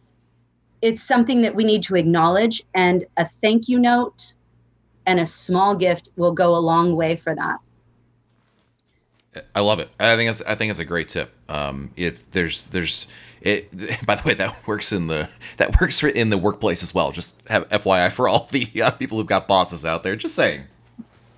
it's 0.82 1.02
something 1.02 1.42
that 1.42 1.54
we 1.54 1.64
need 1.64 1.82
to 1.84 1.96
acknowledge, 1.96 2.62
and 2.74 3.04
a 3.16 3.26
thank 3.26 3.68
you 3.68 3.78
note 3.78 4.32
and 5.06 5.20
a 5.20 5.26
small 5.26 5.74
gift 5.74 6.08
will 6.16 6.32
go 6.32 6.54
a 6.54 6.58
long 6.58 6.96
way 6.96 7.16
for 7.16 7.34
that. 7.34 7.58
I 9.54 9.60
love 9.60 9.78
it. 9.78 9.88
I 9.98 10.16
think 10.16 10.30
it's 10.30 10.42
I 10.42 10.54
think 10.54 10.70
it's 10.70 10.80
a 10.80 10.84
great 10.84 11.08
tip. 11.08 11.32
Um, 11.48 11.90
it 11.96 12.24
there's 12.32 12.64
there's 12.68 13.06
it. 13.40 13.70
By 14.06 14.16
the 14.16 14.22
way, 14.26 14.34
that 14.34 14.66
works 14.66 14.92
in 14.92 15.06
the 15.06 15.28
that 15.56 15.80
works 15.80 16.02
in 16.02 16.30
the 16.30 16.38
workplace 16.38 16.82
as 16.82 16.94
well. 16.94 17.12
Just 17.12 17.40
have 17.48 17.68
FYI 17.68 18.10
for 18.10 18.28
all 18.28 18.48
the 18.50 18.82
uh, 18.82 18.90
people 18.92 19.18
who've 19.18 19.26
got 19.26 19.46
bosses 19.46 19.86
out 19.86 20.02
there. 20.02 20.16
Just 20.16 20.34
saying. 20.34 20.64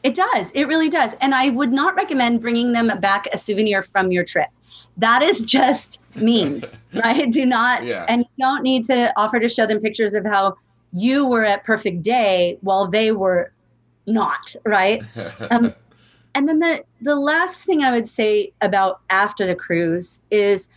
It 0.03 0.15
does. 0.15 0.51
It 0.53 0.65
really 0.65 0.89
does. 0.89 1.15
And 1.21 1.35
I 1.35 1.51
would 1.51 1.73
not 1.73 1.95
recommend 1.95 2.41
bringing 2.41 2.73
them 2.73 2.89
back 3.01 3.29
a 3.33 3.39
souvenir 3.39 3.83
from 3.83 4.11
your 4.11 4.25
trip. 4.25 4.49
That 4.97 5.23
is 5.23 5.45
just 5.59 6.01
mean, 6.17 6.65
right? 6.95 7.31
Do 7.31 7.47
not. 7.47 7.85
Yeah. 7.93 8.07
And 8.09 8.23
you 8.23 8.45
don't 8.45 8.63
need 8.63 8.85
to 8.85 9.13
offer 9.17 9.41
to 9.41 9.49
show 9.49 9.67
them 9.67 9.81
pictures 9.81 10.15
of 10.15 10.25
how 10.25 10.57
you 10.93 11.27
were 11.27 11.45
at 11.45 11.65
perfect 11.65 12.03
day 12.03 12.59
while 12.61 12.87
they 12.87 13.13
were 13.13 13.53
not, 14.07 14.55
right? 14.65 15.03
Um, 15.51 15.75
and 16.35 16.49
then 16.49 16.61
the 16.61 16.83
the 17.03 17.17
last 17.17 17.65
thing 17.65 17.85
I 17.85 17.91
would 17.91 18.09
say 18.09 18.53
about 18.63 19.01
after 19.11 19.47
the 19.47 19.55
cruise 19.55 20.23
is 20.31 20.69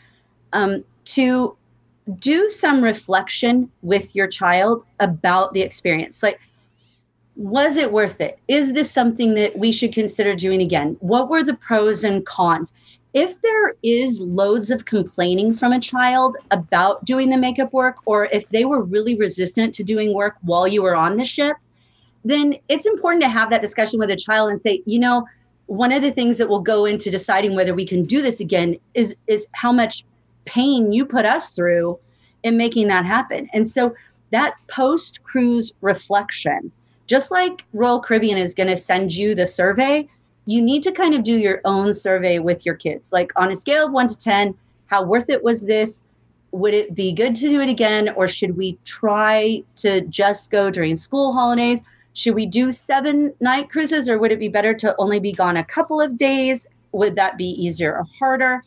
um, 0.52 0.84
to 1.06 1.56
do 2.20 2.50
some 2.50 2.84
reflection 2.84 3.72
with 3.82 4.16
your 4.16 4.28
child 4.28 4.86
about 5.00 5.54
the 5.54 5.62
experience. 5.62 6.22
Like, 6.22 6.40
was 7.36 7.78
it 7.78 7.92
worth 7.92 8.22
it? 8.22 8.40
Is 8.48 8.74
this 8.74 8.90
something 8.90 9.36
that 9.36 9.58
we 9.58 9.72
should 9.72 9.94
consider 9.94 10.36
doing 10.36 10.62
again? 10.62 10.96
What 11.00 11.30
were 11.30 11.44
the 11.44 11.56
pros 11.56 12.04
and 12.04 12.26
cons? 12.26 12.74
If 13.14 13.42
there 13.42 13.76
is 13.84 14.26
loads 14.26 14.72
of 14.72 14.86
complaining 14.86 15.54
from 15.54 15.72
a 15.72 15.80
child 15.80 16.38
about 16.52 17.06
doing 17.06 17.30
the 17.30 17.38
makeup 17.38 17.72
work, 17.72 17.98
or 18.06 18.26
if 18.32 18.50
they 18.50 18.66
were 18.66 18.82
really 18.82 19.16
resistant 19.16 19.74
to 19.76 19.84
doing 19.84 20.14
work 20.14 20.36
while 20.42 20.68
you 20.68 20.82
were 20.82 20.96
on 20.96 21.18
the 21.18 21.26
ship, 21.26 21.56
then 22.26 22.56
it's 22.70 22.86
important 22.86 23.24
to 23.24 23.30
have 23.30 23.50
that 23.50 23.62
discussion 23.62 24.00
with 24.00 24.12
a 24.12 24.16
child 24.16 24.50
and 24.50 24.60
say, 24.60 24.82
you 24.86 25.00
know, 25.00 25.26
one 25.68 25.92
of 25.92 26.02
the 26.02 26.12
things 26.12 26.38
that 26.38 26.50
will 26.50 26.60
go 26.60 26.86
into 26.86 27.10
deciding 27.10 27.56
whether 27.56 27.74
we 27.74 27.86
can 27.86 28.04
do 28.04 28.22
this 28.22 28.40
again 28.40 28.78
is 28.94 29.16
is 29.28 29.48
how 29.54 29.72
much 29.72 30.04
pain 30.46 30.94
you 30.94 31.06
put 31.06 31.26
us 31.26 31.52
through 31.52 31.98
in 32.44 32.58
making 32.58 32.88
that 32.88 33.06
happen. 33.06 33.50
And 33.54 33.70
so 33.70 33.96
that 34.32 34.56
post 34.68 35.24
cruise 35.24 35.74
reflection, 35.82 36.72
just 37.08 37.32
like 37.32 37.64
Royal 37.74 38.00
Caribbean 38.00 38.38
is 38.38 38.54
going 38.54 38.70
to 38.70 38.78
send 38.78 39.16
you 39.16 39.36
the 39.36 39.48
survey, 39.48 40.08
you 40.46 40.62
need 40.62 40.84
to 40.84 40.92
kind 40.92 41.16
of 41.16 41.24
do 41.24 41.38
your 41.38 41.62
own 41.66 41.94
survey 41.94 42.40
with 42.40 42.66
your 42.66 42.76
kids. 42.76 43.12
Like 43.12 43.32
on 43.36 43.52
a 43.52 43.56
scale 43.56 43.88
of 43.88 43.94
1 43.94 44.08
to 44.08 44.18
10, 44.18 44.56
how 44.88 45.04
worth 45.04 45.30
it 45.30 45.44
was 45.44 45.66
this? 45.66 46.04
Would 46.52 46.74
it 46.74 46.96
be 46.96 47.12
good 47.12 47.36
to 47.36 47.50
do 47.50 47.62
it 47.62 47.70
again 47.70 48.10
or 48.16 48.28
should 48.28 48.56
we 48.56 48.78
try 48.86 49.64
to 49.78 50.02
just 50.02 50.52
go 50.52 50.70
during 50.70 50.96
school 50.96 51.34
holidays? 51.34 51.82
should 52.16 52.34
we 52.34 52.46
do 52.46 52.72
seven 52.72 53.34
night 53.42 53.70
cruises 53.70 54.08
or 54.10 54.18
would 54.18 54.32
it 54.32 54.40
be 54.40 54.48
better 54.48 54.74
to 54.74 54.96
only 54.98 55.20
be 55.20 55.34
gone 55.34 55.58
a 55.58 55.64
couple 55.64 56.00
of 56.00 56.18
days? 56.18 56.66
Would 56.94 57.16
that 57.18 57.38
be 57.38 57.50
easier 57.62 57.98
or 57.98 58.06
harder? 58.18 58.62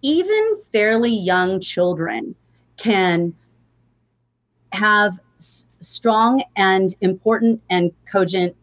Even 0.00 0.58
fairly 0.72 1.12
young 1.12 1.60
children 1.60 2.34
can 2.78 3.34
have 4.72 5.18
s- 5.38 5.66
strong 5.80 6.42
and 6.56 6.94
important 7.00 7.62
and 7.70 7.92
cogent 8.10 8.56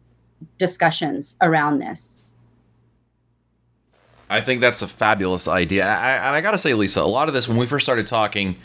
discussions 0.58 1.36
around 1.42 1.80
this. 1.80 2.20
I 4.30 4.42
think 4.42 4.62
that's 4.62 4.82
a 4.82 4.88
fabulous 4.88 5.48
idea. 5.48 5.86
I, 5.86 6.14
and 6.14 6.36
I 6.36 6.42
got 6.42 6.52
to 6.52 6.58
say, 6.58 6.74
Lisa, 6.74 7.02
a 7.02 7.04
lot 7.04 7.28
of 7.28 7.34
this, 7.34 7.48
when 7.48 7.58
we 7.58 7.68
first 7.68 7.86
started 7.86 8.08
talking, 8.08 8.58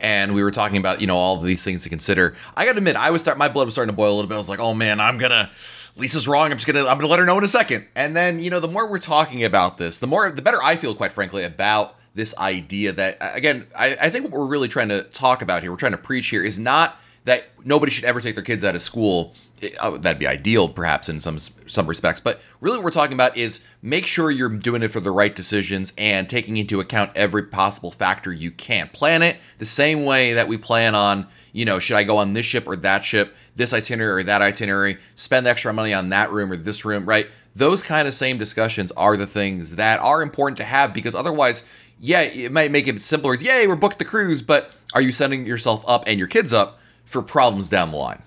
and 0.00 0.34
we 0.34 0.42
were 0.42 0.50
talking 0.50 0.76
about 0.76 1.00
you 1.00 1.06
know 1.06 1.16
all 1.16 1.40
these 1.40 1.62
things 1.62 1.82
to 1.84 1.88
consider. 1.88 2.36
I 2.56 2.64
got 2.64 2.72
to 2.72 2.78
admit, 2.78 2.96
I 2.96 3.10
was 3.10 3.22
start 3.22 3.38
my 3.38 3.48
blood 3.48 3.66
was 3.66 3.74
starting 3.74 3.92
to 3.92 3.96
boil 3.96 4.12
a 4.12 4.16
little 4.16 4.28
bit. 4.28 4.34
I 4.34 4.38
was 4.38 4.48
like, 4.48 4.58
oh 4.58 4.74
man, 4.74 5.00
I'm 5.00 5.18
gonna. 5.18 5.50
Lisa's 5.96 6.26
wrong. 6.26 6.50
I'm 6.50 6.58
just 6.58 6.66
gonna 6.66 6.80
I'm 6.88 6.98
gonna 6.98 7.06
let 7.06 7.20
her 7.20 7.24
know 7.24 7.38
in 7.38 7.44
a 7.44 7.48
second. 7.48 7.86
And 7.94 8.16
then 8.16 8.40
you 8.40 8.50
know 8.50 8.60
the 8.60 8.68
more 8.68 8.88
we're 8.88 8.98
talking 8.98 9.44
about 9.44 9.78
this, 9.78 9.98
the 9.98 10.08
more 10.08 10.30
the 10.30 10.42
better 10.42 10.62
I 10.62 10.76
feel, 10.76 10.94
quite 10.94 11.12
frankly, 11.12 11.44
about 11.44 11.96
this 12.14 12.36
idea 12.38 12.92
that 12.92 13.18
again 13.20 13.66
I, 13.78 13.96
I 14.02 14.10
think 14.10 14.24
what 14.24 14.32
we're 14.32 14.46
really 14.46 14.68
trying 14.68 14.88
to 14.88 15.04
talk 15.04 15.42
about 15.42 15.62
here, 15.62 15.70
we're 15.70 15.78
trying 15.78 15.92
to 15.92 15.98
preach 15.98 16.28
here, 16.28 16.42
is 16.42 16.58
not 16.58 16.98
that 17.24 17.48
nobody 17.64 17.90
should 17.90 18.04
ever 18.04 18.20
take 18.20 18.34
their 18.34 18.44
kids 18.44 18.64
out 18.64 18.74
of 18.74 18.82
school 18.82 19.34
uh, 19.80 19.96
that'd 19.98 20.18
be 20.18 20.26
ideal 20.26 20.68
perhaps 20.68 21.08
in 21.08 21.20
some 21.20 21.38
some 21.38 21.86
respects. 21.86 22.20
But 22.20 22.40
really 22.60 22.78
what 22.78 22.84
we're 22.84 22.90
talking 22.90 23.14
about 23.14 23.36
is 23.36 23.64
make 23.82 24.06
sure 24.06 24.30
you're 24.30 24.48
doing 24.48 24.82
it 24.82 24.88
for 24.88 25.00
the 25.00 25.10
right 25.10 25.34
decisions 25.34 25.92
and 25.96 26.28
taking 26.28 26.56
into 26.56 26.80
account 26.80 27.12
every 27.14 27.44
possible 27.44 27.90
factor 27.90 28.32
you 28.32 28.50
can. 28.50 28.88
Plan 28.88 29.22
it 29.22 29.36
the 29.58 29.66
same 29.66 30.04
way 30.04 30.34
that 30.34 30.48
we 30.48 30.58
plan 30.58 30.94
on 30.94 31.26
you 31.52 31.64
know 31.64 31.78
should 31.78 31.96
i 31.96 32.02
go 32.02 32.16
on 32.16 32.32
this 32.32 32.44
ship 32.44 32.66
or 32.66 32.74
that 32.74 33.04
ship 33.04 33.34
this 33.54 33.72
itinerary 33.72 34.22
or 34.22 34.24
that 34.24 34.42
itinerary 34.42 34.98
spend 35.14 35.46
extra 35.46 35.72
money 35.72 35.94
on 35.94 36.08
that 36.08 36.32
room 36.32 36.52
or 36.52 36.56
this 36.56 36.84
room 36.84 37.06
right? 37.06 37.28
Those 37.56 37.84
kind 37.84 38.08
of 38.08 38.14
same 38.14 38.36
discussions 38.36 38.90
are 38.92 39.16
the 39.16 39.28
things 39.28 39.76
that 39.76 40.00
are 40.00 40.22
important 40.22 40.58
to 40.58 40.64
have 40.64 40.92
because 40.92 41.14
otherwise 41.14 41.66
yeah 42.00 42.22
it 42.22 42.52
might 42.52 42.72
make 42.72 42.88
it 42.88 43.00
simpler 43.00 43.32
as 43.32 43.42
yay 43.42 43.66
we're 43.66 43.76
booked 43.76 43.98
the 43.98 44.04
cruise 44.04 44.42
but 44.42 44.72
are 44.94 45.00
you 45.00 45.12
setting 45.12 45.46
yourself 45.46 45.84
up 45.86 46.04
and 46.06 46.18
your 46.18 46.28
kids 46.28 46.52
up 46.52 46.80
for 47.04 47.22
problems 47.22 47.68
down 47.68 47.90
the 47.90 47.96
line 47.96 48.22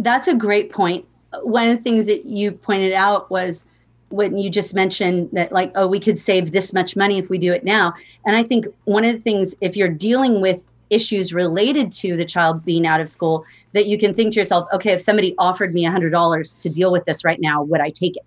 that's 0.00 0.28
a 0.28 0.34
great 0.34 0.70
point. 0.72 1.06
One 1.42 1.68
of 1.68 1.76
the 1.76 1.82
things 1.82 2.06
that 2.06 2.24
you 2.24 2.52
pointed 2.52 2.92
out 2.92 3.30
was 3.30 3.64
when 4.08 4.36
you 4.36 4.50
just 4.50 4.74
mentioned 4.74 5.28
that, 5.32 5.52
like, 5.52 5.70
oh, 5.76 5.86
we 5.86 6.00
could 6.00 6.18
save 6.18 6.50
this 6.50 6.72
much 6.72 6.96
money 6.96 7.18
if 7.18 7.30
we 7.30 7.38
do 7.38 7.52
it 7.52 7.62
now. 7.62 7.94
And 8.26 8.34
I 8.34 8.42
think 8.42 8.66
one 8.84 9.04
of 9.04 9.12
the 9.12 9.20
things, 9.20 9.54
if 9.60 9.76
you're 9.76 9.88
dealing 9.88 10.40
with 10.40 10.58
issues 10.88 11.32
related 11.32 11.92
to 11.92 12.16
the 12.16 12.24
child 12.24 12.64
being 12.64 12.86
out 12.86 13.00
of 13.00 13.08
school, 13.08 13.44
that 13.72 13.86
you 13.86 13.96
can 13.96 14.12
think 14.12 14.32
to 14.32 14.40
yourself, 14.40 14.66
okay, 14.72 14.92
if 14.92 15.00
somebody 15.00 15.36
offered 15.38 15.72
me 15.72 15.84
$100 15.84 16.58
to 16.58 16.68
deal 16.68 16.90
with 16.90 17.04
this 17.04 17.24
right 17.24 17.40
now, 17.40 17.62
would 17.62 17.80
I 17.80 17.90
take 17.90 18.16
it? 18.16 18.24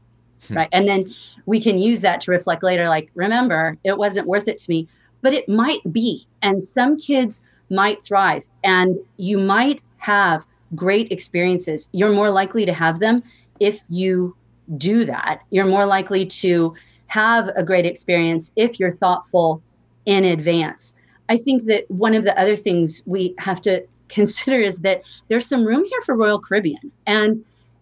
Hmm. 0.48 0.58
Right. 0.58 0.70
And 0.72 0.88
then 0.88 1.14
we 1.46 1.60
can 1.60 1.80
use 1.80 2.00
that 2.02 2.22
to 2.22 2.32
reflect 2.32 2.64
later, 2.64 2.88
like, 2.88 3.10
remember, 3.16 3.78
it 3.84 3.98
wasn't 3.98 4.28
worth 4.28 4.48
it 4.48 4.60
to 4.60 4.70
me, 4.70 4.88
but 5.22 5.34
it 5.34 5.50
might 5.50 5.82
be. 5.92 6.26
And 6.42 6.64
some 6.64 6.98
kids 6.98 7.42
might 7.74 8.04
thrive, 8.06 8.46
and 8.64 8.98
you 9.18 9.38
might 9.38 9.82
have 9.98 10.46
great 10.76 11.12
experiences. 11.12 11.90
You're 11.92 12.14
more 12.14 12.30
likely 12.30 12.66
to 12.66 12.74
have 12.74 13.00
them 13.00 13.24
if 13.60 13.82
you 13.90 14.36
do 14.78 15.06
that. 15.06 15.42
You're 15.50 15.66
more 15.66 15.86
likely 15.86 16.26
to 16.26 16.74
have 17.08 17.50
a 17.56 17.64
great 17.64 17.86
experience 17.86 18.52
if 18.56 18.80
you're 18.80 18.92
thoughtful 18.92 19.62
in 20.06 20.26
advance. 20.26 20.94
I 21.30 21.38
think 21.38 21.66
that 21.66 21.90
one 21.90 22.16
of 22.16 22.24
the 22.24 22.38
other 22.40 22.56
things 22.56 23.02
we 23.06 23.36
have 23.38 23.62
to 23.62 23.86
consider 24.10 24.60
is 24.60 24.80
that 24.80 25.02
there's 25.28 25.46
some 25.46 25.66
room 25.66 25.84
here 25.86 26.02
for 26.02 26.16
Royal 26.16 26.40
Caribbean. 26.40 26.92
And 27.08 27.38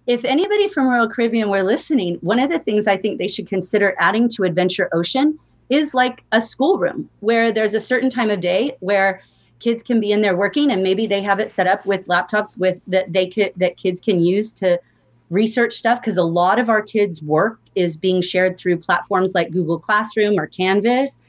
if 0.08 0.23
anybody 0.25 0.67
from 0.69 0.88
Royal 0.88 1.10
Caribbean 1.10 1.49
were 1.49 1.63
listening, 1.63 2.15
one 2.21 2.39
of 2.39 2.49
the 2.49 2.60
things 2.60 2.88
I 2.88 2.97
think 2.97 3.17
they 3.17 3.27
should 3.27 3.47
consider 3.47 3.95
adding 3.99 4.30
to 4.30 4.43
Adventure 4.43 4.89
Ocean 4.93 5.38
is 5.69 5.93
like 5.93 6.23
a 6.32 6.41
schoolroom 6.41 7.10
where 7.21 7.51
there's 7.51 7.73
a 7.73 7.80
certain 7.80 8.10
time 8.10 8.30
of 8.30 8.39
day 8.39 8.75
where 8.80 9.21
kids 9.62 9.84
can 9.84 10.00
be 10.00 10.12
in 10.12 10.21
there 10.21 10.36
working 10.36 10.71
and 10.71 10.82
maybe 10.84 11.06
they 11.06 11.21
have 11.21 11.39
it 11.39 11.50
set 11.50 11.67
up 11.67 11.86
with 11.86 12.06
laptops 12.08 12.58
with 12.58 12.82
that 12.88 13.13
they 13.13 13.28
could 13.28 13.54
that 13.56 13.78
kids 13.78 14.02
can 14.02 14.19
use 14.19 14.52
to 14.52 14.80
research 15.30 15.74
stuff 15.74 16.02
because 16.02 16.17
a 16.17 16.24
lot 16.24 16.60
of 16.60 16.67
our 16.67 16.82
kids 16.82 17.21
work 17.21 17.60
is 17.76 17.95
being 17.95 18.21
shared 18.21 18.58
through 18.58 18.78
platforms 18.78 19.34
like 19.34 19.52
google 19.52 19.80
classroom 19.80 20.38
or 20.38 20.47
canvas. 20.47 21.19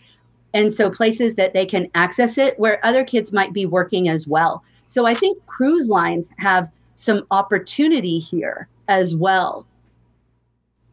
And 0.54 0.72
so 0.72 0.90
places 0.90 1.36
that 1.36 1.54
they 1.54 1.64
can 1.64 1.90
access 1.94 2.36
it 2.36 2.58
where 2.58 2.84
other 2.84 3.04
kids 3.04 3.32
might 3.32 3.52
be 3.52 3.64
working 3.64 4.08
as 4.08 4.26
well. 4.26 4.64
So 4.86 5.06
i 5.06 5.14
think 5.14 5.44
cruise 5.46 5.88
lines 5.88 6.32
have 6.38 6.68
some 6.94 7.26
opportunity 7.30 8.18
here 8.18 8.68
as 8.88 9.14
well. 9.14 9.66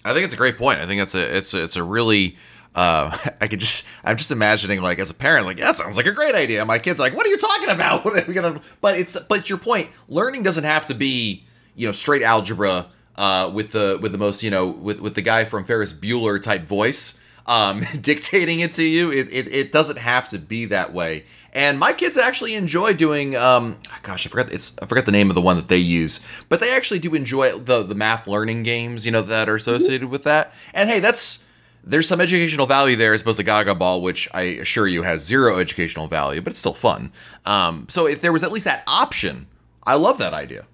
I 0.06 0.14
think 0.14 0.24
it's 0.26 0.34
a 0.34 0.38
great 0.38 0.58
point. 0.58 0.80
I 0.80 0.86
think 0.86 1.02
it's 1.02 1.16
a 1.16 1.38
it's 1.38 1.54
a, 1.54 1.64
it's 1.64 1.76
a 1.76 1.84
really 1.84 2.38
uh, 2.76 3.18
I 3.42 3.48
could 3.48 3.60
just, 3.60 3.86
I'm 4.04 4.18
just 4.18 4.32
imagining 4.32 4.82
like 4.82 5.00
as 5.00 5.10
a 5.10 5.14
parent, 5.14 5.46
like 5.46 5.58
that 5.58 5.78
sounds 5.78 5.98
like 5.98 6.06
a 6.06 6.12
great 6.12 6.36
idea. 6.36 6.64
My 6.66 6.80
kid's 6.80 7.00
like, 7.00 7.16
what 7.16 7.26
are 7.26 7.30
you 7.30 7.38
talking 7.38 7.70
about? 7.70 8.06
What 8.06 8.18
are 8.18 8.26
we 8.28 8.34
gonna? 8.34 8.62
But 8.82 8.98
it's, 8.98 9.20
but 9.20 9.50
your 9.50 9.60
point. 9.60 9.90
Learning 10.08 10.44
doesn't 10.44 10.64
have 10.64 10.86
to 10.88 10.94
be, 10.94 11.46
you 11.76 11.88
know, 11.88 11.92
straight 11.92 12.22
algebra 12.22 12.88
uh, 13.16 13.52
with 13.54 13.72
the 13.72 14.00
with 14.02 14.12
the 14.12 14.18
most, 14.18 14.44
you 14.44 14.50
know, 14.50 14.68
with 14.68 15.00
with 15.02 15.16
the 15.16 15.22
guy 15.22 15.46
from 15.46 15.66
Ferris 15.66 15.94
Bueller 15.94 16.42
type 16.42 16.64
voice 16.64 17.20
um, 17.50 17.82
dictating 18.02 18.62
it 18.62 18.72
to 18.74 18.84
you. 18.84 19.12
It, 19.12 19.28
it 19.32 19.48
it 19.52 19.72
doesn't 19.72 19.98
have 19.98 20.30
to 20.30 20.40
be 20.40 20.66
that 20.66 20.94
way. 20.94 21.26
And 21.52 21.80
my 21.80 21.94
kids 21.94 22.16
actually 22.18 22.54
enjoy 22.54 22.94
doing. 22.94 23.36
Um, 23.36 23.80
gosh, 24.04 24.26
I 24.26 24.30
forgot 24.30 24.54
it's 24.54 24.78
I 24.80 24.86
forgot 24.86 25.06
the 25.06 25.12
name 25.12 25.30
of 25.30 25.36
the 25.36 25.42
one 25.42 25.58
that 25.58 25.68
they 25.68 25.78
use, 25.78 26.26
but 26.48 26.60
they 26.60 26.74
actually 26.74 27.00
do 27.00 27.16
enjoy 27.16 27.58
the 27.58 27.84
the 27.84 27.96
math 27.96 28.28
learning 28.28 28.64
games, 28.64 29.06
you 29.06 29.12
know, 29.12 29.24
that 29.24 29.50
are 29.50 29.56
associated 29.56 30.10
with 30.10 30.24
that. 30.24 30.54
And 30.74 30.90
hey, 30.90 31.00
that's 31.00 31.46
there's 31.90 32.08
some 32.08 32.22
educational 32.22 32.68
value 32.68 32.96
there 32.96 33.14
as 33.14 33.22
opposed 33.22 33.38
to 33.38 33.44
Gaga 33.44 33.76
Ball, 33.76 34.02
which 34.02 34.30
I 34.34 34.42
assure 34.42 34.88
you 34.88 35.04
has 35.04 35.24
zero 35.24 35.58
educational 35.58 36.08
value, 36.08 36.40
but 36.40 36.52
it's 36.52 36.60
still 36.60 36.74
fun. 36.74 37.12
Um, 37.46 37.88
so 37.90 38.06
if 38.06 38.22
there 38.22 38.32
was 38.32 38.44
at 38.44 38.52
least 38.52 38.66
that 38.66 38.84
option, 38.88 39.48
I 39.86 39.96
love 39.96 40.20
that 40.20 40.34
idea. 40.34 40.66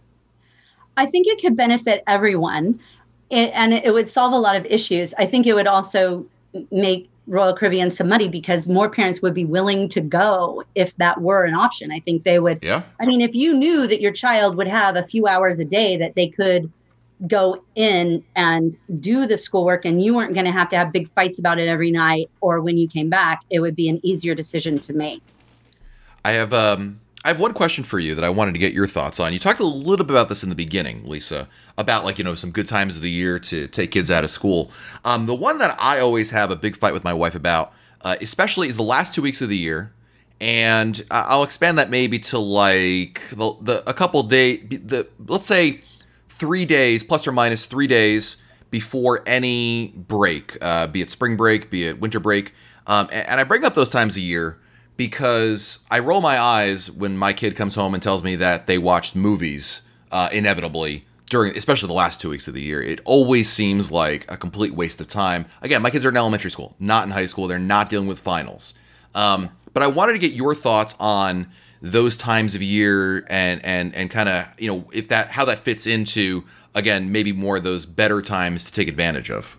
I 0.98 1.06
think 1.06 1.28
it 1.28 1.42
could 1.42 1.56
benefit 1.56 2.04
everyone, 2.08 2.80
it, 3.30 3.52
and 3.54 3.74
it 3.74 3.94
would 3.94 4.08
solve 4.08 4.34
a 4.34 4.38
lot 4.38 4.56
of 4.56 4.66
issues. 4.66 5.14
I 5.18 5.26
think 5.26 5.48
it 5.48 5.54
would 5.54 5.68
also 5.68 6.26
make 6.72 7.10
Royal 7.28 7.56
Caribbean 7.56 7.92
some 7.92 8.08
money 8.08 8.28
because 8.28 8.68
more 8.68 8.90
parents 8.90 9.22
would 9.22 9.34
be 9.34 9.46
willing 9.46 9.90
to 9.90 10.02
go 10.02 10.64
if 10.76 10.96
that 10.98 11.22
were 11.22 11.44
an 11.44 11.56
option. 11.56 11.92
I 11.92 12.00
think 12.00 12.24
they 12.24 12.40
would. 12.40 12.60
Yeah. 12.62 12.84
I 13.00 13.06
mean, 13.06 13.22
if 13.22 13.34
you 13.34 13.58
knew 13.58 13.88
that 13.88 14.02
your 14.02 14.12
child 14.12 14.56
would 14.58 14.68
have 14.68 14.96
a 14.96 15.04
few 15.04 15.28
hours 15.28 15.60
a 15.60 15.66
day 15.66 15.98
that 15.98 16.16
they 16.16 16.28
could 16.28 16.72
go 17.28 17.64
in 17.76 18.24
and 18.36 18.78
do 19.00 19.26
the 19.26 19.38
schoolwork 19.38 19.86
and 19.86 20.04
you 20.04 20.16
weren't 20.16 20.34
going 20.34 20.46
to 20.46 20.52
have 20.52 20.70
to 20.70 20.78
have 20.78 20.92
big 20.92 21.10
fights 21.14 21.40
about 21.40 21.60
it 21.60 21.68
every 21.68 21.92
night 21.92 22.30
or 22.42 22.62
when 22.62 22.78
you 22.78 22.88
came 22.88 23.10
back, 23.10 23.42
it 23.50 23.60
would 23.60 23.76
be 23.76 23.88
an 23.90 24.00
easier 24.04 24.36
decision 24.36 24.80
to 24.80 24.94
make. 24.94 25.22
I 26.24 26.32
have 26.32 26.54
um 26.54 27.00
I 27.26 27.30
have 27.30 27.40
one 27.40 27.54
question 27.54 27.84
for 27.84 27.98
you 27.98 28.14
that 28.14 28.24
I 28.24 28.30
wanted 28.30 28.52
to 28.52 28.60
get 28.60 28.72
your 28.72 28.86
thoughts 28.86 29.20
on. 29.20 29.34
You 29.34 29.40
talked 29.40 29.60
a 29.60 29.66
little 29.66 30.06
bit 30.06 30.14
about 30.14 30.30
this 30.30 30.44
in 30.44 30.50
the 30.50 30.56
beginning, 30.56 31.08
Lisa, 31.10 31.48
about 31.76 32.06
like, 32.06 32.20
you 32.20 32.24
know, 32.24 32.36
some 32.36 32.52
good 32.52 32.68
times 32.68 32.98
of 32.98 33.02
the 33.02 33.10
year 33.10 33.40
to 33.40 33.68
take 33.68 33.90
kids 33.90 34.12
out 34.12 34.24
of 34.24 34.30
school. 34.30 34.70
Um, 35.04 35.26
the 35.26 35.34
one 35.34 35.58
that 35.58 35.76
I 35.82 36.00
always 36.00 36.30
have 36.30 36.52
a 36.52 36.56
big 36.56 36.76
fight 36.76 36.94
with 36.94 37.04
my 37.04 37.14
wife 37.14 37.34
about, 37.34 37.74
uh, 38.02 38.16
especially, 38.22 38.68
is 38.68 38.78
the 38.78 38.84
last 38.84 39.16
two 39.16 39.24
weeks 39.24 39.42
of 39.42 39.50
the 39.50 39.58
year. 39.58 39.92
And 40.40 41.04
I'll 41.10 41.42
expand 41.42 41.80
that 41.80 41.90
maybe 41.90 42.20
to 42.20 42.38
like 42.38 43.28
the, 43.32 43.56
the 43.60 43.90
a 43.90 43.94
couple 43.96 44.22
day, 44.22 44.58
the 44.58 45.08
let's 45.26 45.48
say 45.48 45.82
three 46.36 46.66
days 46.66 47.04
plus 47.04 47.26
or 47.28 47.32
minus 47.32 47.66
three 47.66 47.88
days 47.88 48.44
before 48.70 49.24
any 49.26 49.94
break, 49.96 50.58
uh, 50.62 50.88
be 50.88 51.02
it 51.02 51.10
spring 51.10 51.38
break, 51.38 51.70
be 51.70 51.88
it 51.88 52.00
winter 52.00 52.20
break. 52.20 52.54
Um, 52.88 53.08
and, 53.12 53.28
and 53.28 53.40
I 53.40 53.44
bring 53.44 53.64
up 53.64 53.74
those 53.74 53.90
times 53.90 54.18
a 54.18 54.22
year 54.22 54.60
because 54.98 55.86
I 55.90 56.00
roll 56.00 56.22
my 56.22 56.38
eyes 56.40 56.92
when 56.92 57.18
my 57.18 57.34
kid 57.34 57.56
comes 57.56 57.76
home 57.76 57.94
and 57.94 58.04
tells 58.04 58.24
me 58.24 58.36
that 58.38 58.68
they 58.68 58.78
watched 58.78 59.16
movies 59.16 59.88
uh, 60.12 60.30
inevitably 60.32 61.06
during, 61.30 61.56
especially 61.58 61.88
the 61.88 61.94
last 61.94 62.22
two 62.22 62.30
weeks 62.30 62.48
of 62.48 62.54
the 62.54 62.62
year. 62.62 62.82
It 62.82 63.00
always 63.06 63.50
seems 63.50 63.92
like 63.92 64.30
a 64.30 64.38
complete 64.38 64.74
waste 64.74 65.00
of 65.02 65.08
time. 65.08 65.46
Again, 65.62 65.82
my 65.82 65.90
kids 65.90 66.06
are 66.06 66.10
in 66.10 66.18
elementary 66.18 66.52
school, 66.52 66.76
not 66.80 67.06
in 67.06 67.12
high 67.12 67.26
school. 67.26 67.48
They're 67.48 67.60
not 67.60 67.90
dealing 67.90 68.08
with 68.08 68.20
finals. 68.20 68.74
Um, 69.14 69.52
but 69.74 69.84
I 69.84 69.88
wanted 69.88 70.14
to 70.14 70.20
get 70.20 70.34
your 70.34 70.54
thoughts 70.54 70.96
on 71.00 71.48
those 71.86 72.18
times 72.18 72.56
of 72.56 72.64
year 72.64 73.24
and 73.30 73.64
and 73.64 73.94
and 73.94 74.10
kind 74.10 74.28
of 74.28 74.48
you 74.58 74.68
know 74.68 74.86
if 74.92 75.08
that 75.10 75.30
how 75.30 75.46
that 75.46 75.60
fits 75.60 75.86
into 75.86 76.44
again 76.74 77.12
maybe 77.12 77.32
more 77.32 77.58
of 77.58 77.64
those 77.64 77.86
better 77.86 78.22
times 78.22 78.64
to 78.64 78.72
take 78.72 78.88
advantage 78.88 79.30
of. 79.30 79.58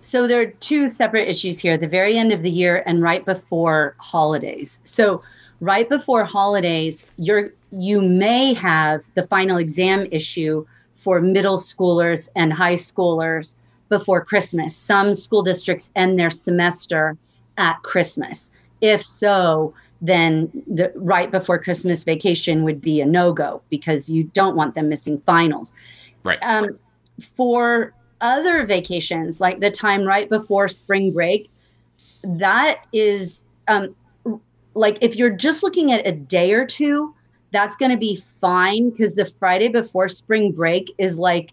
So 0.00 0.26
there 0.26 0.40
are 0.40 0.46
two 0.46 0.88
separate 0.88 1.28
issues 1.28 1.60
here: 1.60 1.76
the 1.76 1.86
very 1.86 2.16
end 2.16 2.32
of 2.32 2.42
the 2.42 2.50
year 2.50 2.82
and 2.86 3.02
right 3.02 3.24
before 3.24 3.94
holidays. 3.98 4.80
So 4.84 5.22
right 5.60 5.86
before 5.86 6.24
holidays, 6.24 7.04
you're 7.18 7.52
you 7.72 8.00
may 8.00 8.54
have 8.54 9.04
the 9.14 9.26
final 9.26 9.58
exam 9.58 10.06
issue 10.10 10.64
for 10.96 11.20
middle 11.20 11.58
schoolers 11.58 12.30
and 12.36 12.54
high 12.54 12.74
schoolers 12.74 13.54
before 13.90 14.24
Christmas. 14.24 14.74
Some 14.74 15.12
school 15.12 15.42
districts 15.42 15.90
end 15.94 16.18
their 16.18 16.30
semester 16.30 17.18
at 17.58 17.82
Christmas. 17.82 18.50
If 18.80 19.04
so, 19.04 19.74
then 20.00 20.50
the 20.66 20.92
right 20.94 21.30
before 21.30 21.58
Christmas 21.58 22.04
vacation 22.04 22.62
would 22.64 22.80
be 22.80 23.00
a 23.00 23.06
no 23.06 23.32
go 23.32 23.62
because 23.68 24.08
you 24.08 24.24
don't 24.24 24.56
want 24.56 24.74
them 24.74 24.88
missing 24.88 25.20
finals. 25.26 25.72
Right. 26.24 26.38
Um, 26.42 26.78
for 27.36 27.92
other 28.20 28.64
vacations, 28.64 29.40
like 29.40 29.60
the 29.60 29.70
time 29.70 30.04
right 30.04 30.28
before 30.28 30.68
spring 30.68 31.12
break, 31.12 31.50
that 32.22 32.84
is 32.92 33.44
um, 33.66 33.94
like 34.74 34.98
if 35.00 35.16
you're 35.16 35.34
just 35.34 35.62
looking 35.62 35.92
at 35.92 36.06
a 36.06 36.12
day 36.12 36.52
or 36.52 36.64
two, 36.64 37.14
that's 37.50 37.76
going 37.76 37.90
to 37.90 37.96
be 37.96 38.22
fine 38.40 38.90
because 38.90 39.14
the 39.14 39.24
Friday 39.24 39.68
before 39.68 40.08
spring 40.08 40.52
break 40.52 40.92
is 40.98 41.18
like 41.18 41.52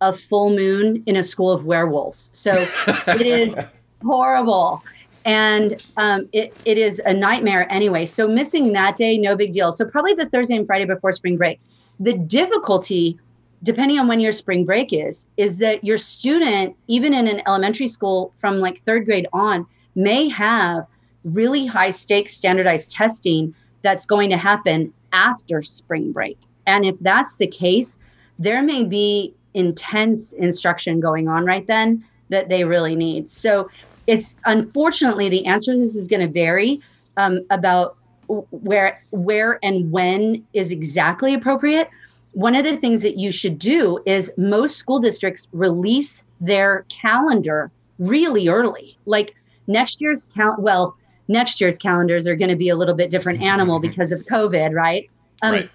a 0.00 0.12
full 0.12 0.50
moon 0.50 1.02
in 1.06 1.16
a 1.16 1.22
school 1.22 1.52
of 1.52 1.64
werewolves. 1.64 2.30
So 2.32 2.66
it 3.08 3.26
is 3.26 3.56
horrible. 4.04 4.82
And 5.26 5.84
um, 5.98 6.28
it, 6.32 6.56
it 6.64 6.78
is 6.78 7.02
a 7.04 7.12
nightmare 7.12 7.70
anyway. 7.70 8.06
So 8.06 8.26
missing 8.26 8.72
that 8.72 8.96
day, 8.96 9.18
no 9.18 9.36
big 9.36 9.52
deal. 9.52 9.72
So 9.72 9.84
probably 9.84 10.14
the 10.14 10.26
Thursday 10.26 10.56
and 10.56 10.66
Friday 10.66 10.86
before 10.86 11.12
spring 11.12 11.36
break. 11.36 11.60
The 12.00 12.16
difficulty 12.16 13.18
depending 13.62 13.98
on 13.98 14.06
when 14.06 14.20
your 14.20 14.32
spring 14.32 14.64
break 14.64 14.92
is, 14.92 15.26
is 15.36 15.58
that 15.58 15.82
your 15.84 15.98
student, 15.98 16.76
even 16.86 17.12
in 17.12 17.26
an 17.26 17.42
elementary 17.46 17.88
school 17.88 18.32
from 18.38 18.60
like 18.60 18.82
third 18.84 19.04
grade 19.04 19.26
on, 19.32 19.66
may 19.94 20.28
have 20.28 20.86
really 21.24 21.66
high 21.66 21.90
stakes 21.90 22.36
standardized 22.36 22.92
testing 22.92 23.54
that's 23.82 24.06
going 24.06 24.30
to 24.30 24.36
happen 24.36 24.92
after 25.12 25.62
spring 25.62 26.12
break. 26.12 26.38
And 26.66 26.84
if 26.84 26.98
that's 27.00 27.36
the 27.36 27.46
case, 27.46 27.98
there 28.38 28.62
may 28.62 28.84
be 28.84 29.34
intense 29.54 30.32
instruction 30.34 31.00
going 31.00 31.28
on 31.28 31.44
right 31.44 31.66
then 31.66 32.04
that 32.28 32.48
they 32.48 32.64
really 32.64 32.94
need. 32.94 33.30
So 33.30 33.70
it's 34.06 34.36
unfortunately 34.44 35.28
the 35.28 35.44
answer 35.46 35.72
to 35.72 35.80
this 35.80 35.94
is 35.94 36.08
going 36.08 36.20
to 36.20 36.28
vary 36.28 36.80
um, 37.16 37.44
about 37.50 37.96
where 38.28 39.00
where 39.10 39.58
and 39.62 39.90
when 39.90 40.44
is 40.52 40.72
exactly 40.72 41.32
appropriate 41.32 41.88
one 42.36 42.54
of 42.54 42.66
the 42.66 42.76
things 42.76 43.00
that 43.00 43.18
you 43.18 43.32
should 43.32 43.58
do 43.58 43.98
is 44.04 44.30
most 44.36 44.76
school 44.76 45.00
districts 45.00 45.48
release 45.52 46.22
their 46.38 46.84
calendar 46.90 47.70
really 47.98 48.46
early. 48.46 48.98
Like 49.06 49.34
next 49.66 50.02
year's 50.02 50.26
cal 50.34 50.54
well, 50.58 50.98
next 51.28 51.62
year's 51.62 51.78
calendars 51.78 52.28
are 52.28 52.36
going 52.36 52.50
to 52.50 52.56
be 52.56 52.68
a 52.68 52.76
little 52.76 52.94
bit 52.94 53.08
different 53.08 53.40
animal 53.40 53.80
because 53.88 54.12
of 54.12 54.26
COVID, 54.26 54.74
right? 54.74 55.08
Um, 55.42 55.52
right. 55.52 55.70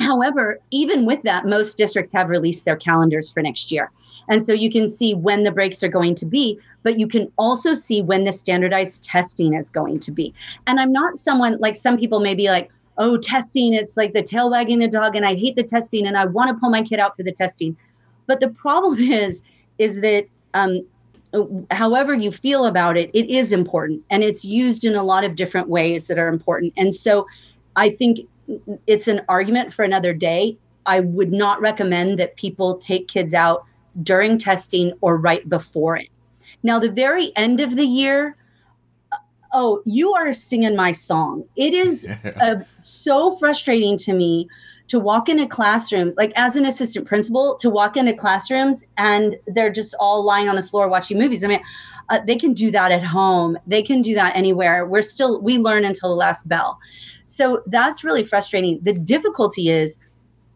However, 0.00 0.60
even 0.70 1.04
with 1.04 1.22
that, 1.22 1.44
most 1.44 1.76
districts 1.76 2.12
have 2.12 2.28
released 2.28 2.64
their 2.64 2.76
calendars 2.76 3.30
for 3.30 3.42
next 3.42 3.72
year. 3.72 3.90
And 4.28 4.44
so 4.44 4.52
you 4.52 4.70
can 4.70 4.88
see 4.88 5.14
when 5.14 5.42
the 5.42 5.50
breaks 5.50 5.82
are 5.82 5.88
going 5.88 6.14
to 6.16 6.26
be, 6.26 6.58
but 6.82 6.98
you 6.98 7.08
can 7.08 7.32
also 7.36 7.74
see 7.74 8.02
when 8.02 8.24
the 8.24 8.32
standardized 8.32 9.02
testing 9.02 9.54
is 9.54 9.70
going 9.70 9.98
to 10.00 10.12
be. 10.12 10.34
And 10.66 10.78
I'm 10.78 10.92
not 10.92 11.16
someone 11.16 11.58
like 11.58 11.76
some 11.76 11.96
people 11.96 12.20
may 12.20 12.34
be 12.34 12.48
like, 12.48 12.70
oh, 12.98 13.16
testing, 13.16 13.74
it's 13.74 13.96
like 13.96 14.12
the 14.12 14.22
tail 14.22 14.50
wagging 14.50 14.80
the 14.80 14.88
dog, 14.88 15.16
and 15.16 15.24
I 15.24 15.34
hate 15.34 15.56
the 15.56 15.62
testing, 15.62 16.06
and 16.06 16.18
I 16.18 16.26
want 16.26 16.50
to 16.50 16.60
pull 16.60 16.70
my 16.70 16.82
kid 16.82 16.98
out 16.98 17.16
for 17.16 17.22
the 17.22 17.32
testing. 17.32 17.76
But 18.26 18.40
the 18.40 18.50
problem 18.50 18.98
is, 18.98 19.42
is 19.78 20.00
that 20.00 20.26
um, 20.54 20.84
however 21.70 22.14
you 22.14 22.32
feel 22.32 22.66
about 22.66 22.96
it, 22.96 23.10
it 23.14 23.30
is 23.30 23.52
important, 23.52 24.02
and 24.10 24.22
it's 24.22 24.44
used 24.44 24.84
in 24.84 24.94
a 24.94 25.02
lot 25.02 25.24
of 25.24 25.36
different 25.36 25.68
ways 25.68 26.08
that 26.08 26.18
are 26.18 26.28
important. 26.28 26.72
And 26.76 26.94
so, 26.94 27.26
I 27.76 27.90
think 27.90 28.20
it's 28.86 29.08
an 29.08 29.22
argument 29.28 29.72
for 29.72 29.84
another 29.84 30.12
day. 30.12 30.56
I 30.86 31.00
would 31.00 31.32
not 31.32 31.60
recommend 31.60 32.18
that 32.18 32.36
people 32.36 32.76
take 32.78 33.08
kids 33.08 33.34
out 33.34 33.64
during 34.02 34.38
testing 34.38 34.92
or 35.00 35.16
right 35.16 35.48
before 35.48 35.96
it. 35.96 36.08
Now, 36.62 36.78
the 36.78 36.90
very 36.90 37.32
end 37.36 37.60
of 37.60 37.76
the 37.76 37.84
year, 37.84 38.36
oh, 39.52 39.82
you 39.84 40.12
are 40.12 40.32
singing 40.32 40.76
my 40.76 40.92
song. 40.92 41.44
It 41.56 41.74
is 41.74 42.08
uh, 42.40 42.56
so 42.78 43.36
frustrating 43.36 43.96
to 43.98 44.12
me 44.12 44.48
to 44.88 44.98
walk 44.98 45.28
into 45.28 45.46
classrooms, 45.46 46.16
like 46.16 46.32
as 46.34 46.56
an 46.56 46.64
assistant 46.64 47.06
principal, 47.06 47.56
to 47.56 47.68
walk 47.68 47.96
into 47.96 48.14
classrooms 48.14 48.86
and 48.96 49.36
they're 49.46 49.70
just 49.70 49.94
all 50.00 50.24
lying 50.24 50.48
on 50.48 50.56
the 50.56 50.62
floor 50.62 50.88
watching 50.88 51.18
movies. 51.18 51.44
I 51.44 51.48
mean, 51.48 51.60
uh, 52.08 52.20
they 52.26 52.36
can 52.36 52.54
do 52.54 52.70
that 52.70 52.90
at 52.90 53.04
home. 53.04 53.58
They 53.66 53.82
can 53.82 54.00
do 54.00 54.14
that 54.14 54.34
anywhere. 54.34 54.86
We're 54.86 55.02
still, 55.02 55.42
we 55.42 55.58
learn 55.58 55.84
until 55.84 56.08
the 56.08 56.16
last 56.16 56.48
bell. 56.48 56.78
So 57.28 57.62
that's 57.66 58.02
really 58.02 58.22
frustrating. 58.22 58.80
The 58.82 58.94
difficulty 58.94 59.68
is 59.68 59.98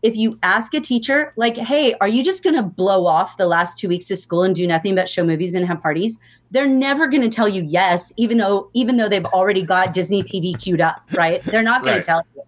if 0.00 0.16
you 0.16 0.38
ask 0.42 0.74
a 0.74 0.80
teacher, 0.80 1.32
like, 1.36 1.56
hey, 1.56 1.94
are 2.00 2.08
you 2.08 2.24
just 2.24 2.42
going 2.42 2.56
to 2.56 2.62
blow 2.62 3.06
off 3.06 3.36
the 3.36 3.46
last 3.46 3.78
two 3.78 3.88
weeks 3.88 4.10
of 4.10 4.18
school 4.18 4.42
and 4.42 4.56
do 4.56 4.66
nothing 4.66 4.94
but 4.94 5.08
show 5.08 5.22
movies 5.22 5.54
and 5.54 5.66
have 5.66 5.80
parties? 5.82 6.18
They're 6.50 6.66
never 6.66 7.06
going 7.08 7.22
to 7.22 7.28
tell 7.28 7.48
you 7.48 7.62
yes, 7.62 8.12
even 8.16 8.38
though 8.38 8.70
even 8.72 8.96
though 8.96 9.08
they've 9.08 9.24
already 9.26 9.62
got 9.62 9.92
Disney 9.92 10.22
TV 10.22 10.58
queued 10.58 10.80
up, 10.80 11.02
right? 11.12 11.44
They're 11.44 11.62
not 11.62 11.82
going 11.82 11.96
right. 11.96 12.04
to 12.04 12.10
tell 12.10 12.22
you. 12.34 12.42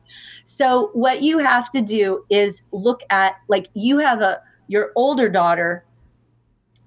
So 0.45 0.91
what 0.95 1.23
you 1.23 1.39
have 1.39 1.71
to 1.71 1.81
do 1.81 2.25
is 2.31 2.63
look 2.73 3.03
at 3.11 3.37
like 3.49 3.69
you 3.75 3.99
have 3.99 4.21
a 4.21 4.41
your 4.69 4.91
older 4.97 5.29
daughter 5.29 5.85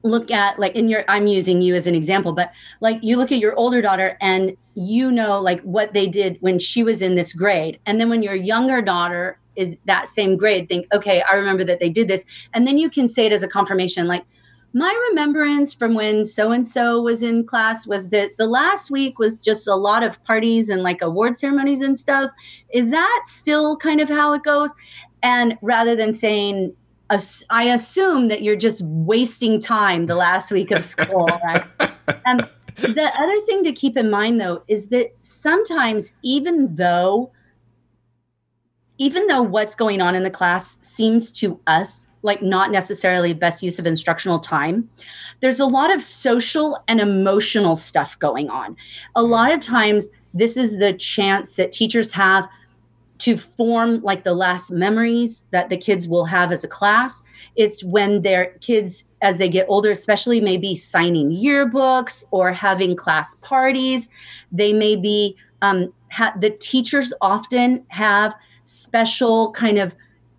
look 0.08 0.32
at 0.32 0.58
like 0.60 0.76
in 0.76 0.89
your 0.89 1.03
i'm 1.08 1.28
using 1.28 1.62
you 1.62 1.76
as 1.76 1.88
an 1.88 1.95
example 1.95 2.34
but 2.34 2.51
like 2.82 2.97
you 3.01 3.18
look 3.18 3.32
at 3.32 3.39
your 3.39 3.55
older 3.55 3.82
daughter 3.82 4.18
and 4.22 4.55
you 4.78 5.12
know 5.12 5.41
like 5.41 5.60
what 5.62 5.93
they 5.93 6.05
did 6.05 6.38
when 6.39 6.60
she 6.60 6.84
was 6.84 7.01
in 7.01 7.16
this 7.16 7.34
grade. 7.34 7.80
And 7.88 7.99
then 7.99 8.10
when 8.10 8.22
your 8.22 8.36
younger 8.36 8.80
daughter 8.80 9.39
is 9.55 9.80
that 9.86 10.08
same 10.08 10.38
grade 10.38 10.70
think 10.70 10.86
okay 10.93 11.24
i 11.28 11.34
remember 11.34 11.64
that 11.64 11.80
they 11.80 11.89
did 11.89 12.08
this. 12.08 12.24
And 12.53 12.68
then 12.68 12.78
you 12.78 12.89
can 12.89 13.08
say 13.08 13.26
it 13.26 13.32
as 13.32 13.41
a 13.41 13.47
confirmation 13.47 14.08
like 14.08 14.24
my 14.74 15.08
remembrance 15.10 15.74
from 15.74 15.95
when 15.95 16.26
so 16.26 16.51
and 16.51 16.68
so 16.68 17.01
was 17.01 17.24
in 17.24 17.43
class 17.47 17.88
was 17.88 18.10
that 18.10 18.38
the 18.38 18.45
last 18.45 18.91
week 18.91 19.18
was 19.18 19.41
just 19.41 19.68
a 19.68 19.74
lot 19.74 20.03
of 20.03 20.24
parties 20.26 20.70
and 20.70 20.84
like 20.84 21.01
award 21.01 21.38
ceremonies 21.38 21.82
and 21.82 21.97
stuff. 21.97 22.30
Is 22.72 22.91
that 22.91 23.24
still 23.26 23.78
kind 23.78 24.01
of 24.01 24.10
how 24.10 24.34
it 24.34 24.43
goes? 24.43 24.76
And 25.24 25.58
rather 25.64 25.95
than 25.95 26.14
saying 26.14 26.76
I 27.10 27.64
assume 27.64 28.28
that 28.28 28.41
you're 28.41 28.58
just 28.58 28.82
wasting 28.82 29.62
time 29.62 30.08
the 30.08 30.16
last 30.16 30.51
week 30.51 30.72
of 30.72 30.84
school, 30.84 31.26
right? 31.43 31.64
And 32.26 32.47
the 32.78 33.12
other 33.18 33.41
thing 33.45 33.64
to 33.64 33.72
keep 33.72 33.97
in 33.97 34.10
mind, 34.10 34.41
though, 34.41 34.64
is 34.68 34.89
that 34.89 35.12
sometimes, 35.22 36.14
even 36.24 36.76
though 36.76 37.32
even 38.99 39.28
though 39.28 39.43
what's 39.43 39.76
going 39.76 40.01
on 40.01 40.16
in 40.16 40.24
the 40.24 40.32
class 40.32 40.80
seems 40.82 41.32
to 41.32 41.60
us 41.68 42.08
like 42.24 42.41
not 42.41 42.72
necessarily 42.72 43.32
the 43.32 43.39
best 43.39 43.62
use 43.62 43.78
of 43.78 43.86
instructional 43.86 44.39
time, 44.39 44.89
there's 45.39 45.60
a 45.60 45.66
lot 45.66 45.93
of 45.93 46.01
social 46.01 46.84
and 46.88 46.99
emotional 46.99 47.76
stuff 47.76 48.18
going 48.20 48.49
on. 48.49 48.76
A 49.16 49.22
hmm. 49.22 49.30
lot 49.30 49.53
of 49.53 49.60
times, 49.60 50.10
this 50.34 50.58
is 50.58 50.80
the 50.80 50.93
chance 50.93 51.55
that 51.55 51.72
teachers 51.72 52.12
have 52.12 52.47
to 53.20 53.38
form 53.38 54.01
like 54.01 54.24
the 54.24 54.34
last 54.34 54.72
memories 54.72 55.45
that 55.51 55.70
the 55.70 55.78
kids 55.78 56.07
will 56.07 56.26
have 56.26 56.51
as 56.51 56.63
a 56.63 56.68
class. 56.68 57.24
It's 57.55 57.84
when 57.84 58.22
their 58.22 58.47
kids, 58.61 59.05
as 59.22 59.38
they 59.38 59.49
get 59.49 59.65
older, 59.68 59.91
especially 59.91 60.39
maybe 60.39 60.76
signing 60.76 61.32
yearbooks 61.32 62.26
or 62.32 62.53
having 62.53 62.95
class 62.95 63.36
parties, 63.41 64.09
they 64.51 64.74
may 64.74 64.95
be, 64.95 65.36
um, 65.61 65.93
ha- 66.11 66.36
the 66.39 66.51
teachers 66.51 67.13
often 67.22 67.86
have 67.89 68.36
special 68.63 69.51
kind 69.51 69.78
of 69.78 69.95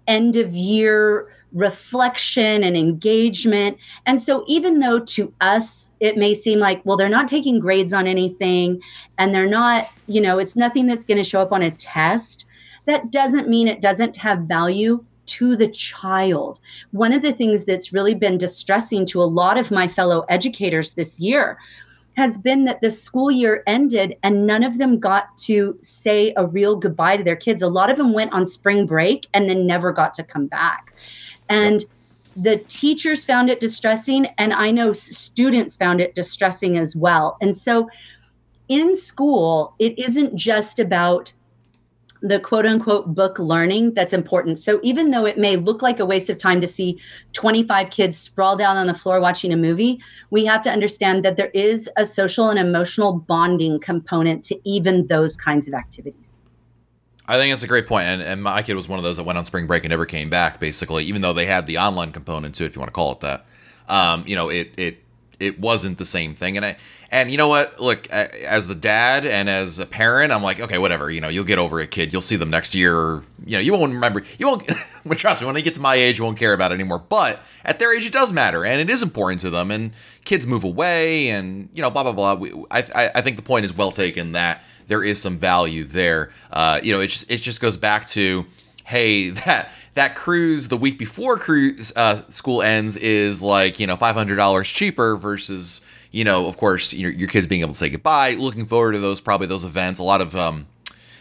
end 0.07 0.37
of 0.37 0.55
year 0.55 1.29
reflection 1.53 2.63
and 2.63 2.77
engagement. 2.77 3.79
And 4.07 4.21
so, 4.21 4.45
even 4.47 4.81
though 4.81 5.01
to 5.01 5.33
us 5.41 5.93
it 6.01 6.17
may 6.17 6.35
seem 6.35 6.59
like, 6.59 6.83
well, 6.85 6.97
they're 6.97 7.09
not 7.09 7.29
taking 7.29 7.59
grades 7.59 7.93
on 7.93 8.07
anything 8.07 8.81
and 9.17 9.35
they're 9.35 9.49
not, 9.49 9.89
you 10.07 10.21
know, 10.21 10.39
it's 10.39 10.57
nothing 10.57 10.87
that's 10.87 11.05
going 11.05 11.19
to 11.19 11.25
show 11.25 11.41
up 11.41 11.53
on 11.53 11.63
a 11.63 11.71
test, 11.71 12.45
that 12.89 13.11
doesn't 13.11 13.49
mean 13.49 13.69
it 13.69 13.81
doesn't 13.81 14.17
have 14.17 14.41
value 14.41 15.05
to 15.27 15.55
the 15.57 15.69
child. 15.69 16.59
One 16.91 17.13
of 17.13 17.23
the 17.23 17.33
things 17.33 17.65
that's 17.65 17.93
really 17.93 18.15
been 18.15 18.39
distressing 18.39 19.05
to 19.07 19.23
a 19.23 19.25
lot 19.25 19.59
of 19.59 19.71
my 19.71 19.87
fellow 19.87 20.25
educators 20.29 20.95
this 20.95 21.21
year 21.21 21.59
has 22.17 22.39
been 22.39 22.65
that 22.65 22.81
the 22.81 22.91
school 22.91 23.31
year 23.31 23.63
ended 23.67 24.17
and 24.23 24.47
none 24.47 24.65
of 24.65 24.79
them 24.79 24.99
got 24.99 25.37
to 25.37 25.79
say 25.83 26.33
a 26.37 26.47
real 26.47 26.75
goodbye 26.75 27.17
to 27.17 27.23
their 27.23 27.37
kids. 27.37 27.63
A 27.63 27.69
lot 27.69 27.91
of 27.91 27.97
them 27.97 28.13
went 28.13 28.33
on 28.33 28.45
spring 28.45 28.87
break 28.87 29.29
and 29.35 29.49
then 29.49 29.67
never 29.67 29.93
got 29.93 30.15
to 30.15 30.25
come 30.25 30.47
back. 30.47 30.93
And 31.49 31.85
the 32.37 32.57
teachers 32.69 33.25
found 33.25 33.51
it 33.51 33.61
distressing, 33.61 34.27
and 34.39 34.53
I 34.53 34.71
know 34.71 34.93
students 34.93 35.77
found 35.77 36.01
it 36.01 36.15
distressing 36.15 36.77
as 36.77 36.97
well. 36.97 37.37
And 37.41 37.57
so 37.57 37.89
in 38.69 38.95
school, 38.95 39.75
it 39.79 39.99
isn't 39.99 40.37
just 40.37 40.79
about 40.79 41.33
the 42.21 42.41
quote 42.41 42.67
unquote 42.67 43.15
book 43.15 43.39
learning 43.39 43.95
that's 43.95 44.13
important. 44.13 44.59
So 44.59 44.81
even 44.83 45.11
though 45.11 45.27
it 45.27 45.39
may 45.39 45.57
look 45.57 45.83
like 45.83 46.01
a 46.01 46.07
waste 46.07 46.31
of 46.31 46.39
time 46.39 46.61
to 46.61 46.67
see 46.67 47.01
25 47.33 47.91
kids 47.91 48.17
sprawl 48.17 48.57
down 48.57 48.77
on 48.77 48.87
the 48.87 48.95
floor 48.95 49.21
watching 49.21 49.53
a 49.53 49.57
movie, 49.57 50.01
we 50.31 50.45
have 50.45 50.63
to 50.63 50.71
understand 50.71 51.25
that 51.25 51.37
there 51.37 51.51
is 51.55 51.89
a 51.97 52.05
social 52.05 52.49
and 52.49 52.59
emotional 52.59 53.13
bonding 53.13 53.79
component 53.79 54.45
to 54.45 54.59
even 54.65 55.07
those 55.07 55.37
kinds 55.37 55.69
of 55.69 55.75
activities. 55.75 56.43
I 57.31 57.37
think 57.37 57.53
that's 57.53 57.63
a 57.63 57.69
great 57.69 57.87
point. 57.87 58.07
And, 58.07 58.23
and 58.23 58.43
my 58.43 58.63
kid 58.63 58.75
was 58.75 58.89
one 58.89 58.99
of 58.99 59.03
those 59.03 59.17
that 59.17 59.25
went 59.25 59.39
on 59.39 59.45
spring 59.45 59.67
break 59.67 59.85
and 59.85 59.91
never 59.91 60.07
came 60.07 60.31
back, 60.31 60.59
basically, 60.59 61.05
even 61.05 61.21
though 61.21 61.35
they 61.35 61.45
had 61.45 61.67
the 61.67 61.77
online 61.77 62.11
component 62.11 62.55
to 62.57 62.65
it, 62.65 62.69
if 62.69 62.75
you 62.75 62.81
want 62.81 62.89
to 62.89 62.95
call 62.95 63.13
it 63.13 63.21
that. 63.21 63.47
Um, 63.87 64.25
you 64.27 64.35
know, 64.35 64.49
it, 64.49 64.73
it, 64.79 65.05
it 65.39 65.61
wasn't 65.61 65.99
the 65.99 66.07
same 66.07 66.35
thing. 66.35 66.57
And 66.57 66.65
I, 66.65 66.77
and 67.11 67.31
you 67.31 67.39
know 67.39 67.49
what? 67.49 67.81
Look, 67.81 68.09
as 68.11 68.67
the 68.67 68.75
dad 68.75 69.25
and 69.25 69.49
as 69.49 69.79
a 69.79 69.87
parent, 69.87 70.31
I'm 70.31 70.43
like, 70.43 70.61
okay, 70.61 70.77
whatever. 70.77 71.11
You 71.11 71.23
know, 71.23 71.29
you'll 71.29 71.45
get 71.45 71.59
over 71.59 71.81
it, 71.81 71.91
kid. 71.91 72.13
You'll 72.13 72.21
see 72.21 72.37
them 72.37 72.51
next 72.51 72.75
year. 72.75 73.23
You 73.47 73.57
know, 73.57 73.61
you 73.61 73.73
won't 73.73 73.95
remember. 73.95 74.25
You 74.39 74.49
won't. 74.49 74.67
trust 75.13 75.41
me, 75.41 75.47
when 75.47 75.55
they 75.55 75.63
get 75.63 75.75
to 75.77 75.81
my 75.81 75.95
age, 75.95 76.19
you 76.19 76.25
won't 76.25 76.39
care 76.39 76.53
about 76.53 76.71
it 76.71 76.75
anymore. 76.75 76.99
But 76.99 77.41
at 77.65 77.79
their 77.79 77.97
age, 77.97 78.07
it 78.07 78.13
does 78.13 78.31
matter, 78.31 78.63
and 78.65 78.79
it 78.81 78.91
is 78.91 79.03
important 79.03 79.41
to 79.41 79.51
them. 79.51 79.71
And 79.71 79.93
kids 80.27 80.47
move 80.47 80.65
away, 80.65 81.31
and 81.31 81.71
you 81.73 81.81
know, 81.81 81.91
blah 81.91 82.03
blah 82.03 82.13
blah. 82.13 82.35
We, 82.35 82.53
I, 82.71 82.85
I, 82.95 83.11
I 83.15 83.21
think 83.23 83.37
the 83.37 83.43
point 83.43 83.65
is 83.65 83.75
well 83.75 83.91
taken 83.91 84.33
that 84.33 84.63
there 84.87 85.03
is 85.03 85.21
some 85.21 85.39
value 85.39 85.85
there. 85.85 86.31
Uh, 86.51 86.81
you 86.83 86.93
know, 86.93 87.01
it 87.01 87.07
just 87.07 87.31
it 87.31 87.39
just 87.39 87.61
goes 87.63 87.79
back 87.79 88.07
to, 88.09 88.45
hey, 88.85 89.31
that 89.47 89.71
that 89.95 90.15
cruise 90.15 90.69
the 90.69 90.77
week 90.77 90.99
before 90.99 91.39
cruise 91.39 91.91
uh, 91.97 92.23
school 92.29 92.61
ends 92.61 92.99
is 92.99 93.41
like 93.41 93.81
you 93.81 93.87
know 93.87 93.97
five 93.97 94.15
hundred 94.15 94.37
dollars 94.37 94.69
cheaper 94.69 95.17
versus 95.17 95.87
you 96.11 96.25
know, 96.25 96.47
of 96.47 96.57
course, 96.57 96.93
your, 96.93 97.11
your 97.11 97.29
kids 97.29 97.47
being 97.47 97.61
able 97.61 97.73
to 97.73 97.79
say 97.79 97.89
goodbye, 97.89 98.33
looking 98.33 98.65
forward 98.65 98.93
to 98.93 98.99
those, 98.99 99.21
probably 99.21 99.47
those 99.47 99.65
events, 99.65 99.99
a 99.99 100.03
lot 100.03 100.21
of 100.21 100.35
um, 100.35 100.67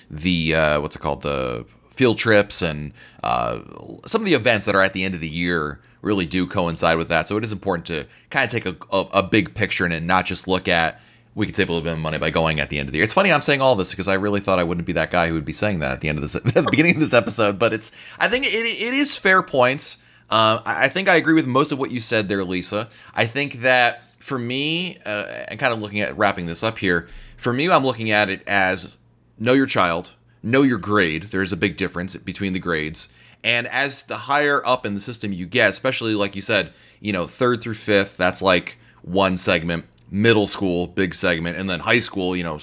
the, 0.09 0.55
uh, 0.55 0.81
what's 0.81 0.95
it 0.95 0.99
called, 0.99 1.21
the 1.21 1.65
field 1.91 2.17
trips 2.17 2.61
and 2.61 2.93
uh, 3.23 3.59
some 4.05 4.21
of 4.21 4.25
the 4.25 4.33
events 4.33 4.65
that 4.65 4.75
are 4.75 4.81
at 4.83 4.93
the 4.93 5.03
end 5.03 5.15
of 5.15 5.19
the 5.19 5.27
year 5.27 5.79
really 6.01 6.25
do 6.25 6.45
coincide 6.47 6.97
with 6.97 7.09
that. 7.09 7.27
So 7.27 7.38
it 7.38 7.43
is 7.43 7.51
important 7.51 7.88
to 7.88 8.05
kind 8.29 8.45
of 8.45 8.51
take 8.51 8.65
a, 8.65 8.77
a, 8.95 9.07
a 9.19 9.23
big 9.23 9.53
picture 9.53 9.85
and 9.85 10.07
not 10.07 10.25
just 10.25 10.47
look 10.47 10.67
at, 10.67 11.01
we 11.35 11.45
could 11.45 11.55
save 11.55 11.69
a 11.69 11.71
little 11.71 11.83
bit 11.83 11.93
of 11.93 11.99
money 11.99 12.17
by 12.17 12.29
going 12.29 12.59
at 12.59 12.69
the 12.69 12.79
end 12.79 12.89
of 12.89 12.93
the 12.93 12.97
year. 12.97 13.03
It's 13.03 13.13
funny 13.13 13.31
I'm 13.31 13.41
saying 13.41 13.61
all 13.61 13.75
this 13.75 13.91
because 13.91 14.07
I 14.07 14.15
really 14.15 14.39
thought 14.39 14.57
I 14.57 14.63
wouldn't 14.63 14.88
be 14.88 14.93
that 14.93 15.11
guy 15.11 15.27
who 15.27 15.33
would 15.33 15.45
be 15.45 15.53
saying 15.53 15.79
that 15.79 15.91
at 15.91 16.01
the 16.01 16.09
end 16.09 16.17
of 16.17 16.21
this, 16.21 16.35
at 16.35 16.43
the 16.43 16.67
beginning 16.69 16.95
of 16.95 17.01
this 17.01 17.13
episode. 17.13 17.59
But 17.59 17.73
it's, 17.73 17.91
I 18.19 18.27
think 18.27 18.45
it, 18.45 18.53
it 18.53 18.93
is 18.93 19.15
fair 19.15 19.43
points. 19.43 20.03
Uh, 20.29 20.59
I 20.65 20.89
think 20.89 21.07
I 21.07 21.15
agree 21.15 21.35
with 21.35 21.47
most 21.47 21.71
of 21.71 21.79
what 21.79 21.91
you 21.91 21.99
said 21.99 22.27
there, 22.27 22.43
Lisa. 22.43 22.89
I 23.13 23.25
think 23.25 23.61
that 23.61 24.07
for 24.28 24.38
me, 24.38 24.97
uh, 25.05 25.45
and 25.47 25.57
kind 25.57 25.73
of 25.73 25.80
looking 25.80 26.01
at 26.01 26.17
wrapping 26.17 26.47
this 26.47 26.61
up 26.61 26.80
here, 26.80 27.07
for 27.38 27.53
me, 27.53 27.69
I'm 27.69 27.86
looking 27.86 28.11
at 28.11 28.30
it 28.30 28.45
as 28.45 28.97
know 29.39 29.53
your 29.53 29.65
child, 29.65 30.15
know 30.43 30.63
your 30.63 30.78
grade. 30.78 31.23
There's 31.32 31.53
a 31.53 31.57
big 31.57 31.78
difference 31.78 32.15
between 32.17 32.51
the 32.51 32.59
grades. 32.59 33.11
And 33.41 33.67
as 33.67 34.03
the 34.03 34.17
higher 34.17 34.65
up 34.65 34.86
in 34.86 34.95
the 34.95 34.99
system 34.99 35.32
you 35.32 35.45
get, 35.45 35.69
especially 35.69 36.13
like 36.13 36.36
you 36.36 36.41
said, 36.41 36.73
you 36.99 37.13
know, 37.13 37.25
third 37.25 37.61
through 37.61 37.75
fifth, 37.75 38.17
that's 38.17 38.41
like 38.41 38.78
one 39.01 39.38
segment. 39.38 39.86
Middle 40.11 40.47
school, 40.47 40.88
big 40.88 41.13
segment, 41.13 41.57
and 41.57 41.69
then 41.69 41.82
high 41.82 41.99
school, 41.99 42.36
you 42.36 42.43
know, 42.43 42.59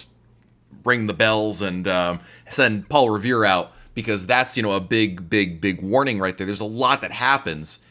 ring 0.85 1.07
the 1.07 1.15
bells 1.15 1.63
and 1.63 1.89
um, 1.89 2.21
send 2.51 2.89
Paul 2.91 3.11
Revere 3.11 3.45
out 3.45 3.73
because 3.95 4.27
that's 4.27 4.57
you 4.57 4.63
know 4.63 4.73
a 4.73 4.81
big, 4.81 5.31
big, 5.31 5.61
big 5.61 5.83
warning 5.83 6.19
right 6.19 6.37
there. 6.37 6.47
There's 6.47 6.61
a 6.61 6.65
lot 6.67 7.01
that 7.03 7.13
happens 7.13 7.84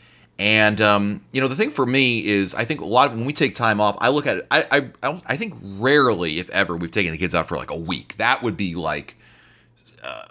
and 0.43 0.81
um, 0.81 1.21
you 1.31 1.39
know, 1.39 1.47
the 1.47 1.55
thing 1.55 1.71
for 1.71 1.85
me 1.85 2.27
is, 2.27 2.53
I 2.53 2.65
think 2.65 2.81
a 2.81 2.85
lot 2.85 3.09
of, 3.09 3.15
when 3.15 3.23
we 3.23 3.31
take 3.31 3.55
time 3.55 3.79
off, 3.79 3.95
I 3.99 4.09
look 4.09 4.27
at 4.27 4.39
it. 4.39 4.47
I 4.51 4.91
I 5.01 5.21
I 5.25 5.37
think 5.37 5.53
rarely, 5.61 6.37
if 6.37 6.49
ever, 6.49 6.75
we've 6.75 6.91
taken 6.91 7.13
the 7.13 7.17
kids 7.17 7.33
out 7.33 7.47
for 7.47 7.55
like 7.55 7.71
a 7.71 7.77
week. 7.77 8.17
That 8.17 8.43
would 8.43 8.57
be 8.57 8.75
like, 8.75 9.15
uh, 10.03 10.25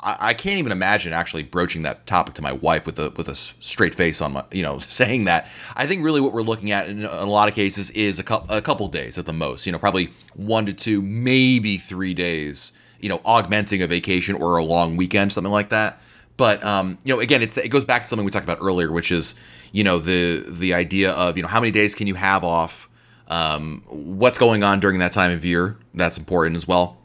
I, 0.00 0.16
I 0.20 0.34
can't 0.34 0.58
even 0.58 0.70
imagine 0.70 1.14
actually 1.14 1.44
broaching 1.44 1.80
that 1.84 2.06
topic 2.06 2.34
to 2.34 2.42
my 2.42 2.52
wife 2.52 2.84
with 2.84 2.98
a 2.98 3.08
with 3.16 3.26
a 3.30 3.34
straight 3.34 3.94
face 3.94 4.20
on 4.20 4.34
my, 4.34 4.44
you 4.52 4.62
know, 4.62 4.78
saying 4.80 5.24
that. 5.24 5.48
I 5.74 5.86
think 5.86 6.04
really 6.04 6.20
what 6.20 6.34
we're 6.34 6.42
looking 6.42 6.70
at 6.70 6.86
in, 6.86 6.98
in 6.98 7.06
a 7.06 7.24
lot 7.24 7.48
of 7.48 7.54
cases 7.54 7.90
is 7.92 8.18
a, 8.18 8.22
couple 8.22 8.54
a 8.54 8.60
couple 8.60 8.86
days 8.88 9.16
at 9.16 9.24
the 9.24 9.32
most. 9.32 9.64
You 9.64 9.72
know, 9.72 9.78
probably 9.78 10.12
one 10.34 10.66
to 10.66 10.74
two, 10.74 11.00
maybe 11.00 11.78
three 11.78 12.12
days. 12.12 12.72
You 13.00 13.08
know, 13.08 13.22
augmenting 13.24 13.80
a 13.80 13.86
vacation 13.86 14.34
or 14.34 14.58
a 14.58 14.64
long 14.64 14.96
weekend, 14.96 15.32
something 15.32 15.50
like 15.50 15.70
that. 15.70 16.02
But 16.38 16.64
um, 16.64 16.98
you 17.04 17.14
know, 17.14 17.20
again, 17.20 17.42
it's 17.42 17.58
it 17.58 17.68
goes 17.68 17.84
back 17.84 18.04
to 18.04 18.08
something 18.08 18.24
we 18.24 18.30
talked 18.30 18.44
about 18.44 18.58
earlier, 18.62 18.90
which 18.90 19.12
is 19.12 19.38
you 19.72 19.84
know 19.84 19.98
the 19.98 20.42
the 20.48 20.72
idea 20.72 21.10
of 21.10 21.36
you 21.36 21.42
know 21.42 21.48
how 21.48 21.60
many 21.60 21.72
days 21.72 21.94
can 21.94 22.06
you 22.06 22.14
have 22.14 22.44
off, 22.44 22.88
um, 23.26 23.82
what's 23.88 24.38
going 24.38 24.62
on 24.62 24.80
during 24.80 25.00
that 25.00 25.12
time 25.12 25.32
of 25.32 25.44
year. 25.44 25.76
That's 25.92 26.16
important 26.16 26.56
as 26.56 26.66
well, 26.66 26.96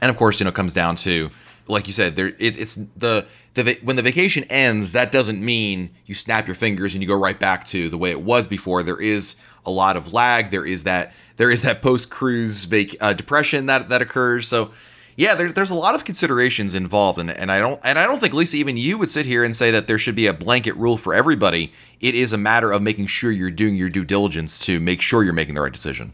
and 0.00 0.10
of 0.10 0.16
course, 0.16 0.38
you 0.38 0.44
know, 0.44 0.50
it 0.50 0.54
comes 0.54 0.74
down 0.74 0.94
to 0.96 1.30
like 1.68 1.86
you 1.86 1.92
said, 1.92 2.16
there 2.16 2.28
it, 2.28 2.36
it's 2.38 2.74
the 2.74 3.26
the 3.54 3.78
when 3.82 3.96
the 3.96 4.02
vacation 4.02 4.44
ends, 4.44 4.92
that 4.92 5.12
doesn't 5.12 5.44
mean 5.44 5.90
you 6.06 6.14
snap 6.14 6.46
your 6.46 6.54
fingers 6.54 6.94
and 6.94 7.02
you 7.02 7.08
go 7.08 7.16
right 7.16 7.38
back 7.38 7.66
to 7.66 7.88
the 7.88 7.98
way 7.98 8.10
it 8.10 8.22
was 8.22 8.48
before. 8.48 8.82
There 8.82 9.00
is 9.00 9.36
a 9.64 9.70
lot 9.70 9.96
of 9.96 10.12
lag. 10.12 10.50
There 10.50 10.66
is 10.66 10.84
that 10.84 11.14
there 11.36 11.50
is 11.50 11.62
that 11.62 11.82
post 11.82 12.10
cruise 12.10 12.64
vac- 12.64 12.96
uh, 13.00 13.12
depression 13.12 13.66
that 13.66 13.88
that 13.88 14.02
occurs. 14.02 14.48
So 14.48 14.72
yeah, 15.18 15.34
there, 15.34 15.50
there's 15.50 15.72
a 15.72 15.74
lot 15.74 15.96
of 15.96 16.04
considerations 16.04 16.74
involved, 16.76 17.18
and, 17.18 17.28
and 17.28 17.50
I 17.50 17.58
don't 17.58 17.80
and 17.82 17.98
I 17.98 18.06
don't 18.06 18.20
think 18.20 18.32
Lisa, 18.32 18.56
even 18.56 18.76
you 18.76 18.96
would 18.98 19.10
sit 19.10 19.26
here 19.26 19.42
and 19.42 19.54
say 19.54 19.72
that 19.72 19.88
there 19.88 19.98
should 19.98 20.14
be 20.14 20.28
a 20.28 20.32
blanket 20.32 20.76
rule 20.76 20.96
for 20.96 21.12
everybody. 21.12 21.72
It 22.00 22.14
is 22.14 22.32
a 22.32 22.38
matter 22.38 22.70
of 22.70 22.82
making 22.82 23.08
sure 23.08 23.32
you're 23.32 23.50
doing 23.50 23.74
your 23.74 23.88
due 23.88 24.04
diligence 24.04 24.64
to 24.66 24.78
make 24.78 25.00
sure 25.02 25.24
you're 25.24 25.32
making 25.32 25.56
the 25.56 25.60
right 25.60 25.72
decision. 25.72 26.12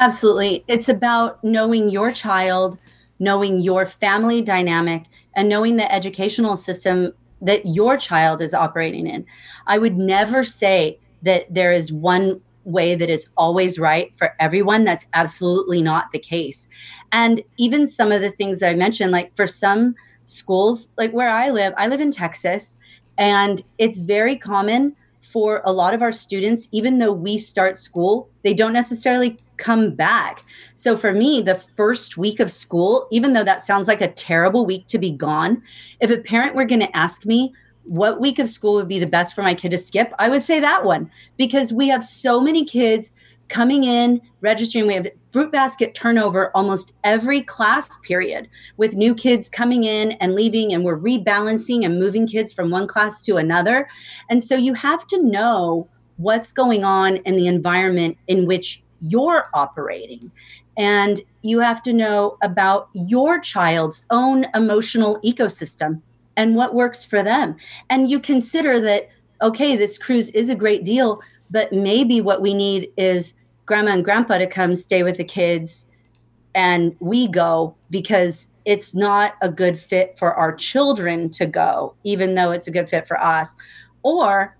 Absolutely, 0.00 0.64
it's 0.66 0.88
about 0.88 1.42
knowing 1.44 1.88
your 1.88 2.10
child, 2.10 2.78
knowing 3.20 3.60
your 3.60 3.86
family 3.86 4.42
dynamic, 4.42 5.04
and 5.34 5.48
knowing 5.48 5.76
the 5.76 5.90
educational 5.94 6.56
system 6.56 7.12
that 7.40 7.64
your 7.64 7.96
child 7.96 8.42
is 8.42 8.54
operating 8.54 9.06
in. 9.06 9.24
I 9.68 9.78
would 9.78 9.96
never 9.96 10.42
say 10.42 10.98
that 11.22 11.54
there 11.54 11.70
is 11.70 11.92
one 11.92 12.40
way 12.66 12.94
that 12.94 13.08
is 13.08 13.30
always 13.36 13.78
right 13.78 14.12
for 14.16 14.34
everyone. 14.38 14.84
That's 14.84 15.06
absolutely 15.14 15.82
not 15.82 16.10
the 16.12 16.18
case. 16.18 16.68
And 17.12 17.42
even 17.56 17.86
some 17.86 18.12
of 18.12 18.20
the 18.20 18.30
things 18.30 18.60
that 18.60 18.70
I 18.70 18.74
mentioned, 18.74 19.12
like 19.12 19.34
for 19.36 19.46
some 19.46 19.94
schools, 20.26 20.90
like 20.98 21.12
where 21.12 21.30
I 21.30 21.50
live, 21.50 21.72
I 21.76 21.86
live 21.86 22.00
in 22.00 22.10
Texas, 22.10 22.76
and 23.16 23.62
it's 23.78 23.98
very 23.98 24.36
common 24.36 24.94
for 25.20 25.62
a 25.64 25.72
lot 25.72 25.94
of 25.94 26.02
our 26.02 26.12
students, 26.12 26.68
even 26.72 26.98
though 26.98 27.12
we 27.12 27.38
start 27.38 27.76
school, 27.76 28.28
they 28.44 28.54
don't 28.54 28.72
necessarily 28.72 29.38
come 29.56 29.90
back. 29.90 30.42
So 30.74 30.96
for 30.96 31.12
me, 31.12 31.40
the 31.40 31.54
first 31.54 32.16
week 32.16 32.40
of 32.40 32.50
school, 32.50 33.08
even 33.10 33.32
though 33.32 33.44
that 33.44 33.60
sounds 33.60 33.88
like 33.88 34.00
a 34.00 34.12
terrible 34.12 34.66
week 34.66 34.86
to 34.88 34.98
be 34.98 35.10
gone, 35.10 35.62
if 36.00 36.10
a 36.10 36.18
parent 36.18 36.54
were 36.54 36.64
going 36.64 36.80
to 36.80 36.96
ask 36.96 37.26
me, 37.26 37.54
what 37.86 38.20
week 38.20 38.38
of 38.38 38.48
school 38.48 38.74
would 38.74 38.88
be 38.88 38.98
the 38.98 39.06
best 39.06 39.34
for 39.34 39.42
my 39.42 39.54
kid 39.54 39.70
to 39.70 39.78
skip? 39.78 40.12
I 40.18 40.28
would 40.28 40.42
say 40.42 40.60
that 40.60 40.84
one 40.84 41.10
because 41.36 41.72
we 41.72 41.88
have 41.88 42.04
so 42.04 42.40
many 42.40 42.64
kids 42.64 43.12
coming 43.48 43.84
in, 43.84 44.20
registering. 44.40 44.86
We 44.86 44.94
have 44.94 45.06
fruit 45.30 45.52
basket 45.52 45.94
turnover 45.94 46.50
almost 46.54 46.94
every 47.04 47.42
class 47.42 47.98
period 47.98 48.48
with 48.76 48.96
new 48.96 49.14
kids 49.14 49.48
coming 49.48 49.84
in 49.84 50.12
and 50.12 50.34
leaving, 50.34 50.72
and 50.72 50.84
we're 50.84 50.98
rebalancing 50.98 51.84
and 51.84 51.98
moving 51.98 52.26
kids 52.26 52.52
from 52.52 52.70
one 52.70 52.86
class 52.86 53.24
to 53.24 53.36
another. 53.36 53.88
And 54.30 54.42
so 54.42 54.56
you 54.56 54.74
have 54.74 55.06
to 55.08 55.22
know 55.22 55.88
what's 56.16 56.52
going 56.52 56.84
on 56.84 57.16
in 57.18 57.36
the 57.36 57.46
environment 57.46 58.18
in 58.26 58.46
which 58.46 58.82
you're 59.00 59.48
operating. 59.54 60.30
And 60.78 61.20
you 61.42 61.60
have 61.60 61.82
to 61.82 61.92
know 61.92 62.36
about 62.42 62.88
your 62.92 63.38
child's 63.38 64.04
own 64.10 64.46
emotional 64.54 65.20
ecosystem 65.22 66.02
and 66.36 66.54
what 66.54 66.74
works 66.74 67.04
for 67.04 67.22
them. 67.22 67.56
And 67.90 68.10
you 68.10 68.20
consider 68.20 68.80
that, 68.80 69.08
okay, 69.42 69.76
this 69.76 69.98
cruise 69.98 70.30
is 70.30 70.48
a 70.48 70.54
great 70.54 70.84
deal, 70.84 71.20
but 71.50 71.72
maybe 71.72 72.20
what 72.20 72.42
we 72.42 72.54
need 72.54 72.90
is 72.96 73.34
grandma 73.64 73.92
and 73.92 74.04
grandpa 74.04 74.38
to 74.38 74.46
come 74.46 74.76
stay 74.76 75.02
with 75.02 75.16
the 75.16 75.24
kids 75.24 75.86
and 76.54 76.96
we 77.00 77.28
go 77.28 77.76
because 77.90 78.48
it's 78.64 78.94
not 78.94 79.34
a 79.42 79.48
good 79.50 79.78
fit 79.78 80.18
for 80.18 80.34
our 80.34 80.54
children 80.54 81.28
to 81.30 81.46
go, 81.46 81.94
even 82.02 82.34
though 82.34 82.50
it's 82.50 82.66
a 82.66 82.70
good 82.70 82.88
fit 82.88 83.06
for 83.06 83.20
us. 83.20 83.54
Or 84.02 84.56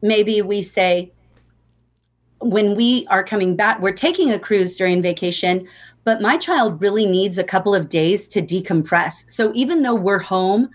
maybe 0.00 0.40
we 0.42 0.62
say, 0.62 1.12
when 2.38 2.74
we 2.74 3.06
are 3.08 3.24
coming 3.24 3.56
back, 3.56 3.80
we're 3.80 3.92
taking 3.92 4.30
a 4.30 4.38
cruise 4.38 4.76
during 4.76 5.02
vacation, 5.02 5.68
but 6.04 6.22
my 6.22 6.38
child 6.38 6.80
really 6.80 7.04
needs 7.04 7.36
a 7.36 7.44
couple 7.44 7.74
of 7.74 7.88
days 7.88 8.28
to 8.28 8.40
decompress. 8.40 9.28
So 9.30 9.52
even 9.54 9.82
though 9.82 9.94
we're 9.94 10.20
home, 10.20 10.70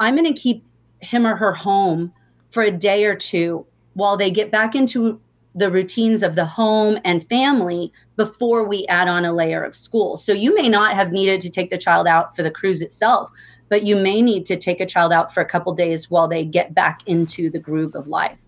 I'm 0.00 0.16
going 0.16 0.32
to 0.32 0.38
keep 0.38 0.64
him 1.00 1.26
or 1.26 1.36
her 1.36 1.52
home 1.52 2.12
for 2.50 2.62
a 2.62 2.70
day 2.70 3.04
or 3.04 3.14
two 3.14 3.66
while 3.94 4.16
they 4.16 4.30
get 4.30 4.50
back 4.50 4.74
into 4.74 5.20
the 5.54 5.70
routines 5.70 6.22
of 6.22 6.36
the 6.36 6.44
home 6.44 6.98
and 7.04 7.26
family 7.28 7.92
before 8.16 8.66
we 8.66 8.86
add 8.86 9.08
on 9.08 9.24
a 9.24 9.32
layer 9.32 9.62
of 9.62 9.74
school. 9.74 10.16
So 10.16 10.32
you 10.32 10.54
may 10.54 10.68
not 10.68 10.92
have 10.92 11.12
needed 11.12 11.40
to 11.42 11.50
take 11.50 11.70
the 11.70 11.78
child 11.78 12.06
out 12.06 12.36
for 12.36 12.42
the 12.42 12.50
cruise 12.50 12.80
itself, 12.80 13.30
but 13.68 13.82
you 13.82 13.96
may 13.96 14.22
need 14.22 14.46
to 14.46 14.56
take 14.56 14.80
a 14.80 14.86
child 14.86 15.12
out 15.12 15.34
for 15.34 15.40
a 15.40 15.44
couple 15.44 15.72
days 15.72 16.10
while 16.10 16.28
they 16.28 16.44
get 16.44 16.74
back 16.74 17.00
into 17.06 17.50
the 17.50 17.58
groove 17.58 17.94
of 17.94 18.06
life. 18.06 18.38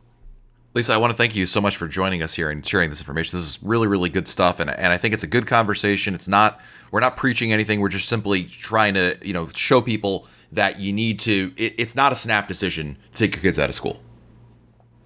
Lisa, 0.72 0.92
I 0.92 0.98
want 0.98 1.11
to 1.11 1.16
thank 1.16 1.34
you 1.34 1.46
so 1.46 1.61
much 1.61 1.76
for 1.76 1.88
joining 1.88 2.22
us 2.22 2.34
here 2.34 2.48
and 2.48 2.64
sharing 2.64 2.90
this 2.90 3.01
information. 3.01 3.36
This 3.36 3.48
is 3.48 3.61
really, 3.61 3.88
really 3.88 4.09
good 4.09 4.28
stuff, 4.28 4.61
and, 4.61 4.70
and 4.70 4.92
I 4.92 4.98
think 4.98 5.14
it's 5.14 5.24
a 5.24 5.26
good 5.26 5.48
conversation. 5.48 6.14
It's 6.14 6.28
not 6.28 6.61
we're 6.92 7.01
not 7.01 7.16
preaching 7.16 7.53
anything. 7.53 7.80
We're 7.80 7.88
just 7.88 8.09
simply 8.09 8.44
trying 8.44 8.94
to 8.94 9.18
you 9.20 9.32
know 9.32 9.48
show 9.48 9.80
people 9.80 10.28
that 10.53 10.80
you 10.80 10.92
need 10.92 11.18
to. 11.20 11.53
It, 11.57 11.74
it's 11.78 11.94
not 11.94 12.12
a 12.12 12.14
snap 12.14 12.48
decision 12.48 12.96
to 13.12 13.18
take 13.18 13.34
your 13.34 13.42
kids 13.42 13.59
out 13.59 13.68
of 13.68 13.74
school. 13.74 14.01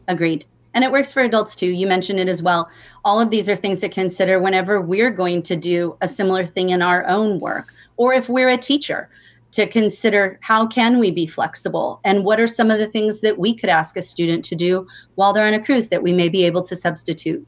Agreed. 0.08 0.44
And 0.74 0.82
it 0.82 0.90
works 0.90 1.12
for 1.12 1.22
adults 1.22 1.54
too. 1.54 1.68
You 1.68 1.86
mentioned 1.86 2.18
it 2.18 2.28
as 2.28 2.42
well. 2.42 2.68
All 3.04 3.20
of 3.20 3.30
these 3.30 3.48
are 3.48 3.54
things 3.54 3.80
to 3.80 3.88
consider 3.88 4.40
whenever 4.40 4.80
we're 4.80 5.10
going 5.10 5.42
to 5.44 5.56
do 5.56 5.96
a 6.00 6.08
similar 6.08 6.46
thing 6.46 6.70
in 6.70 6.82
our 6.82 7.06
own 7.06 7.38
work, 7.38 7.72
or 7.96 8.12
if 8.12 8.28
we're 8.28 8.48
a 8.48 8.58
teacher 8.58 9.08
to 9.52 9.68
consider 9.68 10.36
how 10.42 10.66
can 10.66 10.98
we 10.98 11.12
be 11.12 11.28
flexible 11.28 12.00
and 12.02 12.24
what 12.24 12.40
are 12.40 12.46
some 12.48 12.72
of 12.72 12.78
the 12.78 12.88
things 12.88 13.20
that 13.20 13.38
we 13.38 13.54
could 13.54 13.70
ask 13.70 13.96
a 13.96 14.02
student 14.02 14.44
to 14.44 14.56
do 14.56 14.84
while 15.14 15.32
they're 15.32 15.46
on 15.46 15.54
a 15.54 15.64
cruise 15.64 15.90
that 15.90 16.02
we 16.02 16.12
may 16.12 16.28
be 16.28 16.44
able 16.44 16.62
to 16.62 16.74
substitute 16.74 17.46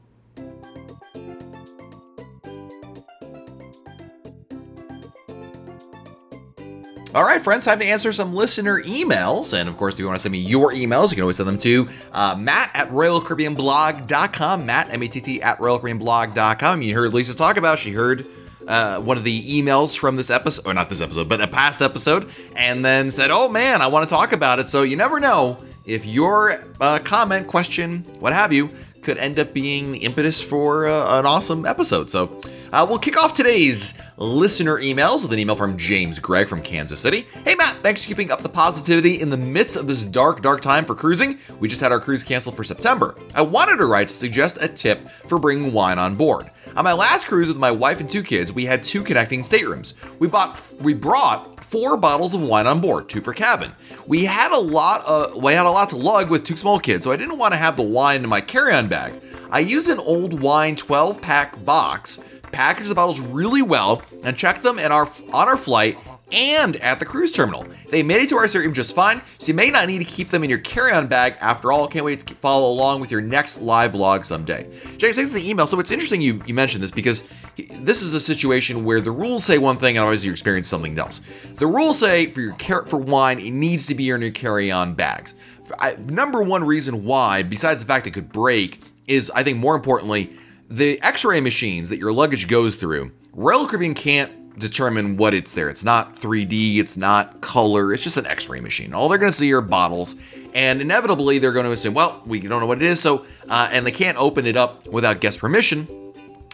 All 7.17 7.23
right, 7.23 7.41
friends, 7.41 7.65
time 7.65 7.79
to 7.79 7.85
answer 7.85 8.13
some 8.13 8.35
listener 8.35 8.79
emails. 8.83 9.59
And 9.59 9.67
of 9.67 9.75
course, 9.75 9.95
if 9.95 10.01
you 10.01 10.05
want 10.05 10.17
to 10.17 10.21
send 10.21 10.33
me 10.33 10.37
your 10.37 10.71
emails, 10.71 11.09
you 11.09 11.15
can 11.15 11.23
always 11.23 11.37
send 11.37 11.49
them 11.49 11.57
to 11.57 11.89
uh, 12.13 12.35
matt 12.35 12.69
at 12.75 12.91
royalcaribbeanblog.com. 12.91 14.63
Matt, 14.63 14.93
M 14.93 15.01
A 15.01 15.07
T 15.07 15.19
T, 15.19 15.41
at 15.41 15.57
royalcaribbeanblog.com. 15.57 16.83
You 16.83 16.93
heard 16.93 17.15
Lisa 17.15 17.35
talk 17.35 17.57
about, 17.57 17.79
she 17.79 17.91
heard 17.91 18.27
uh, 18.67 19.01
one 19.01 19.17
of 19.17 19.23
the 19.23 19.61
emails 19.63 19.97
from 19.97 20.15
this 20.15 20.29
episode, 20.29 20.69
or 20.69 20.75
not 20.75 20.91
this 20.91 21.01
episode, 21.01 21.27
but 21.27 21.41
a 21.41 21.47
past 21.47 21.81
episode, 21.81 22.29
and 22.55 22.85
then 22.85 23.09
said, 23.09 23.31
"Oh 23.31 23.49
man, 23.49 23.81
I 23.81 23.87
want 23.87 24.07
to 24.07 24.13
talk 24.13 24.31
about 24.31 24.59
it." 24.59 24.69
So 24.69 24.83
you 24.83 24.95
never 24.95 25.19
know 25.19 25.57
if 25.87 26.05
your 26.05 26.61
uh, 26.79 26.99
comment, 26.99 27.47
question, 27.47 28.03
what 28.19 28.33
have 28.33 28.53
you, 28.53 28.69
could 29.07 29.17
end 29.19 29.39
up 29.39 29.53
being 29.53 29.93
the 29.93 29.99
impetus 29.99 30.41
for 30.41 30.85
uh, 30.85 31.17
an 31.17 31.25
awesome 31.25 31.65
episode. 31.65 32.09
So 32.09 32.41
uh, 32.73 32.85
we'll 32.89 32.99
kick 32.99 33.15
off 33.15 33.33
today's 33.33 33.97
listener 34.17 34.79
emails 34.79 35.23
with 35.23 35.31
an 35.31 35.39
email 35.39 35.55
from 35.55 35.77
James 35.77 36.19
Gregg 36.19 36.49
from 36.49 36.61
Kansas 36.61 36.99
City. 36.99 37.25
Hey 37.45 37.55
Matt, 37.55 37.77
thanks 37.77 38.03
for 38.03 38.09
keeping 38.09 38.31
up 38.31 38.41
the 38.41 38.49
positivity 38.49 39.21
in 39.21 39.29
the 39.29 39.37
midst 39.37 39.77
of 39.77 39.87
this 39.87 40.03
dark, 40.03 40.41
dark 40.41 40.59
time 40.59 40.83
for 40.83 40.93
cruising. 40.93 41.39
We 41.61 41.69
just 41.69 41.79
had 41.79 41.93
our 41.93 42.01
cruise 42.01 42.21
canceled 42.21 42.57
for 42.57 42.65
September. 42.65 43.15
I 43.33 43.43
wanted 43.43 43.77
to 43.77 43.85
write 43.85 44.09
to 44.09 44.13
suggest 44.13 44.57
a 44.59 44.67
tip 44.67 45.09
for 45.09 45.39
bringing 45.39 45.71
wine 45.71 45.99
on 45.99 46.15
board. 46.15 46.51
On 46.77 46.83
my 46.83 46.93
last 46.93 47.25
cruise 47.25 47.47
with 47.47 47.57
my 47.57 47.71
wife 47.71 47.99
and 47.99 48.07
two 48.07 48.21
kids, 48.21 48.53
we 48.53 48.63
had 48.63 48.83
two 48.83 49.01
connecting 49.01 49.41
staterooms. 49.41 49.95
We 50.19 50.27
bought 50.27 50.61
we 50.79 50.93
brought 50.93 51.65
four 51.65 51.97
bottles 51.97 52.35
of 52.35 52.41
wine 52.41 52.67
on 52.67 52.81
board, 52.81 53.09
two 53.09 53.19
per 53.19 53.33
cabin. 53.33 53.71
We 54.05 54.25
had 54.25 54.51
a 54.51 54.59
lot 54.59 55.01
uh, 55.07 55.39
we 55.39 55.53
had 55.53 55.65
a 55.65 55.71
lot 55.71 55.89
to 55.89 55.95
lug 55.95 56.29
with 56.29 56.43
two 56.43 56.55
small 56.55 56.79
kids, 56.79 57.03
so 57.03 57.11
I 57.11 57.17
didn't 57.17 57.39
want 57.39 57.53
to 57.53 57.57
have 57.57 57.77
the 57.77 57.81
wine 57.81 58.23
in 58.23 58.29
my 58.29 58.41
carry-on 58.41 58.89
bag. 58.89 59.15
I 59.49 59.57
used 59.57 59.89
an 59.89 59.97
old 59.97 60.39
wine 60.39 60.75
12-pack 60.75 61.65
box, 61.65 62.19
packaged 62.51 62.91
the 62.91 62.95
bottles 62.95 63.21
really 63.21 63.63
well, 63.63 64.03
and 64.23 64.37
checked 64.37 64.61
them 64.61 64.77
in 64.77 64.91
our 64.91 65.09
on 65.33 65.47
our 65.47 65.57
flight 65.57 65.97
and 66.31 66.75
at 66.77 66.99
the 66.99 67.05
cruise 67.05 67.31
terminal. 67.31 67.65
They 67.89 68.03
made 68.03 68.21
it 68.21 68.29
to 68.29 68.37
our 68.37 68.47
stateroom 68.47 68.73
just 68.73 68.95
fine, 68.95 69.21
so 69.37 69.47
you 69.47 69.53
may 69.53 69.71
not 69.71 69.87
need 69.87 69.99
to 69.99 70.05
keep 70.05 70.29
them 70.29 70.43
in 70.43 70.49
your 70.49 70.59
carry-on 70.59 71.07
bag. 71.07 71.35
After 71.39 71.71
all, 71.71 71.87
can't 71.87 72.05
wait 72.05 72.19
to 72.21 72.35
follow 72.35 72.71
along 72.71 73.01
with 73.01 73.11
your 73.11 73.21
next 73.21 73.61
live 73.61 73.93
blog 73.93 74.25
someday. 74.25 74.69
James, 74.97 75.15
thanks 75.15 75.31
for 75.31 75.39
the 75.39 75.49
email. 75.49 75.67
So 75.67 75.79
it's 75.79 75.91
interesting 75.91 76.21
you, 76.21 76.41
you 76.45 76.53
mentioned 76.53 76.83
this 76.83 76.91
because 76.91 77.27
this 77.55 78.01
is 78.01 78.13
a 78.13 78.19
situation 78.19 78.83
where 78.83 79.01
the 79.01 79.11
rules 79.11 79.45
say 79.45 79.57
one 79.57 79.77
thing 79.77 79.97
and 79.97 80.03
obviously 80.03 80.27
you 80.27 80.31
experience 80.31 80.67
something 80.67 80.97
else. 80.99 81.21
The 81.55 81.67
rules 81.67 81.99
say 81.99 82.31
for 82.31 82.41
your 82.41 82.55
car- 82.55 82.85
for 82.85 82.97
wine, 82.97 83.39
it 83.39 83.51
needs 83.51 83.87
to 83.87 83.95
be 83.95 84.09
in 84.09 84.21
your 84.21 84.31
carry-on 84.31 84.93
bags. 84.93 85.33
I, 85.79 85.95
number 85.95 86.41
one 86.41 86.63
reason 86.63 87.03
why, 87.03 87.43
besides 87.43 87.79
the 87.81 87.85
fact 87.85 88.07
it 88.07 88.11
could 88.11 88.29
break, 88.29 88.81
is 89.05 89.31
I 89.31 89.43
think 89.43 89.57
more 89.59 89.75
importantly, 89.75 90.33
the 90.69 91.01
X-ray 91.01 91.39
machines 91.39 91.89
that 91.89 91.97
your 91.97 92.11
luggage 92.11 92.47
goes 92.47 92.75
through. 92.75 93.11
Royal 93.33 93.65
Caribbean 93.67 93.93
can't 93.93 94.46
determine 94.57 95.17
what 95.17 95.33
it's 95.33 95.53
there. 95.53 95.69
It's 95.69 95.83
not 95.83 96.15
3D, 96.15 96.77
it's 96.77 96.97
not 96.97 97.41
color, 97.41 97.93
it's 97.93 98.03
just 98.03 98.17
an 98.17 98.25
x 98.25 98.49
ray 98.49 98.59
machine. 98.59 98.93
All 98.93 99.09
they're 99.09 99.17
going 99.17 99.31
to 99.31 99.37
see 99.37 99.51
are 99.53 99.61
bottles, 99.61 100.15
and 100.53 100.81
inevitably 100.81 101.39
they're 101.39 101.51
going 101.51 101.65
to 101.65 101.71
assume, 101.71 101.93
well, 101.93 102.21
we 102.25 102.39
don't 102.39 102.59
know 102.59 102.65
what 102.65 102.81
it 102.81 102.87
is, 102.87 102.99
so, 102.99 103.25
uh, 103.49 103.69
and 103.71 103.85
they 103.85 103.91
can't 103.91 104.17
open 104.17 104.45
it 104.45 104.57
up 104.57 104.87
without 104.87 105.19
guest 105.19 105.39
permission. 105.39 105.87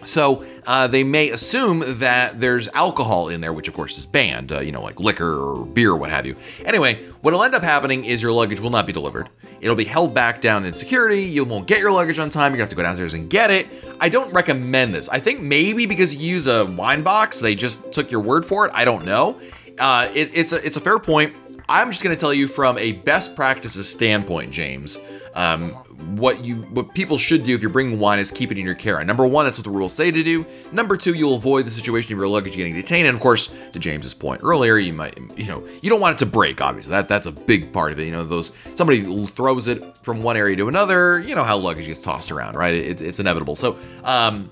So 0.06 0.46
uh, 0.66 0.88
they 0.88 1.04
may 1.04 1.30
assume 1.30 1.84
that 2.00 2.40
there's 2.40 2.68
alcohol 2.70 3.30
in 3.30 3.42
there, 3.42 3.54
which 3.54 3.68
of 3.68 3.74
course 3.74 3.98
is 3.98 4.06
banned, 4.06 4.52
uh, 4.52 4.62
you 4.62 4.72
know, 4.72 4.82
like 4.82 5.00
liquor 5.00 5.34
or 5.34 5.66
beer 5.66 5.92
or 5.92 5.98
what 5.98 6.10
have 6.10 6.26
you. 6.26 6.36
Anyway, 6.66 6.96
what'll 7.22 7.44
end 7.44 7.56
up 7.56 7.64
happening 7.64 8.06
is 8.06 8.22
your 8.22 8.32
luggage 8.32 8.60
will 8.60 8.70
not 8.70 8.86
be 8.86 8.94
delivered. 8.94 9.30
It'll 9.62 9.76
be 9.76 9.86
held 9.86 10.14
back 10.14 10.42
down 10.42 10.66
in 10.66 10.74
security. 10.74 11.24
You 11.24 11.46
won't 11.46 11.68
get 11.68 11.80
your 11.80 11.92
luggage 11.92 12.20
on 12.20 12.30
time. 12.30 12.52
You're 12.52 12.58
gonna 12.58 12.64
have 12.64 12.70
to 12.70 12.76
go 12.76 12.84
downstairs 12.84 13.14
and 13.14 13.30
get 13.30 13.50
it. 13.50 13.68
I 14.00 14.10
don't 14.10 14.32
recommend 14.34 14.94
this. 14.94 15.08
I 15.08 15.20
think 15.20 15.42
maybe 15.42 15.86
because 15.86 16.16
you 16.16 16.30
use 16.32 16.48
a 16.48 16.66
wine 16.66 17.02
box, 17.02 17.40
they 17.40 17.56
just 17.56 17.94
took 17.94 18.12
your 18.12 18.20
word 18.22 18.46
for 18.46 18.68
it. 18.68 18.74
I 18.76 18.84
don't 18.84 19.06
know. 19.06 19.40
Uh, 19.80 20.10
it, 20.14 20.32
it's 20.34 20.52
a 20.52 20.66
it's 20.66 20.76
a 20.76 20.82
fair 20.82 21.00
point. 21.00 21.34
I'm 21.70 21.92
just 21.92 22.04
gonna 22.04 22.18
tell 22.18 22.34
you 22.34 22.48
from 22.50 22.78
a 22.78 22.92
best 22.92 23.36
practices 23.36 23.90
standpoint, 23.90 24.52
James. 24.52 25.00
Um, 25.34 25.72
what 26.18 26.44
you 26.44 26.56
what 26.56 26.94
people 26.94 27.18
should 27.18 27.44
do 27.44 27.56
if 27.56 27.62
you're 27.62 27.70
bringing 27.70 28.00
wine 28.00 28.20
is 28.20 28.32
keep 28.32 28.52
it 28.52 28.58
in 28.58 28.66
your 28.66 28.76
carry-on. 28.76 29.08
Number 29.08 29.26
one, 29.26 29.46
that's 29.46 29.58
what 29.58 29.64
the 29.64 29.72
rules 29.72 29.94
say 29.94 30.12
to 30.12 30.24
do. 30.24 30.46
Number 30.72 30.98
two, 30.98 31.14
you'll 31.14 31.36
avoid 31.36 31.66
the 31.66 31.72
situation 31.72 32.14
of 32.14 32.20
your 32.20 32.28
luggage 32.28 32.56
getting 32.56 32.74
detained. 32.74 33.08
And 33.08 33.16
of 33.16 33.22
course, 33.22 33.56
to 33.72 33.80
James's 33.80 34.14
point 34.14 34.42
earlier, 34.44 34.78
you 34.78 34.94
might 34.94 35.18
you 35.38 35.48
know 35.48 35.66
you 35.82 35.90
don't 35.90 36.02
want 36.02 36.16
it 36.16 36.20
to 36.20 36.26
break. 36.26 36.62
Obviously, 36.62 36.92
that 36.92 37.08
that's 37.08 37.28
a 37.28 37.32
big 37.32 37.72
part 37.72 37.92
of 37.92 38.00
it. 38.00 38.06
You 38.06 38.12
know, 38.12 38.24
those 38.24 38.56
somebody 38.76 39.26
throws 39.28 39.68
it 39.68 39.98
from 40.00 40.24
one 40.24 40.38
area 40.38 40.56
to 40.58 40.68
another. 40.68 41.20
You 41.20 41.36
know 41.36 41.44
how 41.44 41.58
luggage 41.58 41.86
gets 41.86 42.02
tossed 42.02 42.32
around, 42.32 42.56
right? 42.56 42.74
It, 42.74 43.02
it's 43.02 43.20
inevitable. 43.20 43.56
So. 43.56 43.78
um 44.04 44.52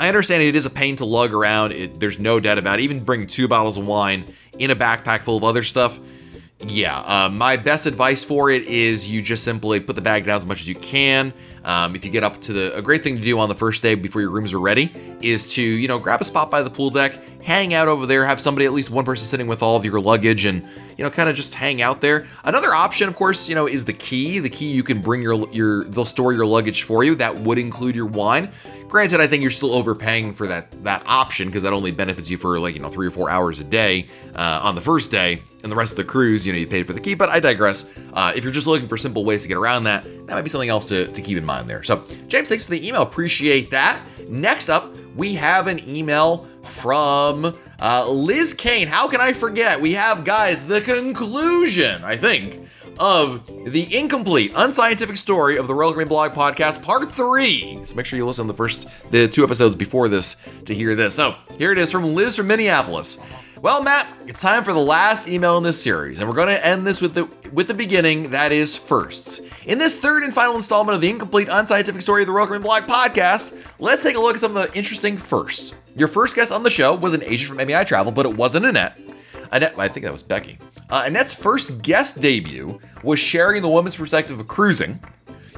I 0.00 0.06
understand 0.06 0.44
it 0.44 0.54
is 0.54 0.64
a 0.64 0.70
pain 0.70 0.94
to 0.96 1.04
lug 1.04 1.34
around. 1.34 1.72
It, 1.72 1.98
there's 1.98 2.20
no 2.20 2.38
doubt 2.38 2.56
about 2.56 2.78
it. 2.78 2.84
Even 2.84 3.00
bringing 3.00 3.26
two 3.26 3.48
bottles 3.48 3.76
of 3.76 3.84
wine 3.84 4.32
in 4.56 4.70
a 4.70 4.76
backpack 4.76 5.22
full 5.22 5.36
of 5.36 5.42
other 5.42 5.64
stuff 5.64 5.98
yeah, 6.60 6.98
uh, 7.00 7.28
my 7.28 7.56
best 7.56 7.86
advice 7.86 8.24
for 8.24 8.50
it 8.50 8.64
is 8.64 9.06
you 9.06 9.22
just 9.22 9.44
simply 9.44 9.78
put 9.78 9.94
the 9.94 10.02
bag 10.02 10.24
down 10.24 10.38
as 10.38 10.46
much 10.46 10.60
as 10.60 10.68
you 10.68 10.74
can. 10.74 11.32
Um, 11.64 11.94
if 11.94 12.04
you 12.04 12.10
get 12.10 12.24
up 12.24 12.40
to 12.42 12.52
the, 12.52 12.76
a 12.76 12.82
great 12.82 13.04
thing 13.04 13.16
to 13.16 13.22
do 13.22 13.38
on 13.38 13.48
the 13.48 13.54
first 13.54 13.82
day 13.82 13.94
before 13.94 14.22
your 14.22 14.30
rooms 14.30 14.52
are 14.52 14.60
ready 14.60 14.92
is 15.20 15.52
to, 15.54 15.62
you 15.62 15.86
know, 15.86 15.98
grab 15.98 16.20
a 16.20 16.24
spot 16.24 16.50
by 16.50 16.62
the 16.62 16.70
pool 16.70 16.90
deck, 16.90 17.18
hang 17.42 17.74
out 17.74 17.86
over 17.86 18.06
there, 18.06 18.24
have 18.24 18.40
somebody, 18.40 18.64
at 18.66 18.72
least 18.72 18.90
one 18.90 19.04
person 19.04 19.26
sitting 19.26 19.46
with 19.46 19.62
all 19.62 19.76
of 19.76 19.84
your 19.84 20.00
luggage 20.00 20.46
and, 20.46 20.62
you 20.96 21.04
know, 21.04 21.10
kind 21.10 21.28
of 21.28 21.36
just 21.36 21.54
hang 21.54 21.80
out 21.82 22.00
there. 22.00 22.26
Another 22.44 22.74
option, 22.74 23.08
of 23.08 23.14
course, 23.14 23.48
you 23.48 23.54
know, 23.54 23.68
is 23.68 23.84
the 23.84 23.92
key. 23.92 24.38
The 24.38 24.50
key 24.50 24.66
you 24.66 24.82
can 24.82 25.00
bring 25.00 25.22
your, 25.22 25.48
your, 25.50 25.84
they'll 25.84 26.04
store 26.04 26.32
your 26.32 26.46
luggage 26.46 26.82
for 26.82 27.04
you. 27.04 27.14
That 27.14 27.36
would 27.36 27.58
include 27.58 27.94
your 27.94 28.06
wine. 28.06 28.50
Granted, 28.88 29.20
I 29.20 29.26
think 29.26 29.42
you're 29.42 29.50
still 29.50 29.74
overpaying 29.74 30.32
for 30.32 30.46
that, 30.46 30.72
that 30.82 31.02
option 31.06 31.48
because 31.48 31.62
that 31.62 31.74
only 31.74 31.90
benefits 31.90 32.30
you 32.30 32.38
for 32.38 32.58
like, 32.58 32.74
you 32.74 32.80
know, 32.80 32.88
three 32.88 33.06
or 33.06 33.10
four 33.10 33.28
hours 33.28 33.60
a 33.60 33.64
day 33.64 34.06
uh, 34.34 34.60
on 34.62 34.74
the 34.74 34.80
first 34.80 35.10
day 35.10 35.42
and 35.62 35.70
the 35.70 35.76
rest 35.76 35.92
of 35.92 35.98
the 35.98 36.04
cruise, 36.04 36.46
you 36.46 36.52
know, 36.52 36.58
you 36.58 36.66
paid 36.66 36.86
for 36.86 36.94
the 36.94 37.00
key. 37.00 37.14
But 37.14 37.28
I 37.28 37.38
digress. 37.38 37.92
Uh, 38.14 38.32
if 38.34 38.44
you're 38.44 38.52
just 38.52 38.66
looking 38.66 38.88
for 38.88 38.96
simple 38.96 39.24
ways 39.24 39.42
to 39.42 39.48
get 39.48 39.58
around 39.58 39.84
that, 39.84 40.04
that 40.04 40.34
might 40.34 40.42
be 40.42 40.48
something 40.48 40.70
else 40.70 40.86
to, 40.86 41.06
to 41.08 41.20
keep 41.20 41.36
in 41.36 41.44
mind 41.44 41.68
there. 41.68 41.82
So, 41.82 42.04
James, 42.28 42.48
thanks 42.48 42.64
for 42.64 42.70
the 42.70 42.86
email. 42.86 43.02
Appreciate 43.02 43.70
that. 43.72 44.00
Next 44.28 44.70
up, 44.70 44.96
we 45.16 45.34
have 45.34 45.66
an 45.66 45.86
email 45.88 46.46
from 46.62 47.56
uh, 47.80 48.08
Liz 48.08 48.54
Kane. 48.54 48.86
How 48.86 49.08
can 49.08 49.20
I 49.20 49.32
forget? 49.32 49.80
We 49.80 49.92
have, 49.94 50.24
guys, 50.24 50.66
the 50.66 50.80
conclusion, 50.80 52.04
I 52.04 52.16
think, 52.16 52.68
of 52.98 53.46
the 53.46 53.96
incomplete, 53.96 54.52
unscientific 54.56 55.16
story 55.16 55.56
of 55.56 55.66
the 55.66 55.74
Royal 55.74 55.92
Caribbean 55.92 56.08
Blog 56.08 56.32
Podcast, 56.32 56.82
Part 56.82 57.10
3. 57.10 57.80
So 57.84 57.94
make 57.94 58.06
sure 58.06 58.16
you 58.16 58.26
listen 58.26 58.46
to 58.46 58.52
the 58.52 58.56
first, 58.56 58.88
the 59.10 59.28
two 59.28 59.44
episodes 59.44 59.76
before 59.76 60.08
this 60.08 60.36
to 60.64 60.74
hear 60.74 60.94
this. 60.94 61.14
So 61.14 61.36
here 61.58 61.72
it 61.72 61.78
is 61.78 61.92
from 61.92 62.14
Liz 62.14 62.36
from 62.36 62.46
Minneapolis. 62.46 63.18
Well, 63.62 63.82
Matt, 63.82 64.06
it's 64.26 64.40
time 64.40 64.62
for 64.62 64.72
the 64.72 64.78
last 64.78 65.26
email 65.26 65.56
in 65.58 65.64
this 65.64 65.82
series, 65.82 66.20
and 66.20 66.28
we're 66.28 66.36
going 66.36 66.48
to 66.48 66.64
end 66.64 66.86
this 66.86 67.00
with 67.00 67.14
the 67.14 67.24
with 67.52 67.66
the 67.66 67.74
beginning. 67.74 68.30
That 68.30 68.52
is 68.52 68.76
firsts. 68.76 69.40
In 69.66 69.78
this 69.78 69.98
third 69.98 70.22
and 70.22 70.32
final 70.32 70.54
installment 70.54 70.94
of 70.94 71.00
the 71.00 71.10
incomplete, 71.10 71.48
unscientific 71.50 72.00
story 72.00 72.22
of 72.22 72.28
the 72.28 72.32
Royal 72.32 72.46
Caribbean 72.46 72.62
Blog 72.62 72.82
podcast, 72.84 73.60
let's 73.80 74.04
take 74.04 74.14
a 74.14 74.20
look 74.20 74.34
at 74.34 74.40
some 74.40 74.56
of 74.56 74.70
the 74.70 74.78
interesting 74.78 75.16
firsts. 75.16 75.74
Your 75.96 76.06
first 76.06 76.36
guest 76.36 76.52
on 76.52 76.62
the 76.62 76.70
show 76.70 76.94
was 76.94 77.14
an 77.14 77.24
agent 77.24 77.48
from 77.48 77.66
MEI 77.66 77.82
Travel, 77.82 78.12
but 78.12 78.26
it 78.26 78.36
wasn't 78.36 78.64
Annette. 78.64 78.96
Annette, 79.50 79.76
I 79.76 79.88
think 79.88 80.04
that 80.04 80.12
was 80.12 80.22
Becky. 80.22 80.58
Uh, 80.90 81.04
Annette's 81.06 81.34
first 81.34 81.82
guest 81.82 82.20
debut 82.20 82.80
was 83.02 83.20
sharing 83.20 83.62
the 83.62 83.68
woman's 83.68 83.96
perspective 83.96 84.40
of 84.40 84.48
cruising. 84.48 85.00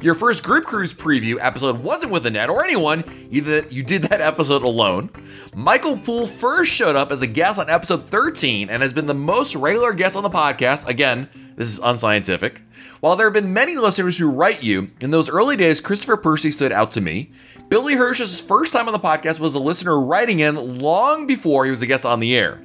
Your 0.03 0.15
first 0.15 0.43
group 0.43 0.65
cruise 0.65 0.95
preview 0.95 1.37
episode 1.41 1.81
wasn't 1.83 2.11
with 2.11 2.25
Annette 2.25 2.49
or 2.49 2.65
anyone, 2.65 3.05
did, 3.31 3.71
you 3.71 3.83
did 3.83 4.03
that 4.05 4.21
episode 4.21 4.63
alone. 4.63 5.11
Michael 5.55 5.99
Poole 5.99 6.27
first 6.27 6.73
showed 6.73 6.97
up 6.97 7.13
as 7.13 7.21
a 7.23 7.27
guest 7.27 7.59
on 7.59 7.69
episode 7.69 8.09
13 8.09 8.71
and 8.71 8.83
has 8.83 8.95
been 8.95 9.07
the 9.07 9.15
most 9.15 9.55
regular 9.55 9.93
guest 9.93 10.17
on 10.17 10.23
the 10.23 10.31
podcast. 10.31 10.87
Again, 10.89 11.29
this 11.55 11.69
is 11.69 11.79
unscientific. 11.81 12.63
While 13.01 13.17
there 13.17 13.27
have 13.27 13.35
been 13.35 13.53
many 13.53 13.77
listeners 13.77 14.17
who 14.17 14.31
write 14.31 14.63
you, 14.63 14.91
in 15.01 15.11
those 15.11 15.31
early 15.31 15.57
days, 15.57 15.81
Christopher 15.81 16.17
Percy 16.17 16.51
stood 16.51 16.73
out 16.73 16.91
to 16.93 17.01
me. 17.01 17.31
Billy 17.69 17.95
Hirsch's 17.95 18.41
first 18.41 18.73
time 18.73 18.89
on 18.89 18.93
the 18.93 18.99
podcast 18.99 19.39
was 19.39 19.55
a 19.55 19.61
listener 19.61 20.01
writing 20.01 20.41
in 20.41 20.79
long 20.79 21.27
before 21.27 21.67
he 21.67 21.71
was 21.71 21.83
a 21.83 21.87
guest 21.87 22.05
on 22.05 22.21
the 22.21 22.35
air. 22.35 22.63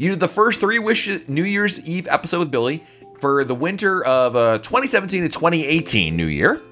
You 0.00 0.08
did 0.08 0.20
the 0.20 0.28
first 0.28 0.60
three 0.60 0.78
Wish 0.78 1.10
New 1.28 1.44
Year's 1.44 1.86
Eve 1.86 2.08
episode 2.08 2.38
with 2.38 2.50
Billy 2.50 2.82
for 3.20 3.44
the 3.44 3.54
winter 3.54 4.02
of 4.02 4.34
uh, 4.34 4.56
2017 4.56 5.24
to 5.24 5.28
2018 5.28 6.16
New 6.16 6.24
Year. 6.24 6.62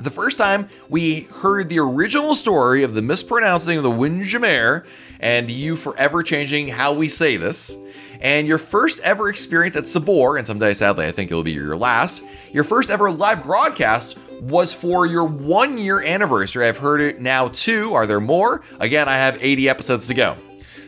The 0.00 0.08
first 0.08 0.38
time 0.38 0.70
we 0.88 1.24
heard 1.24 1.68
the 1.68 1.80
original 1.80 2.34
story 2.34 2.82
of 2.82 2.94
the 2.94 3.02
mispronouncing 3.02 3.76
of 3.76 3.82
the 3.82 3.90
Windjammer 3.90 4.86
and 5.20 5.50
you 5.50 5.76
forever 5.76 6.22
changing 6.22 6.68
how 6.68 6.94
we 6.94 7.06
say 7.06 7.36
this, 7.36 7.76
and 8.22 8.48
your 8.48 8.56
first 8.56 8.98
ever 9.00 9.28
experience 9.28 9.76
at 9.76 9.86
Sabor, 9.86 10.38
and 10.38 10.46
someday 10.46 10.72
sadly 10.72 11.04
I 11.04 11.12
think 11.12 11.30
it'll 11.30 11.42
be 11.42 11.52
your 11.52 11.76
last, 11.76 12.24
your 12.50 12.64
first 12.64 12.88
ever 12.88 13.10
live 13.10 13.42
broadcast 13.42 14.18
was 14.40 14.72
for 14.72 15.04
your 15.04 15.24
one 15.24 15.76
year 15.76 16.02
anniversary. 16.02 16.66
I've 16.66 16.78
heard 16.78 17.02
it 17.02 17.20
now 17.20 17.48
too. 17.48 17.92
Are 17.92 18.06
there 18.06 18.20
more? 18.20 18.62
Again, 18.80 19.06
I 19.06 19.16
have 19.16 19.36
80 19.44 19.68
episodes 19.68 20.06
to 20.06 20.14
go. 20.14 20.38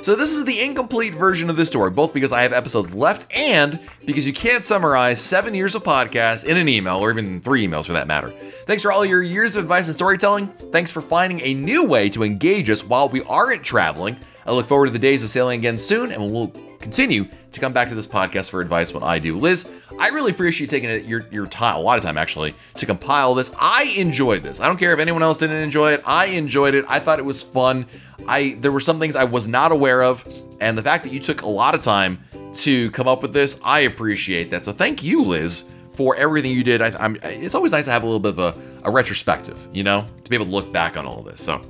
So 0.03 0.15
this 0.15 0.33
is 0.35 0.45
the 0.45 0.61
incomplete 0.61 1.15
version 1.15 1.51
of 1.51 1.57
this 1.57 1.69
story, 1.69 1.91
both 1.91 2.15
because 2.15 2.33
I 2.33 2.43
have 2.43 2.53
episodes 2.53 2.95
left 2.95 3.27
and 3.37 3.81
because 4.05 4.27
you 4.27 4.33
can't 4.33 4.63
summarize 4.63 5.21
seven 5.21 5.55
years 5.55 5.75
of 5.75 5.83
podcasts 5.83 6.45
in 6.45 6.57
an 6.57 6.69
email, 6.69 6.97
or 6.99 7.11
even 7.11 7.41
three 7.41 7.67
emails 7.67 7.87
for 7.87 7.93
that 7.95 8.07
matter. 8.07 8.31
Thanks 8.67 8.83
for 8.83 8.93
all 8.93 9.05
your 9.05 9.23
years 9.23 9.57
of 9.57 9.65
advice 9.65 9.87
and 9.87 9.97
storytelling. 9.97 10.49
Thanks 10.73 10.91
for 10.91 11.01
finding 11.01 11.41
a 11.41 11.55
new 11.55 11.85
way 11.85 12.09
to 12.11 12.23
engage 12.23 12.71
us 12.71 12.85
while 12.85 13.09
we 13.09 13.23
aren't 13.23 13.65
traveling. 13.65 14.17
I 14.45 14.53
look 14.53 14.69
forward 14.69 14.87
to 14.87 14.93
the 14.93 14.99
days 14.99 15.25
of 15.25 15.31
sailing 15.31 15.59
again 15.59 15.79
soon, 15.79 16.13
and 16.13 16.33
we'll 16.33 16.53
continue 16.79 17.27
to 17.51 17.61
come 17.61 17.73
back 17.73 17.89
to 17.89 17.95
this 17.95 18.07
podcast 18.07 18.51
for 18.51 18.61
advice 18.61 18.93
when 18.93 19.03
I 19.03 19.19
do. 19.19 19.37
Liz, 19.37 19.73
I 19.99 20.09
really 20.09 20.31
appreciate 20.31 20.71
taking 20.71 21.07
your 21.07 21.27
your 21.31 21.47
time, 21.47 21.77
a 21.77 21.81
lot 21.81 21.99
of 21.99 22.05
time 22.05 22.19
actually, 22.19 22.55
to 22.77 22.87
compile 22.87 23.35
this. 23.35 23.55
I 23.59 23.85
enjoyed 23.97 24.43
this. 24.43 24.61
I 24.61 24.67
don't 24.67 24.77
care 24.77 24.93
if 24.93 24.99
anyone 25.01 25.23
else 25.23 25.39
didn't 25.39 25.57
enjoy 25.57 25.93
it. 25.93 26.03
I 26.07 26.27
enjoyed 26.27 26.75
it. 26.75 26.85
I 26.89 26.99
thought 26.99 27.19
it 27.19 27.25
was 27.25 27.43
fun. 27.43 27.87
I 28.29 28.57
there 28.61 28.73
were 28.73 28.81
some 28.81 28.99
things 28.99 29.17
I 29.17 29.25
was 29.25 29.49
not 29.49 29.73
aware 29.73 30.03
of, 30.03 30.27
and 30.61 30.77
the 30.77 30.83
fact 30.83 31.05
that 31.05 31.13
you 31.13 31.21
took 31.21 31.43
a 31.43 31.49
lot 31.49 31.75
of 31.75 31.81
time 31.81 32.23
to 32.55 32.91
come 32.91 33.09
up 33.09 33.23
with 33.23 33.33
this, 33.33 33.61
I 33.65 33.81
appreciate 33.81 34.51
that. 34.51 34.65
So 34.65 34.73
thank 34.73 35.03
you, 35.03 35.23
Liz, 35.23 35.71
for 35.95 36.17
everything 36.17 36.53
you 36.53 36.65
did. 36.65 36.83
I, 36.83 37.17
it's 37.23 37.55
always 37.55 37.73
nice 37.73 37.85
to 37.87 37.91
have 37.91 38.03
a 38.03 38.07
little 38.07 38.21
bit 38.21 38.31
of 38.31 38.39
a, 38.39 38.55
a 38.85 38.91
retrospective, 38.91 39.69
you 39.73 39.83
know, 39.83 40.07
to 40.25 40.31
be 40.31 40.37
able 40.37 40.47
to 40.47 40.53
look 40.53 40.73
back 40.73 40.97
on 40.97 41.07
all 41.07 41.19
of 41.21 41.27
this. 41.27 41.43
So 41.43 41.61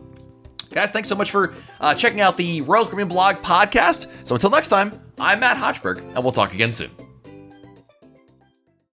Guys, 0.73 0.91
thanks 0.91 1.09
so 1.09 1.15
much 1.15 1.31
for 1.31 1.55
uh, 1.81 1.95
checking 1.95 2.21
out 2.21 2.37
the 2.37 2.61
Royal 2.63 2.85
Caribbean 2.85 3.09
Blog 3.09 3.37
podcast. 3.37 4.09
So 4.27 4.35
until 4.35 4.51
next 4.51 4.69
time, 4.69 5.01
I'm 5.19 5.41
Matt 5.41 5.57
Hochberg, 5.57 6.01
and 6.01 6.23
we'll 6.23 6.33
talk 6.33 6.53
again 6.53 6.73
soon. 6.73 6.91